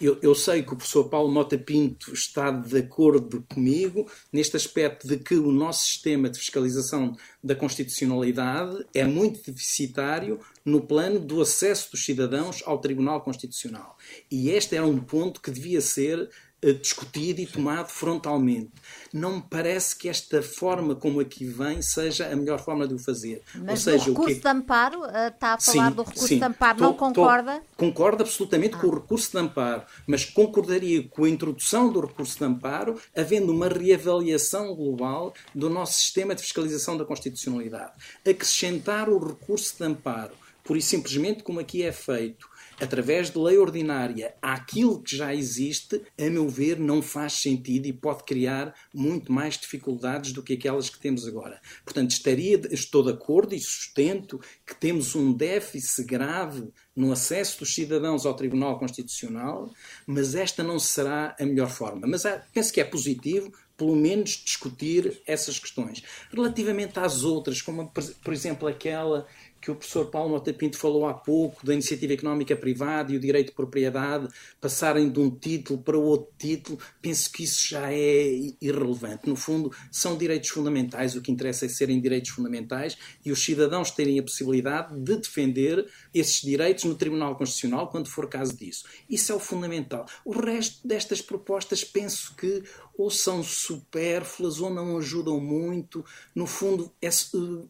Eu, 0.00 0.18
eu, 0.22 0.34
sei 0.34 0.62
que 0.62 0.72
o 0.72 0.76
professor 0.76 1.04
Paulo 1.08 1.30
Mota 1.30 1.58
Pinto 1.58 2.12
está 2.14 2.50
de 2.50 2.78
acordo 2.78 3.44
comigo 3.52 4.10
neste 4.32 4.56
aspecto 4.56 5.06
de 5.06 5.18
que 5.18 5.34
o 5.34 5.52
nosso 5.52 5.84
sistema 5.84 6.30
de 6.30 6.38
fiscalização 6.38 7.14
da 7.44 7.54
constitucionalidade 7.54 8.86
é 8.94 9.04
muito 9.04 9.52
deficitário 9.52 10.40
no 10.64 10.80
plano 10.80 11.20
do 11.20 11.42
acesso 11.42 11.90
dos 11.90 12.04
cidadãos 12.04 12.62
ao 12.64 12.78
Tribunal 12.78 13.20
Constitucional. 13.20 13.96
E 14.30 14.50
este 14.50 14.74
era 14.74 14.86
um 14.86 14.98
ponto 14.98 15.40
que 15.40 15.50
devia 15.50 15.80
ser 15.80 16.30
discutido 16.60 17.40
e 17.40 17.46
tomado 17.46 17.88
frontalmente. 17.88 18.72
Não 19.12 19.36
me 19.36 19.42
parece 19.42 19.96
que 19.96 20.08
esta 20.08 20.42
forma 20.42 20.94
como 20.94 21.20
aqui 21.20 21.46
vem 21.46 21.80
seja 21.80 22.30
a 22.30 22.36
melhor 22.36 22.58
forma 22.58 22.86
de 22.86 22.94
o 22.94 22.98
fazer. 22.98 23.42
Mas 23.54 23.86
Ou 23.86 23.92
seja, 23.92 24.04
o 24.04 24.08
recurso 24.08 24.34
que... 24.36 24.40
de 24.40 24.48
amparo, 24.48 25.04
eh, 25.04 25.28
está 25.28 25.54
a 25.54 25.60
falar 25.60 25.90
sim, 25.90 25.96
do 25.96 26.02
recurso 26.02 26.28
sim. 26.28 26.38
de 26.38 26.44
amparo, 26.44 26.80
não 26.80 26.94
concorda? 26.94 27.60
Tô, 27.76 27.86
concordo 27.86 28.22
absolutamente 28.22 28.74
ah. 28.74 28.78
com 28.78 28.86
o 28.88 28.94
recurso 28.94 29.30
de 29.30 29.38
amparo, 29.38 29.82
mas 30.06 30.24
concordaria 30.24 31.08
com 31.08 31.24
a 31.24 31.28
introdução 31.28 31.92
do 31.92 32.00
recurso 32.00 32.38
de 32.38 32.44
amparo, 32.44 33.00
havendo 33.16 33.52
uma 33.52 33.68
reavaliação 33.68 34.74
global 34.74 35.32
do 35.54 35.70
nosso 35.70 35.94
sistema 35.94 36.34
de 36.34 36.42
fiscalização 36.42 36.96
da 36.96 37.04
constitucionalidade. 37.04 37.92
Acrescentar 38.28 39.08
o 39.08 39.18
recurso 39.18 39.76
de 39.78 39.84
amparo, 39.84 40.34
por 40.64 40.76
e 40.76 40.82
simplesmente 40.82 41.42
como 41.42 41.60
aqui 41.60 41.82
é 41.82 41.92
feito, 41.92 42.47
através 42.80 43.30
de 43.30 43.38
lei 43.38 43.58
ordinária 43.58 44.34
àquilo 44.40 45.02
que 45.02 45.16
já 45.16 45.34
existe, 45.34 46.00
a 46.18 46.30
meu 46.30 46.48
ver, 46.48 46.78
não 46.78 47.02
faz 47.02 47.34
sentido 47.34 47.86
e 47.86 47.92
pode 47.92 48.24
criar 48.24 48.74
muito 48.94 49.32
mais 49.32 49.58
dificuldades 49.58 50.32
do 50.32 50.42
que 50.42 50.54
aquelas 50.54 50.88
que 50.88 50.98
temos 50.98 51.26
agora. 51.26 51.60
Portanto, 51.84 52.10
estaria, 52.10 52.60
estou 52.70 53.02
de 53.02 53.10
acordo 53.10 53.54
e 53.54 53.60
sustento 53.60 54.40
que 54.66 54.74
temos 54.74 55.14
um 55.14 55.32
déficit 55.32 56.06
grave 56.06 56.70
no 56.94 57.12
acesso 57.12 57.60
dos 57.60 57.74
cidadãos 57.74 58.26
ao 58.26 58.34
Tribunal 58.34 58.78
Constitucional, 58.78 59.72
mas 60.06 60.34
esta 60.34 60.64
não 60.64 60.80
será 60.80 61.36
a 61.38 61.46
melhor 61.46 61.70
forma. 61.70 62.06
Mas 62.06 62.24
penso 62.52 62.72
que 62.72 62.80
é 62.80 62.84
positivo, 62.84 63.52
pelo 63.76 63.94
menos, 63.94 64.42
discutir 64.44 65.22
essas 65.24 65.60
questões. 65.60 66.02
Relativamente 66.32 66.98
às 66.98 67.22
outras, 67.22 67.62
como 67.62 67.88
por 67.88 68.32
exemplo 68.32 68.66
aquela 68.66 69.28
que 69.60 69.70
o 69.70 69.74
professor 69.74 70.06
Paulo 70.06 70.30
Mota 70.30 70.52
Pinto 70.52 70.78
falou 70.78 71.06
há 71.06 71.14
pouco, 71.14 71.64
da 71.64 71.72
iniciativa 71.72 72.12
económica 72.12 72.56
privada 72.56 73.12
e 73.12 73.16
o 73.16 73.20
direito 73.20 73.48
de 73.48 73.54
propriedade, 73.54 74.28
passarem 74.60 75.10
de 75.10 75.20
um 75.20 75.30
título 75.30 75.80
para 75.80 75.98
outro 75.98 76.32
título, 76.38 76.78
penso 77.00 77.30
que 77.32 77.44
isso 77.44 77.68
já 77.68 77.92
é 77.92 78.52
irrelevante. 78.60 79.28
No 79.28 79.36
fundo, 79.36 79.72
são 79.90 80.16
direitos 80.16 80.50
fundamentais, 80.50 81.16
o 81.16 81.22
que 81.22 81.32
interessa 81.32 81.66
é 81.66 81.68
serem 81.68 82.00
direitos 82.00 82.30
fundamentais 82.30 82.96
e 83.24 83.32
os 83.32 83.42
cidadãos 83.42 83.90
terem 83.90 84.18
a 84.18 84.22
possibilidade 84.22 84.98
de 84.98 85.16
defender 85.16 85.86
esses 86.14 86.40
direitos 86.40 86.84
no 86.84 86.94
Tribunal 86.94 87.36
Constitucional 87.36 87.88
quando 87.88 88.08
for 88.08 88.28
caso 88.28 88.56
disso. 88.56 88.84
Isso 89.08 89.32
é 89.32 89.34
o 89.34 89.40
fundamental. 89.40 90.06
O 90.24 90.32
resto 90.32 90.86
destas 90.86 91.20
propostas 91.20 91.84
penso 91.84 92.34
que 92.36 92.62
ou 92.98 93.12
são 93.12 93.44
supérfluas 93.44 94.60
ou 94.60 94.68
não 94.68 94.98
ajudam 94.98 95.38
muito. 95.38 96.04
No 96.34 96.46
fundo, 96.46 96.92
é, 97.00 97.08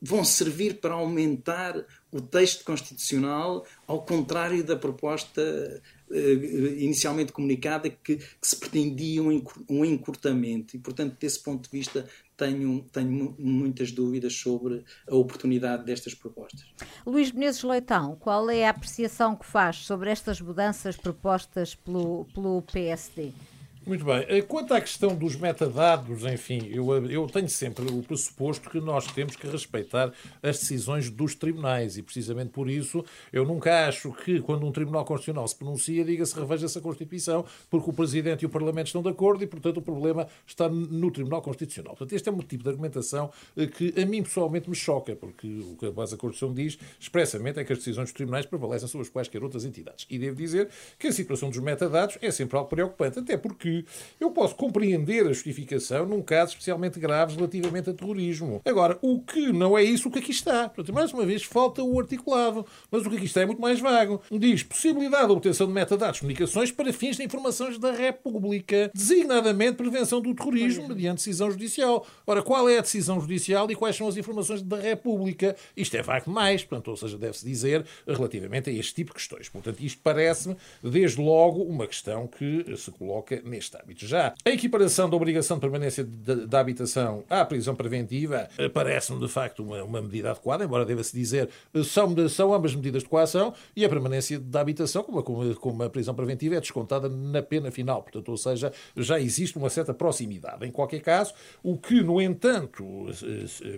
vão 0.00 0.24
servir 0.24 0.80
para 0.80 0.94
aumentar 0.94 1.84
o 2.10 2.22
texto 2.22 2.64
constitucional, 2.64 3.66
ao 3.86 4.02
contrário 4.02 4.64
da 4.64 4.74
proposta 4.74 5.82
eh, 6.10 6.32
inicialmente 6.78 7.30
comunicada, 7.32 7.90
que, 7.90 8.16
que 8.16 8.24
se 8.40 8.56
pretendia 8.56 9.22
um, 9.22 9.44
um 9.68 9.84
encurtamento. 9.84 10.74
E, 10.74 10.78
portanto, 10.78 11.18
desse 11.20 11.42
ponto 11.42 11.70
de 11.70 11.78
vista, 11.78 12.08
tenho, 12.34 12.86
tenho 12.90 13.36
muitas 13.38 13.92
dúvidas 13.92 14.32
sobre 14.32 14.82
a 15.06 15.14
oportunidade 15.14 15.84
destas 15.84 16.14
propostas. 16.14 16.64
Luís 17.04 17.30
Menezes 17.30 17.62
Leitão, 17.62 18.16
qual 18.18 18.48
é 18.48 18.66
a 18.66 18.70
apreciação 18.70 19.36
que 19.36 19.44
faz 19.44 19.84
sobre 19.84 20.10
estas 20.10 20.40
mudanças 20.40 20.96
propostas 20.96 21.74
pelo, 21.74 22.24
pelo 22.32 22.62
PSD? 22.62 23.32
Muito 23.88 24.04
bem. 24.04 24.22
Eh, 24.28 24.42
quanto 24.42 24.74
à 24.74 24.82
questão 24.82 25.16
dos 25.16 25.34
metadados, 25.34 26.22
enfim, 26.26 26.68
eu, 26.70 26.92
eu 27.06 27.26
tenho 27.26 27.48
sempre 27.48 27.90
o 27.90 28.02
pressuposto 28.02 28.68
que 28.68 28.78
nós 28.82 29.06
temos 29.06 29.34
que 29.34 29.46
respeitar 29.46 30.12
as 30.42 30.58
decisões 30.58 31.08
dos 31.08 31.34
tribunais 31.34 31.96
e, 31.96 32.02
precisamente 32.02 32.50
por 32.50 32.68
isso, 32.68 33.02
eu 33.32 33.46
nunca 33.46 33.88
acho 33.88 34.12
que, 34.12 34.42
quando 34.42 34.66
um 34.66 34.72
tribunal 34.72 35.06
constitucional 35.06 35.48
se 35.48 35.56
pronuncia, 35.56 36.04
diga-se 36.04 36.38
reveja-se 36.38 36.76
a 36.76 36.82
Constituição, 36.82 37.46
porque 37.70 37.88
o 37.88 37.92
Presidente 37.94 38.42
e 38.42 38.46
o 38.46 38.50
Parlamento 38.50 38.88
estão 38.88 39.00
de 39.00 39.08
acordo 39.08 39.42
e, 39.42 39.46
portanto, 39.46 39.78
o 39.78 39.82
problema 39.82 40.28
está 40.46 40.68
no 40.68 41.10
Tribunal 41.10 41.40
Constitucional. 41.40 41.96
Portanto, 41.96 42.12
este 42.12 42.28
é 42.28 42.32
um 42.32 42.40
tipo 42.40 42.64
de 42.64 42.68
argumentação 42.68 43.30
eh, 43.56 43.68
que 43.68 43.94
a 43.98 44.04
mim 44.04 44.22
pessoalmente 44.22 44.68
me 44.68 44.76
choca, 44.76 45.16
porque 45.16 45.46
o 45.46 45.76
que 45.76 45.86
a 45.86 45.90
base 45.90 46.12
da 46.12 46.18
Constituição 46.18 46.52
diz 46.52 46.78
expressamente 47.00 47.58
é 47.58 47.64
que 47.64 47.72
as 47.72 47.78
decisões 47.78 48.10
dos 48.10 48.12
tribunais 48.12 48.44
prevalecem 48.44 48.86
sobre 48.86 49.06
as 49.06 49.08
quaisquer 49.08 49.42
outras 49.42 49.64
entidades. 49.64 50.06
E 50.10 50.18
devo 50.18 50.36
dizer 50.36 50.68
que 50.98 51.06
a 51.06 51.12
situação 51.12 51.48
dos 51.48 51.58
metadados 51.60 52.18
é 52.20 52.30
sempre 52.30 52.58
algo 52.58 52.68
preocupante, 52.68 53.20
até 53.20 53.38
porque 53.38 53.77
eu 54.20 54.30
posso 54.30 54.54
compreender 54.54 55.26
a 55.26 55.32
justificação 55.32 56.06
num 56.06 56.22
caso 56.22 56.52
especialmente 56.52 56.98
grave 56.98 57.36
relativamente 57.36 57.90
a 57.90 57.94
terrorismo. 57.94 58.60
Agora, 58.64 58.98
o 59.02 59.20
que 59.20 59.52
não 59.52 59.76
é 59.76 59.82
isso 59.82 60.08
o 60.08 60.10
que 60.10 60.18
aqui 60.18 60.30
está. 60.30 60.68
Portanto, 60.68 60.94
mais 60.94 61.12
uma 61.12 61.24
vez, 61.24 61.42
falta 61.42 61.82
o 61.82 61.98
articulado. 61.98 62.66
Mas 62.90 63.04
o 63.04 63.10
que 63.10 63.16
aqui 63.16 63.26
está 63.26 63.42
é 63.42 63.46
muito 63.46 63.60
mais 63.60 63.80
vago. 63.80 64.22
Diz 64.30 64.62
possibilidade 64.62 65.26
de 65.26 65.32
obtenção 65.32 65.66
de 65.66 65.72
metadados 65.72 66.16
de 66.16 66.20
comunicações 66.20 66.70
para 66.70 66.92
fins 66.92 67.16
de 67.16 67.24
informações 67.24 67.78
da 67.78 67.92
República, 67.92 68.90
designadamente 68.94 69.76
prevenção 69.76 70.20
do 70.20 70.34
terrorismo 70.34 70.88
mediante 70.88 71.16
decisão 71.16 71.50
judicial. 71.50 72.06
Ora, 72.26 72.42
qual 72.42 72.68
é 72.68 72.78
a 72.78 72.82
decisão 72.82 73.20
judicial 73.20 73.70
e 73.70 73.74
quais 73.74 73.96
são 73.96 74.08
as 74.08 74.16
informações 74.16 74.62
da 74.62 74.78
República? 74.78 75.56
Isto 75.76 75.96
é 75.96 76.02
vago 76.02 76.26
demais, 76.26 76.64
portanto, 76.64 76.88
ou 76.88 76.96
seja, 76.96 77.18
deve-se 77.18 77.44
dizer 77.44 77.84
relativamente 78.06 78.70
a 78.70 78.72
este 78.72 78.94
tipo 78.94 79.10
de 79.10 79.16
questões. 79.16 79.48
Portanto, 79.48 79.80
isto 79.80 80.00
parece-me, 80.02 80.56
desde 80.82 81.20
logo, 81.20 81.62
uma 81.62 81.86
questão 81.86 82.26
que 82.26 82.64
se 82.76 82.90
coloca 82.90 83.40
neste 83.44 83.57
neste 83.58 83.76
âmbito. 83.76 84.06
Já 84.06 84.34
a 84.44 84.50
equiparação 84.50 85.10
da 85.10 85.16
obrigação 85.16 85.56
de 85.56 85.60
permanência 85.60 86.04
da 86.04 86.60
habitação 86.60 87.24
à 87.28 87.44
prisão 87.44 87.74
preventiva 87.74 88.48
parece-me, 88.72 89.18
de 89.18 89.28
facto, 89.28 89.62
uma, 89.62 89.82
uma 89.82 90.00
medida 90.00 90.30
adequada, 90.30 90.64
embora 90.64 90.84
deva-se 90.84 91.14
dizer 91.14 91.48
eh, 91.74 91.82
são, 91.82 92.28
são 92.28 92.54
ambas 92.54 92.74
medidas 92.74 93.02
de 93.02 93.08
coação 93.08 93.52
e 93.74 93.84
a 93.84 93.88
permanência 93.88 94.38
da 94.38 94.60
habitação, 94.60 95.02
como, 95.02 95.22
como, 95.22 95.54
como 95.56 95.82
a 95.82 95.90
prisão 95.90 96.14
preventiva, 96.14 96.56
é 96.56 96.60
descontada 96.60 97.08
na 97.08 97.42
pena 97.42 97.70
final. 97.70 98.02
Portanto, 98.02 98.28
ou 98.28 98.36
seja, 98.36 98.72
já 98.96 99.18
existe 99.20 99.56
uma 99.56 99.70
certa 99.70 99.92
proximidade. 99.92 100.64
Em 100.64 100.70
qualquer 100.70 101.00
caso, 101.00 101.34
o 101.62 101.76
que, 101.76 102.02
no 102.02 102.20
entanto, 102.20 102.84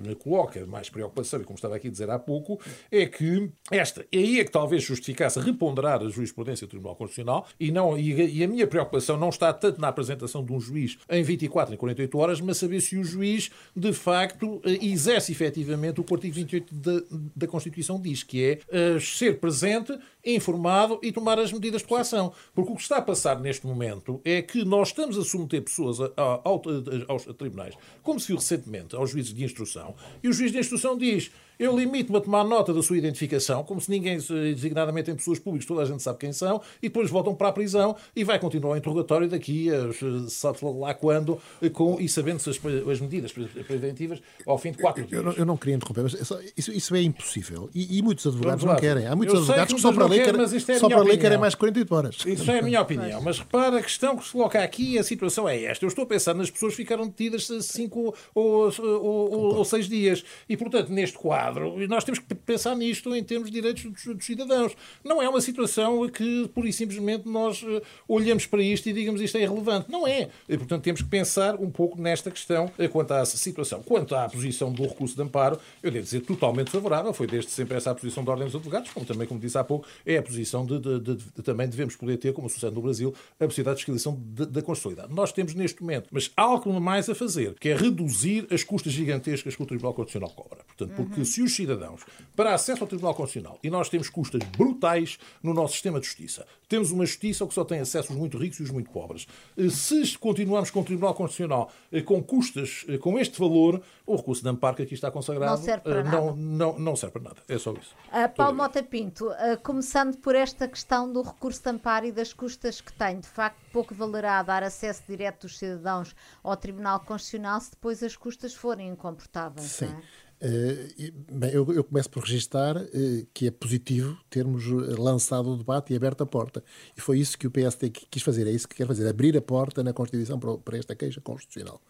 me 0.04 0.14
coloca 0.14 0.64
mais 0.66 0.90
preocupação, 0.90 1.40
e 1.40 1.44
como 1.44 1.56
estava 1.56 1.76
aqui 1.76 1.88
a 1.88 1.90
dizer 1.90 2.10
há 2.10 2.18
pouco, 2.18 2.60
é 2.90 3.06
que 3.06 3.50
esta, 3.70 4.04
aí 4.12 4.40
é 4.40 4.44
que 4.44 4.50
talvez 4.50 4.82
justificasse 4.82 5.40
reponderar 5.40 6.02
a 6.02 6.08
jurisprudência 6.08 6.66
do 6.66 6.70
Tribunal 6.70 6.96
Constitucional 6.96 7.46
e, 7.58 7.70
não, 7.70 7.96
e, 7.96 8.38
e 8.38 8.44
a 8.44 8.48
minha 8.48 8.66
preocupação 8.66 9.16
não 9.16 9.28
está 9.28 9.52
tanto 9.52 9.69
na 9.78 9.88
apresentação 9.88 10.44
de 10.44 10.52
um 10.52 10.60
juiz 10.60 10.98
em 11.08 11.22
24 11.22 11.74
e 11.74 11.76
48 11.76 12.18
horas, 12.18 12.40
mas 12.40 12.56
saber 12.56 12.80
se 12.80 12.96
o 12.96 13.04
juiz, 13.04 13.50
de 13.76 13.92
facto, 13.92 14.60
eh, 14.64 14.78
exerce 14.84 15.32
efetivamente 15.32 16.00
o 16.00 16.04
que 16.04 16.12
o 16.12 16.16
artigo 16.16 16.34
28 16.34 16.74
da, 16.74 17.02
da 17.36 17.46
Constituição 17.46 18.00
diz, 18.00 18.22
que 18.22 18.42
é 18.42 18.58
uh, 18.96 19.00
ser 19.00 19.38
presente, 19.38 19.96
informado 20.24 20.98
e 21.02 21.12
tomar 21.12 21.38
as 21.38 21.52
medidas 21.52 21.82
de 21.82 21.88
coação. 21.88 22.32
Porque 22.54 22.72
o 22.72 22.76
que 22.76 22.82
está 22.82 22.96
a 22.96 23.02
passar 23.02 23.38
neste 23.40 23.66
momento 23.66 24.20
é 24.24 24.42
que 24.42 24.64
nós 24.64 24.88
estamos 24.88 25.18
a 25.18 25.24
submeter 25.24 25.62
pessoas 25.62 26.00
a, 26.00 26.06
a, 26.16 26.34
a, 26.34 27.12
aos 27.12 27.24
tribunais, 27.24 27.74
como 28.02 28.18
se 28.18 28.28
viu 28.28 28.36
recentemente 28.36 28.96
aos 28.96 29.10
juízes 29.10 29.34
de 29.34 29.44
instrução, 29.44 29.94
e 30.22 30.28
o 30.28 30.32
juiz 30.32 30.52
de 30.52 30.58
instrução 30.58 30.96
diz 30.96 31.30
eu 31.60 31.78
limito-me 31.78 32.16
a 32.16 32.20
tomar 32.22 32.42
nota 32.42 32.72
da 32.72 32.82
sua 32.82 32.96
identificação, 32.96 33.62
como 33.62 33.80
se 33.80 33.90
ninguém, 33.90 34.16
designadamente 34.16 35.10
em 35.10 35.14
pessoas 35.14 35.38
públicas, 35.38 35.66
toda 35.66 35.82
a 35.82 35.84
gente 35.84 36.02
sabe 36.02 36.18
quem 36.18 36.32
são, 36.32 36.60
e 36.82 36.88
depois 36.88 37.10
voltam 37.10 37.34
para 37.34 37.48
a 37.48 37.52
prisão 37.52 37.94
e 38.16 38.24
vai 38.24 38.38
continuar 38.38 38.72
o 38.72 38.76
interrogatório 38.76 39.28
daqui 39.28 39.68
a 39.70 39.90
sabe 40.28 40.58
lá 40.62 40.94
quando, 40.94 41.38
com, 41.74 42.00
e 42.00 42.08
sabendo-se 42.08 42.48
as, 42.48 42.58
as, 42.90 43.00
medidas 43.00 43.32
preventivas 43.32 44.20
ao 44.46 44.56
fim 44.56 44.72
de 44.72 44.78
quatro 44.78 45.04
dias. 45.04 45.22
Eu, 45.22 45.32
eu, 45.32 45.38
eu 45.38 45.44
não 45.44 45.56
queria 45.56 45.74
interromper, 45.74 46.02
mas 46.04 46.14
isso, 46.56 46.72
isso 46.72 46.94
é 46.94 47.02
impossível. 47.02 47.68
E, 47.74 47.98
e 47.98 48.02
muitos 48.02 48.26
advogados 48.26 48.64
não 48.64 48.76
querem. 48.76 49.06
Há 49.06 49.14
muitos 49.14 49.34
eu 49.34 49.40
advogados 49.42 49.74
que, 49.74 49.80
só 49.80 49.92
para 49.92 50.06
ler, 50.06 50.24
quer, 50.24 50.40
é 50.40 50.78
só 50.78 50.88
para 50.88 51.02
ler 51.02 51.18
querem 51.18 51.38
mais 51.38 51.54
48 51.54 51.94
horas. 51.94 52.16
Isso 52.24 52.50
é 52.50 52.60
a 52.60 52.62
minha 52.62 52.80
opinião. 52.80 53.20
Mas 53.20 53.38
repara, 53.38 53.78
a 53.78 53.82
questão 53.82 54.16
que 54.16 54.24
se 54.24 54.32
coloca 54.32 54.62
aqui, 54.62 54.98
a 54.98 55.02
situação 55.02 55.46
é 55.46 55.62
esta. 55.62 55.84
Eu 55.84 55.88
estou 55.88 56.04
a 56.04 56.06
pensar 56.06 56.34
nas 56.34 56.50
pessoas 56.50 56.72
que 56.72 56.78
ficaram 56.78 57.06
detidas 57.06 57.48
cinco 57.62 58.14
ou, 58.34 58.72
ou, 58.78 59.32
ou, 59.32 59.56
ou 59.56 59.64
seis 59.64 59.88
dias. 59.88 60.24
E, 60.48 60.56
portanto, 60.56 60.90
neste 60.90 61.18
quadro, 61.18 61.49
nós 61.88 62.04
temos 62.04 62.18
que 62.18 62.34
pensar 62.34 62.74
nisto 62.76 63.14
em 63.14 63.22
termos 63.22 63.50
de 63.50 63.54
direitos 63.54 63.84
dos, 63.84 64.04
dos, 64.04 64.26
cidadãos. 64.26 64.76
Não 65.04 65.22
é 65.22 65.28
uma 65.28 65.40
situação 65.40 66.08
que, 66.08 66.48
pura 66.54 66.68
e 66.68 66.72
simplesmente, 66.72 67.28
nós 67.28 67.62
uh, 67.62 67.82
olhamos 68.08 68.46
para 68.46 68.62
isto 68.62 68.88
e 68.88 68.92
digamos 68.92 69.20
isto 69.20 69.36
é 69.36 69.42
irrelevante. 69.42 69.90
Não 69.90 70.06
é. 70.06 70.28
E, 70.48 70.56
portanto, 70.56 70.82
temos 70.82 71.02
que 71.02 71.08
pensar 71.08 71.56
um 71.56 71.70
pouco 71.70 72.00
nesta 72.00 72.30
questão 72.30 72.70
uh, 72.78 72.88
quanto 72.88 73.12
à 73.12 73.24
situação. 73.24 73.82
Quanto 73.82 74.14
à 74.14 74.28
posição 74.28 74.72
do 74.72 74.82
recurso 74.82 75.16
de 75.16 75.22
amparo, 75.22 75.58
eu 75.82 75.90
devo 75.90 76.04
dizer 76.04 76.20
totalmente 76.20 76.70
favorável. 76.70 77.12
Foi 77.12 77.26
desde 77.26 77.50
sempre 77.50 77.76
essa 77.76 77.90
a 77.90 77.94
posição 77.94 78.24
da 78.24 78.32
Ordem 78.32 78.46
dos 78.46 78.54
Advogados, 78.54 78.90
como 78.90 79.04
também, 79.06 79.26
como 79.26 79.40
disse 79.40 79.58
há 79.58 79.64
pouco, 79.64 79.86
é 80.04 80.18
a 80.18 80.22
posição 80.22 80.64
de, 80.64 80.78
de, 80.78 81.00
de, 81.00 81.16
de 81.16 81.42
também 81.42 81.68
devemos 81.68 81.96
poder 81.96 82.16
ter, 82.16 82.32
como 82.32 82.48
sucede 82.48 82.74
no 82.74 82.82
Brasil, 82.82 83.14
a 83.38 83.44
possibilidade 83.44 83.76
de 83.76 83.84
fiscalização 83.84 84.20
da 84.24 84.62
constitucionalidade. 84.62 85.14
Nós 85.14 85.32
temos 85.32 85.54
neste 85.54 85.80
momento, 85.82 86.08
mas 86.10 86.30
algo 86.36 86.80
mais 86.80 87.08
a 87.08 87.14
fazer, 87.14 87.54
que 87.54 87.68
é 87.68 87.76
reduzir 87.76 88.46
as 88.50 88.62
custas 88.62 88.92
gigantescas 88.92 89.56
que 89.56 89.62
o 89.62 89.66
Tribunal 89.66 89.94
Constitucional 89.94 90.30
cobra. 90.30 90.60
Portanto, 90.66 90.94
porque 90.96 91.20
uhum. 91.20 91.24
se 91.24 91.39
os 91.42 91.54
cidadãos, 91.54 92.02
para 92.34 92.54
acesso 92.54 92.82
ao 92.82 92.88
Tribunal 92.88 93.14
Constitucional, 93.14 93.58
e 93.62 93.70
nós 93.70 93.88
temos 93.88 94.08
custas 94.08 94.42
brutais 94.56 95.18
no 95.42 95.54
nosso 95.54 95.74
sistema 95.74 96.00
de 96.00 96.06
justiça, 96.06 96.46
temos 96.68 96.90
uma 96.90 97.04
justiça 97.04 97.46
que 97.46 97.54
só 97.54 97.64
tem 97.64 97.80
acesso 97.80 98.12
os 98.12 98.18
muito 98.18 98.38
ricos 98.38 98.60
e 98.60 98.62
os 98.62 98.70
muito 98.70 98.90
pobres. 98.90 99.26
Eh, 99.56 99.68
se 99.68 100.16
continuarmos 100.16 100.70
com 100.70 100.80
o 100.80 100.84
Tribunal 100.84 101.14
Constitucional 101.14 101.70
eh, 101.90 102.00
com 102.00 102.22
custas 102.22 102.86
com 103.00 103.18
este 103.18 103.38
valor, 103.38 103.82
o 104.06 104.16
recurso 104.16 104.42
de 104.42 104.48
amparo 104.48 104.76
que 104.76 104.82
aqui 104.82 104.94
está 104.94 105.10
consagrado 105.10 105.56
não 105.56 105.62
serve 105.64 105.82
para, 105.82 106.04
nada. 106.04 106.16
Não, 106.16 106.36
não, 106.36 106.78
não 106.78 106.96
serve 106.96 107.14
para 107.14 107.22
nada. 107.22 107.42
É 107.48 107.58
só 107.58 107.72
isso. 107.72 107.94
Uh, 108.08 108.28
Paulo 108.36 108.56
Mota 108.56 108.82
Pinto, 108.82 109.28
uh, 109.28 109.60
começando 109.62 110.16
por 110.18 110.34
esta 110.34 110.68
questão 110.68 111.12
do 111.12 111.22
recurso 111.22 111.62
de 111.62 111.70
amparo 111.70 112.06
e 112.06 112.12
das 112.12 112.32
custas 112.32 112.80
que 112.80 112.92
tem, 112.92 113.20
de 113.20 113.28
facto, 113.28 113.58
pouco 113.72 113.94
valerá 113.94 114.42
dar 114.42 114.62
acesso 114.62 115.02
direto 115.08 115.42
dos 115.42 115.58
cidadãos 115.58 116.14
ao 116.42 116.56
Tribunal 116.56 117.00
Constitucional 117.00 117.60
se 117.60 117.70
depois 117.72 118.02
as 118.02 118.16
custas 118.16 118.54
forem 118.54 118.88
incomportáveis. 118.88 119.66
Sim. 119.66 119.86
É? 119.86 120.29
Uh, 120.42 121.12
bem, 121.32 121.50
eu, 121.50 121.70
eu, 121.70 121.84
começo 121.84 122.08
por 122.08 122.22
registrar 122.22 122.76
uh, 122.76 123.26
que 123.34 123.46
é 123.46 123.50
positivo 123.50 124.16
termos 124.30 124.64
lançado 124.98 125.50
o 125.50 125.56
debate 125.56 125.92
e 125.92 125.96
aberto 125.96 126.22
a 126.22 126.26
porta. 126.26 126.64
E 126.96 127.00
foi 127.00 127.18
isso 127.18 127.36
que 127.36 127.46
o 127.46 127.50
PSD 127.50 127.90
quis 127.90 128.22
fazer, 128.22 128.46
é 128.46 128.50
isso 128.50 128.66
que 128.66 128.76
quer 128.76 128.86
fazer, 128.86 129.06
abrir 129.06 129.36
a 129.36 129.42
porta 129.42 129.82
na 129.82 129.92
Constituição 129.92 130.38
para, 130.38 130.78
esta 130.78 130.94
queixa 130.94 131.20
constitucional 131.20 131.80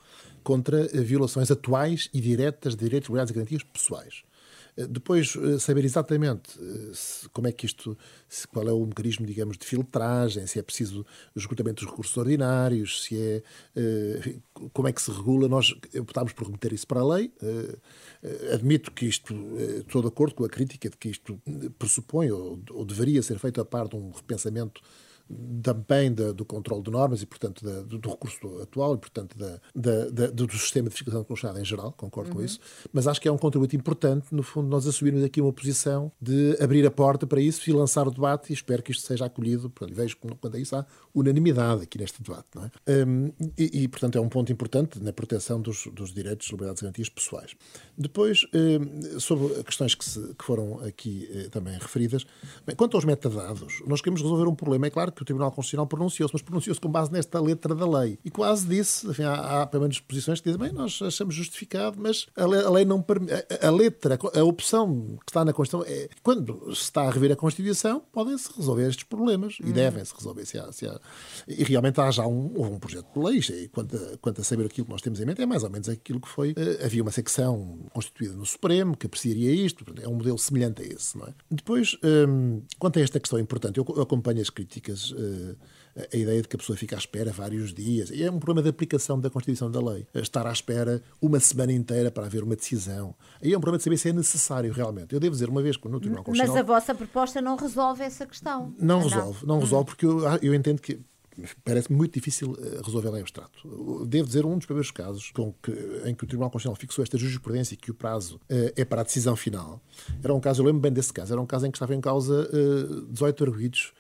contra 0.43 0.87
violações 0.89 1.51
atuais 1.51 2.09
e 2.15 2.21
diretas 2.21 2.75
de 2.75 2.83
direitos, 2.83 3.09
liberdades 3.09 3.31
e 3.31 3.35
garantias 3.35 3.63
pessoais. 3.63 4.23
Eh, 4.77 4.87
depois, 4.87 5.37
eh, 5.37 5.59
saber 5.59 5.85
exatamente 5.85 6.59
eh, 6.61 7.29
como 7.33 7.49
é 7.49 7.53
que 7.53 7.67
isto, 7.67 7.97
qual 8.53 8.69
é 8.69 8.73
o 8.73 8.85
mecanismo, 8.87 9.27
digamos, 9.27 9.57
de 9.59 9.67
filtragem, 9.67 10.47
se 10.47 10.59
é 10.59 10.63
preciso 10.63 11.05
esgotamento 11.35 11.83
dos 11.83 11.91
recursos 11.91 12.17
ordinários, 12.17 13.05
se 13.05 13.17
é. 13.17 13.43
como 14.73 14.89
é 14.89 14.93
que 14.93 15.03
se 15.03 15.11
regula. 15.11 15.49
Nós 15.49 15.75
optámos 15.99 16.33
por 16.33 16.47
remeter 16.47 16.73
isso 16.73 16.87
para 16.87 17.01
a 17.01 17.05
lei. 17.05 17.33
Admito 18.53 18.93
que 18.93 19.07
isto, 19.07 19.35
estou 19.79 20.03
de 20.03 20.09
acordo 20.09 20.35
com 20.35 20.45
a 20.45 20.49
crítica 20.49 20.89
de 20.89 20.97
que 20.97 21.09
isto 21.09 21.41
pressupõe 21.79 22.31
ou, 22.31 22.61
ou 22.71 22.85
deveria 22.85 23.23
ser 23.23 23.39
feito 23.39 23.61
a 23.61 23.65
par 23.65 23.89
de 23.89 23.97
um 23.97 24.11
repensamento 24.11 24.81
também 25.63 26.13
da, 26.13 26.33
do 26.33 26.45
controle 26.45 26.83
de 26.83 26.91
normas 26.91 27.23
e, 27.23 27.27
portanto, 27.27 27.65
da, 27.65 27.83
do, 27.83 27.99
do, 27.99 28.11
recurso 28.11 28.61
atual 28.63 28.95
e, 28.95 28.99
portanto, 28.99 29.37
da, 29.37 30.31
do 30.31 30.51
sistema 30.53 30.89
de 30.89 30.95
fiscalização 30.95 31.25
constitucional 31.25 31.61
em 31.61 31.65
geral, 31.65 31.93
concordo 31.93 32.31
uhum. 32.31 32.37
com 32.37 32.43
isso, 32.43 32.59
mas 32.93 33.07
acho 33.07 33.21
que 33.21 33.29
é 33.29 33.33
um 33.33 33.39
contributo 33.39 33.77
importante, 33.77 34.35
no 34.35 34.43
fundo, 34.43 34.69
nós 34.69 34.87
assumirmos 34.87 35.23
aqui 35.23 35.41
uma 35.41 35.53
posição 35.53 36.11
de 36.21 36.57
abrir 36.61 36.87
a 36.87 36.91
porta 36.91 37.27
para 37.27 37.41
isso 37.41 37.69
e 37.69 37.73
lançar 37.73 38.07
o 38.09 38.11
debate 38.11 38.51
e 38.51 38.53
espero 38.53 38.83
que 38.83 38.93
isto 38.93 39.07
seja 39.07 39.27
acolhido, 39.27 39.71
portanto, 39.71 39.97
vejo 39.97 40.17
que 40.17 40.29
quando 40.37 40.57
é 40.57 40.61
isso 40.61 40.75
há 40.77 40.85
unanimidade 41.15 41.83
aqui 41.83 41.99
neste 41.99 42.23
debate, 42.23 42.49
não 42.55 42.65
é? 42.65 42.71
Um, 43.07 43.33
e, 43.59 43.83
e, 43.83 43.89
portanto, 43.89 44.17
é 44.17 44.21
um 44.21 44.29
ponto 44.29 44.51
importante 44.53 45.01
na 45.03 45.13
proteção 45.13 45.61
dos, 45.61 45.87
dos 45.93 46.13
direitos, 46.13 46.49
liberdades 46.49 46.81
e 46.81 46.85
garantias 46.85 47.09
pessoais. 47.09 47.55
Depois, 47.97 48.47
um, 48.55 49.19
sobre 49.21 49.63
questões 49.65 49.95
que, 49.95 50.05
se, 50.05 50.35
que 50.35 50.45
foram 50.45 50.81
aqui 50.81 51.29
eh, 51.33 51.49
também 51.49 51.75
referidas, 51.75 52.25
bem, 52.67 52.75
quanto 52.75 52.97
aos 52.97 53.05
metadados, 53.05 53.83
nós 53.87 54.01
queremos 54.01 54.23
resolver 54.23 54.49
um 54.49 54.55
problema, 54.55 54.87
é 54.87 54.91
claro 54.91 55.13
que 55.13 55.20
que 55.21 55.23
o 55.23 55.27
Tribunal 55.27 55.53
Constitucional 55.53 55.87
pronunciou-se, 55.87 56.33
mas 56.33 56.41
pronunciou-se 56.41 56.81
com 56.81 56.89
base 56.89 57.13
nesta 57.13 57.39
letra 57.41 57.75
da 57.75 57.87
lei. 57.87 58.19
E 58.25 58.31
quase 58.31 58.67
disse, 58.67 59.07
enfim, 59.07 59.23
há, 59.25 59.63
há 59.63 59.67
pelo 59.67 59.83
menos 59.83 60.01
posições 60.01 60.41
que 60.41 60.51
dizem, 60.51 60.59
bem, 60.59 60.73
nós 60.73 60.99
achamos 61.03 61.35
justificado, 61.35 61.99
mas 62.01 62.27
a 62.35 62.47
lei, 62.47 62.65
a 62.65 62.71
lei 62.71 62.85
não 62.87 63.03
permite. 63.03 63.35
A, 63.35 63.69
a, 63.69 63.71
letra, 63.71 64.19
a 64.35 64.45
opção 64.45 65.19
que 65.27 65.31
está 65.31 65.45
na 65.45 65.53
Constituição 65.53 65.87
é 65.87 66.09
quando 66.23 66.75
se 66.75 66.83
está 66.85 67.03
a 67.03 67.11
rever 67.11 67.33
a 67.33 67.37
Constituição, 67.37 68.03
podem-se 68.11 68.51
resolver 68.57 68.89
estes 68.89 69.05
problemas 69.05 69.59
hum. 69.61 69.69
e 69.69 69.73
devem-se 69.73 70.15
resolver. 70.15 70.47
Se 70.47 70.59
há, 70.59 70.73
se 70.73 70.87
há, 70.87 70.99
e 71.47 71.63
realmente 71.65 72.01
há 72.01 72.11
já 72.11 72.27
um, 72.27 72.75
um 72.75 72.79
projeto 72.79 73.07
de 73.15 73.21
lei, 73.23 73.41
e 73.63 73.69
quanto 73.69 73.97
a, 73.97 74.17
quanto 74.19 74.41
a 74.41 74.45
saber 74.45 74.65
aquilo 74.65 74.87
que 74.87 74.93
nós 74.93 75.03
temos 75.03 75.21
em 75.21 75.27
mente, 75.27 75.43
é 75.43 75.47
mais 75.47 75.63
ou 75.63 75.69
menos 75.69 75.89
aquilo 75.89 76.19
que 76.19 76.29
foi. 76.29 76.53
Uh, 76.53 76.85
havia 76.85 77.03
uma 77.03 77.11
secção 77.11 77.79
constituída 77.93 78.35
no 78.35 78.47
Supremo 78.47 78.97
que 78.97 79.07
apreciaria 79.07 79.53
isto, 79.53 79.85
é 80.01 80.09
um 80.09 80.15
modelo 80.15 80.39
semelhante 80.39 80.81
a 80.81 80.87
esse. 80.87 81.19
Não 81.19 81.27
é? 81.27 81.35
Depois, 81.51 81.99
um, 82.03 82.63
quanto 82.79 82.99
a 82.99 83.03
esta 83.03 83.21
questão 83.21 83.39
importante, 83.39 83.79
eu 83.79 83.85
acompanho 84.01 84.41
as 84.41 84.49
críticas 84.49 85.10
uh, 85.13 85.57
a 86.13 86.17
ideia 86.17 86.41
de 86.41 86.49
que 86.49 86.57
a 86.57 86.59
pessoa 86.59 86.77
fica 86.77 86.97
à 86.97 86.99
espera 86.99 87.33
vários 87.33 87.75
dias. 87.75 88.11
É 88.13 88.31
um 88.31 88.39
problema 88.39 88.63
de 88.63 88.69
aplicação 88.69 89.19
da 89.21 89.29
Constituição 89.29 89.71
da 89.71 89.81
lei. 89.81 90.07
Estar 90.15 90.47
à 90.47 90.53
espera 90.53 91.03
uma 91.21 91.41
semana 91.41 91.73
inteira 91.73 92.11
para 92.11 92.27
haver 92.27 92.43
uma 92.43 92.57
decisão. 92.57 93.15
Aí 93.43 93.53
é 93.53 93.57
um 93.57 93.61
problema 93.61 93.79
de 93.79 93.85
saber 93.85 93.97
se 93.97 94.09
é 94.09 94.13
necessário 94.13 94.73
realmente. 94.73 95.13
Eu 95.13 95.21
devo 95.21 95.33
dizer, 95.33 95.49
uma 95.49 95.63
vez 95.63 95.77
que 95.77 95.89
no 95.89 95.99
Tribunal 95.99 96.25
Constitucional... 96.25 96.63
Mas 96.65 96.71
a 96.71 96.75
vossa 96.75 96.95
proposta 96.95 97.41
não 97.41 97.57
resolve 97.57 98.03
essa 98.03 98.27
questão. 98.27 98.75
Não 98.79 99.03
resolve, 99.03 99.47
não, 99.47 99.55
não 99.55 99.61
resolve, 99.61 99.87
porque 99.87 100.07
eu, 100.07 100.21
eu 100.43 100.55
entendo 100.55 100.81
que 100.81 101.01
parece 101.65 101.93
muito 101.93 102.15
difícil 102.15 102.57
eh, 102.61 102.81
resolver 102.85 103.09
em 103.17 103.21
abstrato. 103.21 104.07
Devo 104.07 104.27
dizer, 104.27 104.45
um 104.45 104.57
dos 104.57 104.67
primeiros 104.67 104.91
casos 104.91 105.33
que, 105.63 105.73
em 106.05 106.15
que 106.15 106.25
o 106.25 106.27
Tribunal 106.27 106.51
Constitucional 106.51 106.77
fixou 106.77 107.03
esta 107.03 107.17
jurisprudência 107.17 107.75
e 107.75 107.77
que 107.77 107.91
o 107.91 107.95
prazo 107.95 108.37
uh, 108.37 108.73
é 108.77 108.85
para 108.85 109.01
a 109.01 109.05
decisão 109.05 109.37
final, 109.37 109.81
era 110.23 110.35
um 110.35 110.41
caso, 110.41 110.63
eu 110.63 110.67
lembro 110.67 110.81
bem 110.81 110.93
desse 110.93 111.13
caso, 111.13 111.33
era 111.33 111.41
um 111.41 111.47
caso 111.47 111.67
em 111.67 111.71
que 111.71 111.77
estava 111.77 111.95
em 111.95 112.01
causa 112.01 112.49
uh, 112.53 113.07
18 113.13 113.45
arguidos 113.45 113.93
eh, 113.95 114.00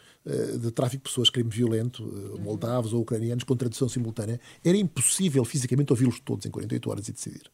de 0.58 0.70
tráfico 0.70 1.04
de 1.04 1.08
pessoas, 1.08 1.30
crime 1.30 1.48
violento, 1.50 2.02
eh, 2.02 2.40
moldavos 2.40 2.92
ou 2.92 3.00
ucranianos, 3.00 3.44
com 3.44 3.56
tradução 3.56 3.88
simultânea, 3.88 4.38
era 4.64 4.76
impossível 4.76 5.44
fisicamente 5.44 5.92
ouvi-los 5.92 6.20
todos 6.20 6.44
em 6.44 6.50
48 6.50 6.90
horas 6.90 7.08
e 7.08 7.12
decidir. 7.12 7.50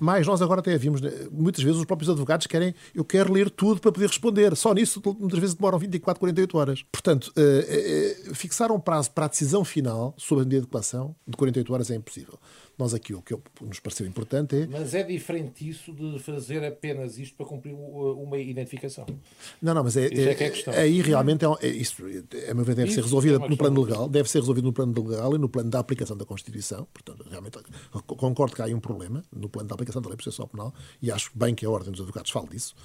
Mas 0.00 0.26
nós 0.26 0.42
agora 0.42 0.60
até 0.60 0.76
vimos, 0.76 1.00
né, 1.00 1.10
muitas 1.30 1.62
vezes 1.62 1.78
os 1.78 1.84
próprios 1.84 2.10
advogados 2.10 2.46
querem, 2.46 2.74
eu 2.94 3.04
quero 3.04 3.32
ler 3.32 3.48
tudo 3.48 3.80
para 3.80 3.92
poder 3.92 4.06
responder. 4.06 4.56
Só 4.56 4.74
nisso, 4.74 5.00
muitas 5.18 5.38
vezes 5.38 5.54
demoram 5.54 5.78
24, 5.78 6.18
48 6.18 6.58
horas. 6.58 6.84
Portanto, 6.90 7.32
uh, 7.36 8.34
fixar 8.34 8.72
um 8.72 8.80
prazo 8.80 9.12
para 9.12 9.26
a 9.26 9.28
decisão 9.28 9.64
final 9.64 10.14
sobre 10.18 10.42
a 10.42 10.44
medida 10.44 10.62
de 10.62 10.66
declaração 10.66 11.14
de 11.26 11.36
48 11.36 11.72
horas 11.72 11.90
é 11.90 11.94
impossível. 11.94 12.38
Nós 12.78 12.94
aqui 12.94 13.12
o 13.12 13.20
que 13.20 13.34
nos 13.60 13.80
pareceu 13.80 14.06
importante 14.06 14.54
é. 14.54 14.66
Mas 14.68 14.94
é 14.94 15.02
diferente 15.02 15.68
isso 15.68 15.92
de 15.92 16.18
fazer 16.20 16.64
apenas 16.64 17.18
isto 17.18 17.36
para 17.36 17.44
cumprir 17.44 17.74
uma 17.74 18.38
identificação. 18.38 19.04
Não, 19.60 19.74
não, 19.74 19.82
mas 19.82 19.96
é, 19.96 20.06
é, 20.06 20.44
é, 20.44 20.52
é 20.66 20.80
aí 20.80 21.02
realmente 21.02 21.44
é, 21.44 21.48
é 21.62 21.68
isso, 21.68 22.04
a 22.48 22.54
meu 22.54 22.64
ver, 22.64 22.76
deve 22.76 22.88
isso 22.88 22.94
ser 22.94 23.02
resolvido 23.02 23.40
no 23.40 23.56
plano 23.56 23.82
legal, 23.82 24.08
deve 24.08 24.30
ser 24.30 24.38
resolvido 24.38 24.64
no 24.64 24.72
plano 24.72 24.94
legal 25.02 25.34
e 25.34 25.38
no 25.38 25.48
plano 25.48 25.68
da 25.68 25.80
aplicação 25.80 26.16
da 26.16 26.24
Constituição. 26.24 26.86
Portanto, 26.92 27.26
realmente 27.28 27.58
concordo 28.06 28.54
que 28.54 28.62
há 28.62 28.66
aí 28.66 28.74
um 28.74 28.80
problema 28.80 29.24
no 29.34 29.48
plano 29.48 29.68
da 29.68 29.74
aplicação 29.74 30.00
da 30.00 30.08
lei 30.08 30.16
processual 30.16 30.46
penal 30.46 30.72
e 31.02 31.10
acho 31.10 31.32
bem 31.34 31.56
que 31.56 31.66
a 31.66 31.70
Ordem 31.70 31.90
dos 31.90 32.00
Advogados 32.00 32.30
fale 32.30 32.48
disso. 32.48 32.76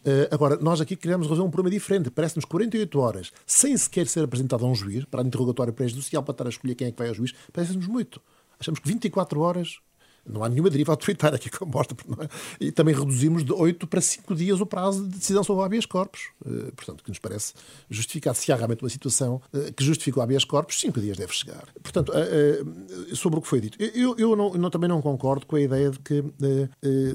Uh, 0.00 0.32
agora, 0.32 0.56
nós 0.56 0.80
aqui 0.80 0.96
queremos 0.96 1.26
resolver 1.26 1.46
um 1.46 1.50
problema 1.50 1.74
diferente. 1.74 2.10
Parece-nos 2.10 2.44
48 2.46 2.98
horas 2.98 3.32
sem 3.44 3.76
sequer 3.76 4.06
ser 4.06 4.24
apresentado 4.24 4.64
a 4.64 4.68
um 4.68 4.74
juiz, 4.74 5.04
para 5.04 5.22
interrogatório 5.22 5.72
prejudicial, 5.72 6.22
para 6.22 6.32
estar 6.32 6.46
a 6.46 6.48
escolher 6.48 6.74
quem 6.74 6.88
é 6.88 6.92
que 6.92 6.98
vai 6.98 7.08
ao 7.08 7.14
juiz, 7.14 7.34
parece-nos 7.52 7.86
muito. 7.86 8.20
Achamos 8.60 8.80
que 8.80 8.88
24 8.88 9.40
horas 9.40 9.80
não 10.26 10.44
há 10.44 10.48
nenhuma 10.48 10.70
deriva 10.70 10.92
autoritária 10.92 11.36
aqui 11.36 11.50
que 11.50 11.64
mostra. 11.64 11.96
É? 12.22 12.64
E 12.66 12.72
também 12.72 12.94
reduzimos 12.94 13.44
de 13.44 13.52
8 13.52 13.86
para 13.86 14.00
5 14.00 14.34
dias 14.34 14.60
o 14.60 14.66
prazo 14.66 15.04
de 15.04 15.18
decisão 15.18 15.42
sobre 15.42 15.62
o 15.62 15.64
habeas 15.64 15.86
corpus. 15.86 16.28
Uh, 16.44 16.72
portanto, 16.72 17.02
que 17.02 17.10
nos 17.10 17.18
parece 17.18 17.54
justificado. 17.88 18.36
Se 18.36 18.52
há 18.52 18.56
realmente 18.56 18.82
uma 18.82 18.90
situação 18.90 19.40
uh, 19.52 19.72
que 19.72 19.84
justifica 19.84 20.20
o 20.20 20.22
habeas 20.22 20.44
corpus, 20.44 20.78
5 20.80 21.00
dias 21.00 21.16
deve 21.16 21.32
chegar. 21.32 21.64
Portanto, 21.82 22.12
uh, 22.12 23.16
sobre 23.16 23.38
o 23.38 23.42
que 23.42 23.48
foi 23.48 23.60
dito, 23.60 23.78
eu, 23.80 24.14
eu 24.18 24.36
não, 24.36 24.70
também 24.70 24.88
não 24.88 25.00
concordo 25.00 25.46
com 25.46 25.56
a 25.56 25.60
ideia 25.60 25.90
de 25.90 25.98
que 25.98 26.22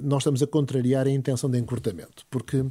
nós 0.04 0.22
estamos 0.22 0.42
a 0.42 0.48
contrariar 0.48 1.08
a 1.08 1.10
intenção 1.10 1.50
de 1.50 1.58
encurtamento. 1.58 2.26
Porque 2.30 2.66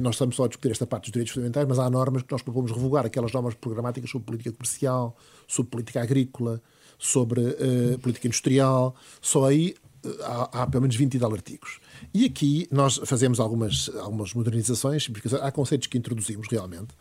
nós 0.00 0.14
estamos 0.14 0.36
só 0.36 0.44
a 0.44 0.48
discutir 0.48 0.70
esta 0.70 0.86
parte 0.86 1.04
dos 1.04 1.12
direitos 1.12 1.32
fundamentais, 1.32 1.66
mas 1.68 1.78
há 1.78 1.88
normas 1.88 2.22
que 2.22 2.32
nós 2.32 2.42
propomos 2.42 2.70
revogar, 2.70 3.06
aquelas 3.06 3.32
normas 3.32 3.54
programáticas 3.54 4.10
sobre 4.10 4.26
política 4.26 4.52
comercial, 4.52 5.16
sobre 5.50 5.70
política 5.70 6.00
agrícola, 6.00 6.62
sobre 6.96 7.40
uh, 7.40 7.98
política 7.98 8.28
industrial, 8.28 8.94
só 9.20 9.46
aí 9.46 9.74
eh, 10.04 10.08
há, 10.22 10.62
há, 10.62 10.66
pelo 10.66 10.82
menos 10.82 10.94
20 10.94 11.14
e 11.14 11.18
tal 11.18 11.32
artigos. 11.32 11.80
E 12.14 12.24
aqui 12.24 12.68
nós 12.70 13.00
fazemos 13.04 13.40
algumas, 13.40 13.90
algumas 13.96 14.32
modernizações, 14.32 15.08
porque 15.08 15.34
há 15.34 15.50
conceitos 15.50 15.88
que 15.88 15.98
introduzimos 15.98 16.46
realmente, 16.48 16.94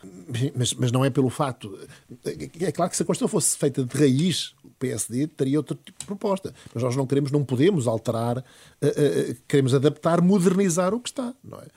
mas, 0.56 0.74
mas 0.74 0.92
não 0.92 1.06
é 1.06 1.12
pelo 1.12 1.30
fato. 1.30 1.78
Eh, 2.26 2.50
é 2.62 2.72
claro 2.72 2.90
que 2.90 2.98
se 2.98 3.04
a 3.04 3.06
Constituição 3.06 3.28
fosse 3.28 3.56
feita 3.56 3.86
de 3.86 3.96
raiz, 3.96 4.56
o 4.64 4.70
PSD 4.80 5.28
teria 5.28 5.60
outro 5.60 5.78
tipo 5.86 6.00
de 6.00 6.06
proposta. 6.06 6.52
Mas 6.74 6.82
nós 6.82 6.96
não 6.96 7.06
queremos, 7.06 7.30
não 7.30 7.46
podemos 7.46 7.88
alterar, 7.88 8.40
uh, 8.40 9.36
queremos 9.48 9.76
adaptar, 9.76 10.22
modernizar 10.22 10.92
o 10.94 11.00
que 11.00 11.10
está. 11.10 11.36
Não 11.44 11.60
é? 11.60 11.68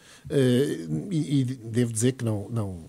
E, 1.10 1.40
e, 1.40 1.44
devo 1.44 1.92
dizer 1.92 2.12
que 2.12 2.24
não. 2.24 2.48
não 2.48 2.86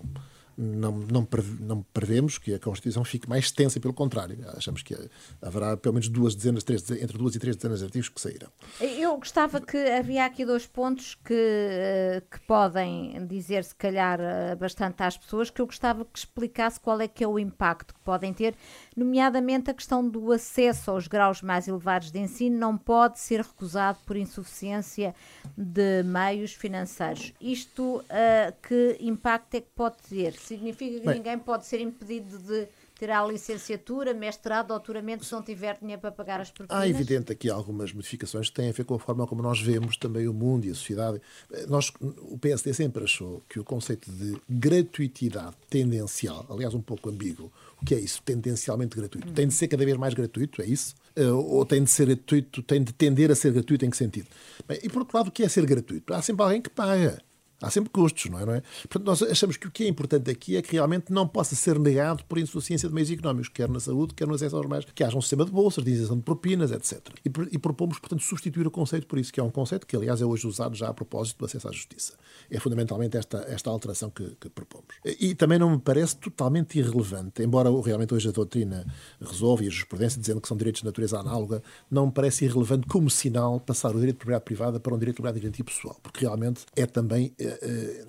não, 0.56 0.92
não, 0.92 1.28
não 1.60 1.82
prevemos 1.92 2.38
que 2.38 2.54
a 2.54 2.58
Constituição 2.58 3.04
fique 3.04 3.28
mais 3.28 3.44
extensa, 3.44 3.80
pelo 3.80 3.94
contrário. 3.94 4.38
Achamos 4.56 4.82
que 4.82 4.96
haverá 5.40 5.76
pelo 5.76 5.94
menos 5.94 6.08
duas 6.08 6.34
dezenas, 6.34 6.62
três, 6.62 6.88
entre 6.90 7.18
duas 7.18 7.34
e 7.34 7.38
três 7.38 7.56
dezenas 7.56 7.80
de 7.80 7.84
artigos 7.84 8.08
que 8.08 8.20
sairão. 8.20 8.48
Eu 8.80 9.16
gostava 9.16 9.60
que 9.60 9.76
havia 9.76 10.24
aqui 10.24 10.44
dois 10.44 10.66
pontos 10.66 11.14
que, 11.24 11.34
eh, 11.34 12.22
que 12.30 12.40
podem 12.40 13.26
dizer, 13.26 13.64
se 13.64 13.74
calhar, 13.74 14.20
eh, 14.20 14.54
bastante 14.54 15.02
às 15.02 15.16
pessoas, 15.16 15.50
que 15.50 15.60
eu 15.60 15.66
gostava 15.66 16.04
que 16.04 16.18
explicasse 16.18 16.78
qual 16.80 17.00
é 17.00 17.08
que 17.08 17.24
é 17.24 17.28
o 17.28 17.38
impacto 17.38 17.94
que 17.94 18.00
podem 18.00 18.32
ter, 18.32 18.54
nomeadamente 18.96 19.70
a 19.70 19.74
questão 19.74 20.06
do 20.08 20.32
acesso 20.32 20.90
aos 20.90 21.06
graus 21.06 21.42
mais 21.42 21.68
elevados 21.68 22.10
de 22.10 22.18
ensino 22.18 22.58
não 22.58 22.76
pode 22.76 23.18
ser 23.18 23.40
recusado 23.40 23.98
por 24.06 24.16
insuficiência 24.16 25.14
de 25.56 26.02
meios 26.02 26.52
financeiros. 26.52 27.32
Isto, 27.40 27.98
uh, 27.98 28.54
que 28.62 28.96
impacto 29.00 29.54
é 29.54 29.60
que 29.60 29.70
pode 29.74 29.96
ter? 30.08 30.32
Significa 30.34 31.00
que 31.00 31.06
Bem, 31.06 31.16
ninguém 31.16 31.38
pode 31.38 31.66
ser 31.66 31.80
impedido 31.80 32.38
de 32.38 32.68
a 33.02 33.26
licenciatura, 33.26 34.14
mestrado, 34.14 34.68
doutoramento, 34.68 35.24
se 35.24 35.32
não 35.32 35.42
tiver 35.42 35.78
dinheiro 35.78 36.00
para 36.00 36.12
pagar 36.12 36.40
as 36.40 36.50
propinas? 36.50 36.82
Há 36.82 36.88
evidente 36.88 37.32
aqui 37.32 37.50
algumas 37.50 37.92
modificações 37.92 38.48
que 38.48 38.54
têm 38.54 38.68
a 38.68 38.72
ver 38.72 38.84
com 38.84 38.94
a 38.94 38.98
forma 38.98 39.26
como 39.26 39.42
nós 39.42 39.60
vemos 39.60 39.96
também 39.96 40.28
o 40.28 40.32
mundo 40.32 40.64
e 40.66 40.70
a 40.70 40.74
sociedade. 40.74 41.20
Nós, 41.68 41.92
o 42.00 42.38
PSD 42.38 42.72
sempre 42.72 43.04
achou 43.04 43.42
que 43.48 43.58
o 43.58 43.64
conceito 43.64 44.10
de 44.10 44.40
gratuitidade 44.48 45.56
tendencial, 45.68 46.46
aliás 46.48 46.72
um 46.74 46.80
pouco 46.80 47.10
ambíguo, 47.10 47.52
o 47.82 47.84
que 47.84 47.94
é 47.94 47.98
isso? 47.98 48.22
Tendencialmente 48.22 48.96
gratuito. 48.96 49.32
Tem 49.32 49.48
de 49.48 49.54
ser 49.54 49.68
cada 49.68 49.84
vez 49.84 49.96
mais 49.96 50.14
gratuito, 50.14 50.62
é 50.62 50.66
isso? 50.66 50.94
Eh, 51.16 51.26
ou 51.26 51.66
tem 51.66 51.82
de 51.82 51.90
ser 51.90 52.06
gratuito, 52.06 52.62
tem 52.62 52.82
de 52.82 52.92
tender 52.92 53.30
a 53.30 53.34
ser 53.34 53.52
gratuito 53.52 53.84
em 53.84 53.90
que 53.90 53.96
sentido? 53.96 54.28
Bem, 54.66 54.78
e 54.82 54.88
por 54.88 55.00
outro 55.00 55.16
lado, 55.16 55.28
o 55.28 55.32
que 55.32 55.42
é 55.42 55.48
ser 55.48 55.66
gratuito? 55.66 56.14
Há 56.14 56.22
sempre 56.22 56.42
alguém 56.44 56.62
que 56.62 56.70
paga. 56.70 57.20
Há 57.64 57.70
sempre 57.70 57.90
custos, 57.90 58.30
não 58.30 58.38
é? 58.38 58.46
não 58.46 58.54
é? 58.54 58.62
Portanto, 58.82 59.06
nós 59.06 59.22
achamos 59.22 59.56
que 59.56 59.66
o 59.66 59.70
que 59.70 59.84
é 59.84 59.88
importante 59.88 60.30
aqui 60.30 60.56
é 60.56 60.62
que 60.62 60.72
realmente 60.72 61.12
não 61.12 61.26
possa 61.26 61.54
ser 61.54 61.78
negado 61.78 62.24
por 62.24 62.38
insuficiência 62.38 62.88
de 62.88 62.94
meios 62.94 63.10
económicos, 63.10 63.48
quer 63.48 63.68
na 63.68 63.80
saúde, 63.80 64.14
quer 64.14 64.26
no 64.26 64.34
acesso 64.34 64.56
aos 64.56 64.66
mais, 64.66 64.84
que 64.84 65.02
haja 65.02 65.16
um 65.16 65.20
sistema 65.22 65.44
de 65.44 65.50
bolsas, 65.50 65.82
de 65.82 65.90
isenção 65.90 66.16
de 66.16 66.22
propinas, 66.22 66.70
etc. 66.70 67.00
E, 67.24 67.30
e 67.52 67.58
propomos, 67.58 67.98
portanto, 67.98 68.22
substituir 68.22 68.66
o 68.66 68.70
conceito 68.70 69.06
por 69.06 69.18
isso, 69.18 69.32
que 69.32 69.40
é 69.40 69.42
um 69.42 69.50
conceito 69.50 69.86
que, 69.86 69.96
aliás, 69.96 70.20
é 70.20 70.26
hoje 70.26 70.46
usado 70.46 70.74
já 70.74 70.88
a 70.88 70.94
propósito 70.94 71.38
do 71.38 71.46
acesso 71.46 71.68
à 71.68 71.72
justiça. 71.72 72.14
É 72.50 72.60
fundamentalmente 72.60 73.16
esta, 73.16 73.38
esta 73.48 73.70
alteração 73.70 74.10
que, 74.10 74.36
que 74.38 74.48
propomos. 74.50 74.94
E 75.04 75.34
também 75.34 75.58
não 75.58 75.70
me 75.70 75.78
parece 75.78 76.16
totalmente 76.16 76.78
irrelevante, 76.78 77.42
embora 77.42 77.70
realmente 77.82 78.12
hoje 78.12 78.28
a 78.28 78.32
doutrina 78.32 78.84
resolve 79.20 79.64
e 79.64 79.68
a 79.68 79.70
jurisprudência 79.70 80.20
dizendo 80.20 80.40
que 80.40 80.48
são 80.48 80.56
direitos 80.56 80.82
de 80.82 80.86
natureza 80.86 81.18
análoga, 81.18 81.62
não 81.90 82.06
me 82.06 82.12
parece 82.12 82.44
irrelevante 82.44 82.86
como 82.86 83.08
sinal 83.08 83.58
passar 83.60 83.90
o 83.90 83.98
direito 83.98 84.16
de 84.16 84.18
propriedade 84.18 84.44
privada 84.44 84.80
para 84.80 84.94
um 84.94 84.98
direito 84.98 85.16
de 85.16 85.22
propriedade 85.22 85.56
de 85.56 85.64
pessoal, 85.64 85.96
porque 86.02 86.20
realmente 86.20 86.66
é 86.76 86.86
também 86.86 87.32
eh, 87.38 87.53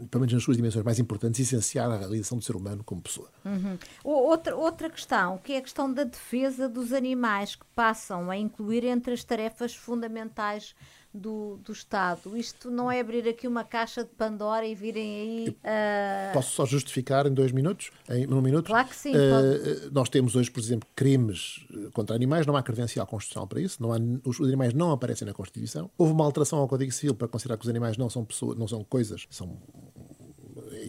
pelo 0.09 0.21
menos 0.21 0.33
nas 0.33 0.43
suas 0.43 0.57
dimensões 0.57 0.83
mais 0.83 0.99
importantes, 0.99 1.39
essenciar 1.39 1.89
a 1.91 1.97
realização 1.97 2.37
do 2.37 2.43
ser 2.43 2.55
humano 2.55 2.83
como 2.83 3.01
pessoa. 3.01 3.29
Uhum. 3.43 3.77
Outra, 4.03 4.55
outra 4.55 4.89
questão, 4.89 5.37
que 5.37 5.53
é 5.53 5.57
a 5.57 5.61
questão 5.61 5.91
da 5.91 6.03
defesa 6.03 6.67
dos 6.69 6.93
animais, 6.93 7.55
que 7.55 7.65
passam 7.75 8.29
a 8.29 8.37
incluir 8.37 8.85
entre 8.85 9.13
as 9.13 9.23
tarefas 9.23 9.75
fundamentais 9.75 10.75
do, 11.15 11.57
do 11.57 11.71
Estado. 11.71 12.35
Isto 12.37 12.69
não 12.69 12.91
é 12.91 12.99
abrir 12.99 13.27
aqui 13.27 13.47
uma 13.47 13.63
caixa 13.63 14.03
de 14.03 14.09
Pandora 14.09 14.65
e 14.65 14.75
virem 14.75 15.21
aí. 15.21 15.49
Uh... 15.49 16.33
Posso 16.33 16.51
só 16.51 16.65
justificar 16.65 17.25
em 17.25 17.33
dois 17.33 17.51
minutos? 17.51 17.91
Em 18.09 18.27
um 18.27 18.41
minuto? 18.41 18.67
Claro 18.67 18.87
que 18.87 18.95
sim. 18.95 19.13
Uh, 19.15 19.91
nós 19.91 20.09
temos 20.09 20.35
hoje, 20.35 20.51
por 20.51 20.59
exemplo, 20.59 20.87
crimes 20.95 21.65
contra 21.93 22.15
animais, 22.15 22.45
não 22.45 22.55
há 22.55 22.63
credencial 22.63 23.07
constitucional 23.07 23.47
para 23.47 23.61
isso, 23.61 23.81
não 23.81 23.93
há, 23.93 23.97
os, 24.25 24.39
animais 24.41 24.73
não 24.73 24.91
aparecem 24.91 25.27
na 25.27 25.33
Constituição. 25.33 25.89
Houve 25.97 26.13
uma 26.13 26.25
alteração 26.25 26.59
ao 26.59 26.67
Código 26.67 26.91
Civil 26.91 27.15
para 27.15 27.27
considerar 27.27 27.57
que 27.57 27.63
os 27.63 27.69
animais 27.69 27.97
não 27.97 28.09
são 28.09 28.25
pessoas, 28.25 28.57
não 28.57 28.67
são 28.67 28.83
coisas, 28.83 29.25
são 29.29 29.57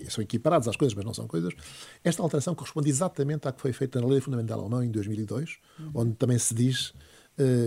são 0.08 0.22
equiparados 0.22 0.68
às 0.68 0.76
coisas, 0.76 0.94
mas 0.94 1.04
não 1.04 1.14
são 1.14 1.26
coisas. 1.26 1.52
Esta 2.04 2.22
alteração 2.22 2.54
corresponde 2.54 2.88
exatamente 2.88 3.48
à 3.48 3.52
que 3.52 3.60
foi 3.60 3.72
feita 3.72 4.00
na 4.00 4.06
Lei 4.06 4.20
Fundamental 4.20 4.60
Alemã 4.60 4.84
em 4.84 4.90
2002, 4.90 5.58
uhum. 5.78 5.90
onde 5.94 6.14
também 6.14 6.38
se 6.38 6.54
diz, 6.54 6.94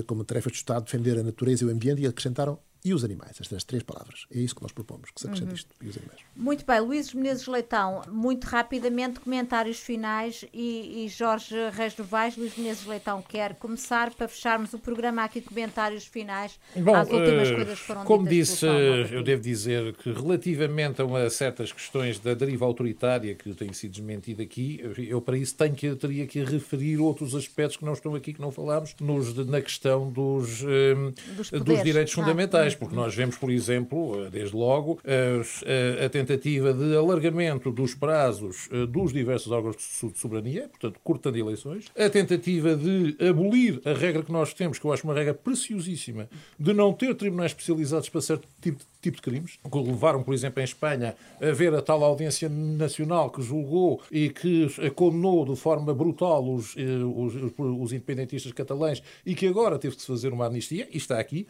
como 0.07 0.23
tarefa 0.23 0.49
do 0.49 0.55
Estado, 0.55 0.85
defender 0.85 1.19
a 1.19 1.23
natureza 1.23 1.63
e 1.63 1.67
o 1.67 1.71
ambiente, 1.71 2.01
e 2.01 2.07
acrescentaram 2.07 2.59
e 2.83 2.93
os 2.93 3.03
animais, 3.03 3.35
estas 3.39 3.63
três 3.63 3.83
palavras. 3.83 4.25
É 4.33 4.39
isso 4.39 4.55
que 4.55 4.61
nós 4.61 4.71
propomos, 4.71 5.11
que 5.11 5.19
se 5.19 5.27
acrescente 5.27 5.49
uhum. 5.49 5.55
isto, 5.55 5.75
e 5.81 5.89
os 5.89 5.97
animais. 5.97 6.19
Muito 6.35 6.65
bem, 6.65 6.79
Luís 6.79 7.13
Menezes 7.13 7.47
Leitão, 7.47 8.01
muito 8.09 8.45
rapidamente, 8.45 9.19
comentários 9.19 9.79
finais 9.79 10.45
e, 10.53 11.05
e 11.05 11.09
Jorge 11.09 11.55
Reis 11.71 11.95
Novais, 11.97 12.37
Luís 12.37 12.55
Menezes 12.57 12.85
Leitão 12.85 13.21
quer 13.21 13.55
começar 13.55 14.13
para 14.13 14.27
fecharmos 14.27 14.73
o 14.73 14.79
programa 14.79 15.23
aqui, 15.23 15.41
comentários 15.41 16.05
finais 16.05 16.57
Bom, 16.75 16.95
às 16.95 17.09
últimas 17.09 17.49
uh, 17.49 17.55
coisas 17.55 17.79
que 17.79 17.85
foram 17.85 18.05
Como 18.05 18.27
disse, 18.27 18.65
eu 18.65 19.23
devo 19.23 19.41
dizer 19.41 19.93
que 19.95 20.11
relativamente 20.11 21.01
a 21.01 21.05
uma, 21.05 21.29
certas 21.29 21.73
questões 21.73 22.17
da 22.19 22.33
deriva 22.33 22.65
autoritária 22.65 23.35
que 23.35 23.53
tem 23.53 23.73
sido 23.73 23.91
desmentida 23.91 24.41
aqui, 24.41 24.81
eu 24.97 25.21
para 25.21 25.37
isso 25.37 25.55
tenho 25.55 25.75
que, 25.75 25.93
teria 25.95 26.25
que 26.25 26.43
referir 26.43 26.97
outros 26.97 27.35
aspectos 27.35 27.75
que 27.75 27.83
não 27.83 27.93
estão 27.93 28.15
aqui, 28.15 28.33
que 28.33 28.41
não 28.41 28.51
falámos, 28.51 28.95
nos, 29.01 29.35
na 29.47 29.61
questão 29.61 30.09
dos, 30.09 30.61
uh, 30.61 31.13
dos, 31.35 31.49
dos 31.51 31.83
direitos 31.83 32.13
ah, 32.13 32.15
fundamentais 32.15 32.68
porque 32.75 32.95
nós 32.95 33.15
vemos, 33.15 33.37
por 33.37 33.49
exemplo, 33.49 34.25
eh, 34.25 34.29
desde 34.29 34.55
logo, 34.55 34.99
a, 35.05 36.05
a 36.05 36.09
tentativa 36.09 36.73
de 36.73 36.95
alargamento 36.95 37.71
dos 37.71 37.95
prazos 37.95 38.69
eh, 38.71 38.85
dos 38.85 39.13
diversos 39.13 39.51
órgãos 39.51 39.75
de 39.77 40.17
soberania, 40.17 40.67
portanto, 40.69 40.99
cortando 41.03 41.37
eleições, 41.37 41.85
a 41.97 42.09
tentativa 42.09 42.75
de 42.75 43.15
abolir 43.27 43.81
a 43.85 43.93
regra 43.93 44.23
que 44.23 44.31
nós 44.31 44.53
temos, 44.53 44.79
que 44.79 44.85
eu 44.85 44.93
acho 44.93 45.03
uma 45.03 45.13
regra 45.13 45.33
preciosíssima, 45.33 46.29
de 46.59 46.73
não 46.73 46.93
ter 46.93 47.15
tribunais 47.15 47.51
especializados 47.51 48.09
para 48.09 48.21
certo 48.21 48.47
tipo 48.61 48.79
de 48.79 48.85
tipo 49.01 49.17
de 49.17 49.21
crimes, 49.21 49.59
que 49.71 49.77
levaram, 49.77 50.21
por 50.21 50.33
exemplo, 50.33 50.59
em 50.59 50.65
Espanha 50.65 51.15
a 51.41 51.51
ver 51.51 51.73
a 51.73 51.81
tal 51.81 52.03
audiência 52.03 52.49
nacional 52.49 53.29
que 53.29 53.41
julgou 53.41 54.01
e 54.11 54.29
que 54.29 54.67
condenou 54.95 55.45
de 55.45 55.55
forma 55.55 55.93
brutal 55.93 56.53
os, 56.53 56.75
eh, 56.77 56.81
os, 56.81 57.33
os 57.57 57.93
independentistas 57.93 58.51
catalães 58.51 59.01
e 59.25 59.33
que 59.33 59.47
agora 59.47 59.79
teve 59.79 59.95
que 59.95 60.01
se 60.01 60.07
fazer 60.07 60.33
uma 60.33 60.47
amnistia, 60.47 60.87
e 60.91 60.97
está 60.97 61.19
aqui 61.19 61.47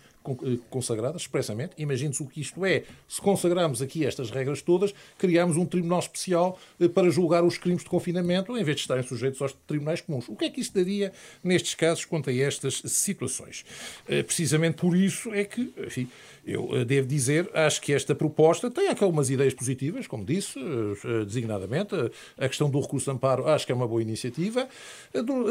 consagrado 0.70 1.09
expressamente. 1.18 1.74
Imagine-se 1.78 2.22
o 2.22 2.26
que 2.26 2.41
isto 2.41 2.66
é. 2.66 2.84
Se 3.07 3.22
consagrarmos 3.22 3.82
aqui 3.82 4.05
estas 4.05 4.30
regras 4.30 4.62
todas, 4.62 4.93
criamos 5.18 5.57
um 5.57 5.66
tribunal 5.66 5.99
especial 5.99 6.60
eh, 6.80 6.88
para 6.88 7.10
julgar 7.10 7.43
os 7.43 7.57
crimes 7.57 7.84
de 7.84 7.89
confinamento, 7.89 8.57
em 8.57 8.64
vez 8.64 8.78
de 8.78 8.82
estarem 8.82 9.03
sujeitos 9.03 9.41
aos 9.41 9.53
tribunais 9.68 10.01
comuns. 10.01 10.28
O 10.28 10.36
que 10.36 10.45
é 10.45 10.49
que 10.49 10.62
isto 10.62 10.74
daria 10.74 11.12
nestes 11.43 11.76
casos 11.76 12.05
quanto 12.05 12.30
a 12.30 12.34
estas 12.34 12.82
situações? 12.86 13.66
Eh, 14.07 14.24
precisamente 14.24 14.78
por 14.78 14.95
isso 14.95 15.34
é 15.34 15.43
que, 15.43 15.74
enfim, 15.78 16.10
eu 16.45 16.69
eh, 16.73 16.85
devo 16.85 17.07
dizer, 17.07 17.49
acho 17.53 17.81
que 17.81 17.93
esta 17.93 18.15
proposta 18.15 18.69
tem 18.69 18.89
algumas 18.89 19.29
ideias 19.29 19.53
positivas, 19.53 20.07
como 20.07 20.25
disse, 20.25 20.59
designadamente. 21.25 21.95
A 22.37 22.47
questão 22.47 22.69
do 22.69 22.79
recurso 22.79 23.09
de 23.09 23.15
amparo 23.15 23.47
acho 23.47 23.65
que 23.65 23.71
é 23.71 23.75
uma 23.75 23.87
boa 23.87 24.01
iniciativa. 24.01 24.67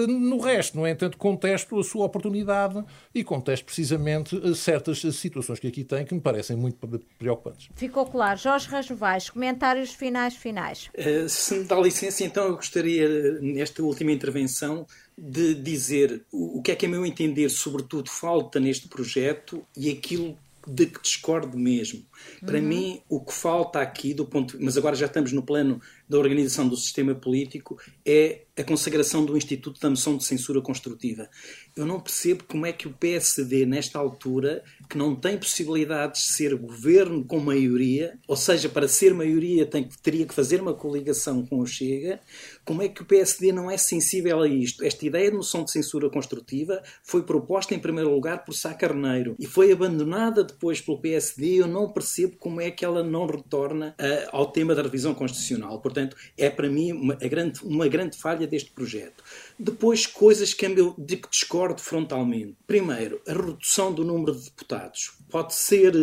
No 0.08 0.38
resto, 0.38 0.76
no 0.76 0.86
entanto, 0.86 1.16
contesto 1.16 1.78
a 1.78 1.84
sua 1.84 2.04
oportunidade 2.04 2.84
e 3.14 3.22
contesto 3.24 3.64
precisamente 3.64 4.54
certas 4.54 5.00
situações 5.00 5.58
que 5.58 5.68
aqui 5.68 5.84
tem 5.84 6.04
que 6.04 6.14
me 6.14 6.20
parecem 6.20 6.56
muito 6.56 6.76
preocupantes. 7.18 7.68
Ficou 7.74 8.06
claro. 8.06 8.38
Jorge 8.38 8.68
Rajovais, 8.68 9.30
comentários 9.30 9.92
finais 9.92 10.34
finais. 10.36 10.90
Uh, 10.96 11.28
se 11.28 11.54
me 11.54 11.64
dá 11.64 11.78
licença, 11.78 12.24
então 12.24 12.44
eu 12.44 12.56
gostaria, 12.56 13.38
nesta 13.40 13.82
última 13.82 14.12
intervenção, 14.12 14.86
de 15.16 15.54
dizer 15.54 16.22
o 16.32 16.62
que 16.62 16.70
é 16.70 16.76
que, 16.76 16.86
a 16.86 16.88
meu 16.88 17.04
entender, 17.04 17.48
sobretudo 17.48 18.08
falta 18.08 18.60
neste 18.60 18.88
projeto 18.88 19.64
e 19.76 19.90
aquilo 19.90 20.36
de 20.68 20.86
que 20.86 21.00
discordo 21.00 21.58
mesmo. 21.58 22.04
Para 22.44 22.58
uhum. 22.58 22.64
mim, 22.64 23.02
o 23.08 23.20
que 23.20 23.32
falta 23.32 23.80
aqui, 23.80 24.12
do 24.12 24.26
ponto, 24.26 24.56
mas 24.60 24.76
agora 24.76 24.94
já 24.94 25.06
estamos 25.06 25.32
no 25.32 25.42
plano 25.42 25.80
da 26.08 26.18
organização 26.18 26.68
do 26.68 26.76
sistema 26.76 27.14
político, 27.14 27.78
é 28.04 28.42
a 28.56 28.64
consagração 28.64 29.24
do 29.24 29.36
Instituto 29.36 29.80
da 29.80 29.90
Moção 29.90 30.16
de 30.16 30.24
Censura 30.24 30.60
Construtiva. 30.60 31.28
Eu 31.76 31.86
não 31.86 32.00
percebo 32.00 32.42
como 32.44 32.66
é 32.66 32.72
que 32.72 32.88
o 32.88 32.92
PSD, 32.92 33.64
nesta 33.64 33.98
altura, 33.98 34.64
que 34.88 34.98
não 34.98 35.14
tem 35.14 35.38
possibilidades 35.38 36.22
de 36.22 36.28
ser 36.28 36.56
governo 36.56 37.24
com 37.24 37.38
maioria, 37.38 38.18
ou 38.26 38.36
seja, 38.36 38.68
para 38.68 38.88
ser 38.88 39.14
maioria 39.14 39.64
tem, 39.64 39.88
teria 40.02 40.26
que 40.26 40.34
fazer 40.34 40.60
uma 40.60 40.74
coligação 40.74 41.46
com 41.46 41.60
o 41.60 41.66
Chega, 41.66 42.20
como 42.64 42.82
é 42.82 42.88
que 42.88 43.02
o 43.02 43.04
PSD 43.04 43.52
não 43.52 43.70
é 43.70 43.76
sensível 43.76 44.40
a 44.40 44.48
isto? 44.48 44.84
Esta 44.84 45.06
ideia 45.06 45.30
de 45.30 45.36
moção 45.36 45.64
de 45.64 45.70
censura 45.70 46.10
construtiva 46.10 46.82
foi 47.02 47.22
proposta 47.22 47.74
em 47.74 47.78
primeiro 47.78 48.12
lugar 48.12 48.44
por 48.44 48.54
Sá 48.54 48.74
Carneiro 48.74 49.36
e 49.38 49.46
foi 49.46 49.70
abandonada 49.70 50.42
depois 50.42 50.80
pelo 50.80 51.00
PSD. 51.00 51.62
Eu 51.62 51.68
não 51.68 51.92
percebo 51.92 52.36
como 52.36 52.60
é 52.60 52.70
que 52.70 52.84
ela 52.84 53.04
não 53.04 53.26
retorna 53.26 53.94
uh, 54.00 54.28
ao 54.32 54.50
tema 54.50 54.74
da 54.74 54.82
revisão 54.82 55.14
constitucional. 55.14 55.80
Portanto, 55.80 55.97
é 56.36 56.50
para 56.50 56.68
mim 56.68 56.92
uma, 56.92 57.14
grande, 57.14 57.62
uma 57.62 57.88
grande 57.88 58.16
falha 58.16 58.46
deste 58.46 58.70
projeto. 58.70 59.22
Depois, 59.58 60.06
coisas 60.06 60.54
que, 60.54 60.66
de 60.68 61.16
que 61.16 61.28
discordo 61.30 61.80
frontalmente. 61.80 62.56
Primeiro, 62.66 63.20
a 63.26 63.32
redução 63.32 63.92
do 63.92 64.04
número 64.04 64.34
de 64.34 64.44
deputados. 64.44 65.12
Pode 65.30 65.54
ser. 65.54 65.94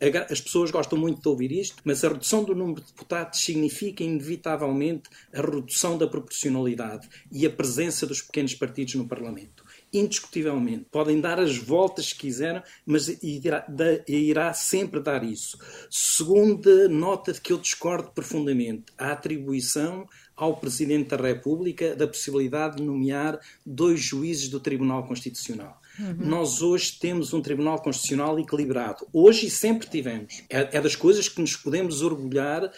Eh, 0.00 0.26
as 0.30 0.40
pessoas 0.40 0.70
gostam 0.70 0.98
muito 0.98 1.20
de 1.20 1.28
ouvir 1.28 1.52
isto, 1.52 1.76
mas 1.84 2.04
a 2.04 2.08
redução 2.08 2.44
do 2.44 2.54
número 2.54 2.80
de 2.80 2.86
deputados 2.88 3.40
significa, 3.40 4.02
inevitavelmente, 4.02 5.08
a 5.32 5.40
redução 5.40 5.98
da 5.98 6.06
proporcionalidade 6.06 7.08
e 7.30 7.46
a 7.46 7.50
presença 7.50 8.06
dos 8.06 8.22
pequenos 8.22 8.54
partidos 8.54 8.94
no 8.94 9.06
Parlamento 9.06 9.69
indiscutivelmente. 9.92 10.86
Podem 10.90 11.20
dar 11.20 11.38
as 11.38 11.56
voltas 11.56 12.12
que 12.12 12.20
quiserem, 12.20 12.62
mas 12.86 13.08
irá, 13.22 13.66
irá, 14.06 14.52
sempre 14.52 15.00
dar 15.00 15.24
isso. 15.24 15.58
Segunda 15.90 16.88
nota 16.88 17.32
de 17.32 17.40
que 17.40 17.52
eu 17.52 17.58
discordo 17.58 18.10
profundamente: 18.12 18.92
a 18.96 19.12
atribuição 19.12 20.06
ao 20.36 20.56
Presidente 20.56 21.10
da 21.10 21.16
República 21.16 21.94
da 21.94 22.06
possibilidade 22.06 22.76
de 22.76 22.82
nomear 22.82 23.38
dois 23.64 24.00
juízes 24.00 24.48
do 24.48 24.58
Tribunal 24.58 25.06
Constitucional. 25.06 25.80
Uhum. 25.98 26.16
Nós 26.18 26.62
hoje 26.62 26.98
temos 26.98 27.34
um 27.34 27.42
Tribunal 27.42 27.82
Constitucional 27.82 28.38
equilibrado. 28.38 29.06
Hoje 29.12 29.46
e 29.46 29.50
sempre 29.50 29.86
tivemos. 29.86 30.42
É, 30.48 30.76
é 30.76 30.80
das 30.80 30.96
coisas 30.96 31.28
que 31.28 31.40
nos 31.40 31.56
podemos 31.56 32.00
orgulhar 32.00 32.72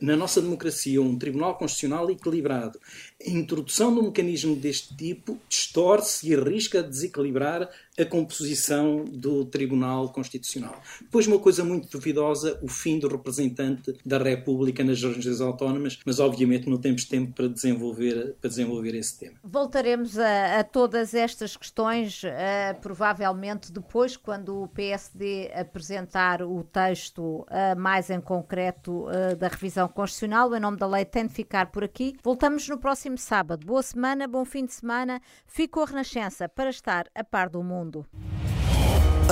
na 0.00 0.16
nossa 0.16 0.40
democracia, 0.40 1.02
um 1.02 1.18
Tribunal 1.18 1.56
Constitucional 1.56 2.08
equilibrado. 2.10 2.78
A 3.26 3.30
introdução 3.30 3.92
de 3.92 4.00
um 4.00 4.04
mecanismo 4.04 4.54
deste 4.54 4.96
tipo 4.96 5.38
distorce 5.48 6.28
e 6.28 6.34
arrisca 6.34 6.82
desequilibrar 6.82 7.68
a 7.98 8.04
composição 8.04 9.04
do 9.04 9.44
Tribunal 9.44 10.10
Constitucional. 10.10 10.80
Depois, 11.00 11.26
uma 11.26 11.38
coisa 11.38 11.64
muito 11.64 11.88
duvidosa, 11.88 12.58
o 12.62 12.68
fim 12.68 12.98
do 12.98 13.08
representante 13.08 13.96
da 14.06 14.18
República 14.18 14.84
nas 14.84 15.02
regiões 15.02 15.40
autónomas, 15.40 15.98
mas 16.06 16.20
obviamente 16.20 16.70
não 16.70 16.78
temos 16.78 17.04
tempo 17.04 17.32
para 17.32 17.48
desenvolver, 17.48 18.36
para 18.40 18.48
desenvolver 18.48 18.94
esse 18.94 19.18
tema. 19.18 19.34
Voltaremos 19.42 20.16
a, 20.16 20.60
a 20.60 20.64
todas 20.64 21.12
estas 21.12 21.56
questões, 21.56 22.22
uh, 22.22 22.80
provavelmente 22.80 23.72
depois, 23.72 24.16
quando 24.16 24.62
o 24.62 24.68
PSD 24.68 25.50
apresentar 25.52 26.42
o 26.42 26.62
texto 26.62 27.20
uh, 27.40 27.76
mais 27.76 28.10
em 28.10 28.20
concreto 28.20 29.06
uh, 29.06 29.34
da 29.36 29.48
revisão 29.48 29.88
constitucional. 29.88 30.54
Em 30.54 30.60
nome 30.60 30.76
da 30.76 30.86
lei, 30.86 31.04
tem 31.04 31.26
de 31.26 31.32
ficar 31.32 31.72
por 31.72 31.82
aqui. 31.82 32.16
Voltamos 32.22 32.68
no 32.68 32.78
próximo 32.78 33.07
sábado. 33.16 33.66
Boa 33.66 33.82
semana, 33.82 34.28
bom 34.28 34.44
fim 34.44 34.66
de 34.66 34.72
semana. 34.74 35.20
Fico 35.46 35.80
a 35.80 35.86
Renascença 35.86 36.48
para 36.48 36.70
estar 36.70 37.06
a 37.14 37.24
par 37.24 37.48
do 37.48 37.62
mundo. 37.62 38.04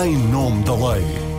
Em 0.02 0.16
nome 0.28 0.64
da 0.64 0.74
lei. 0.74 1.35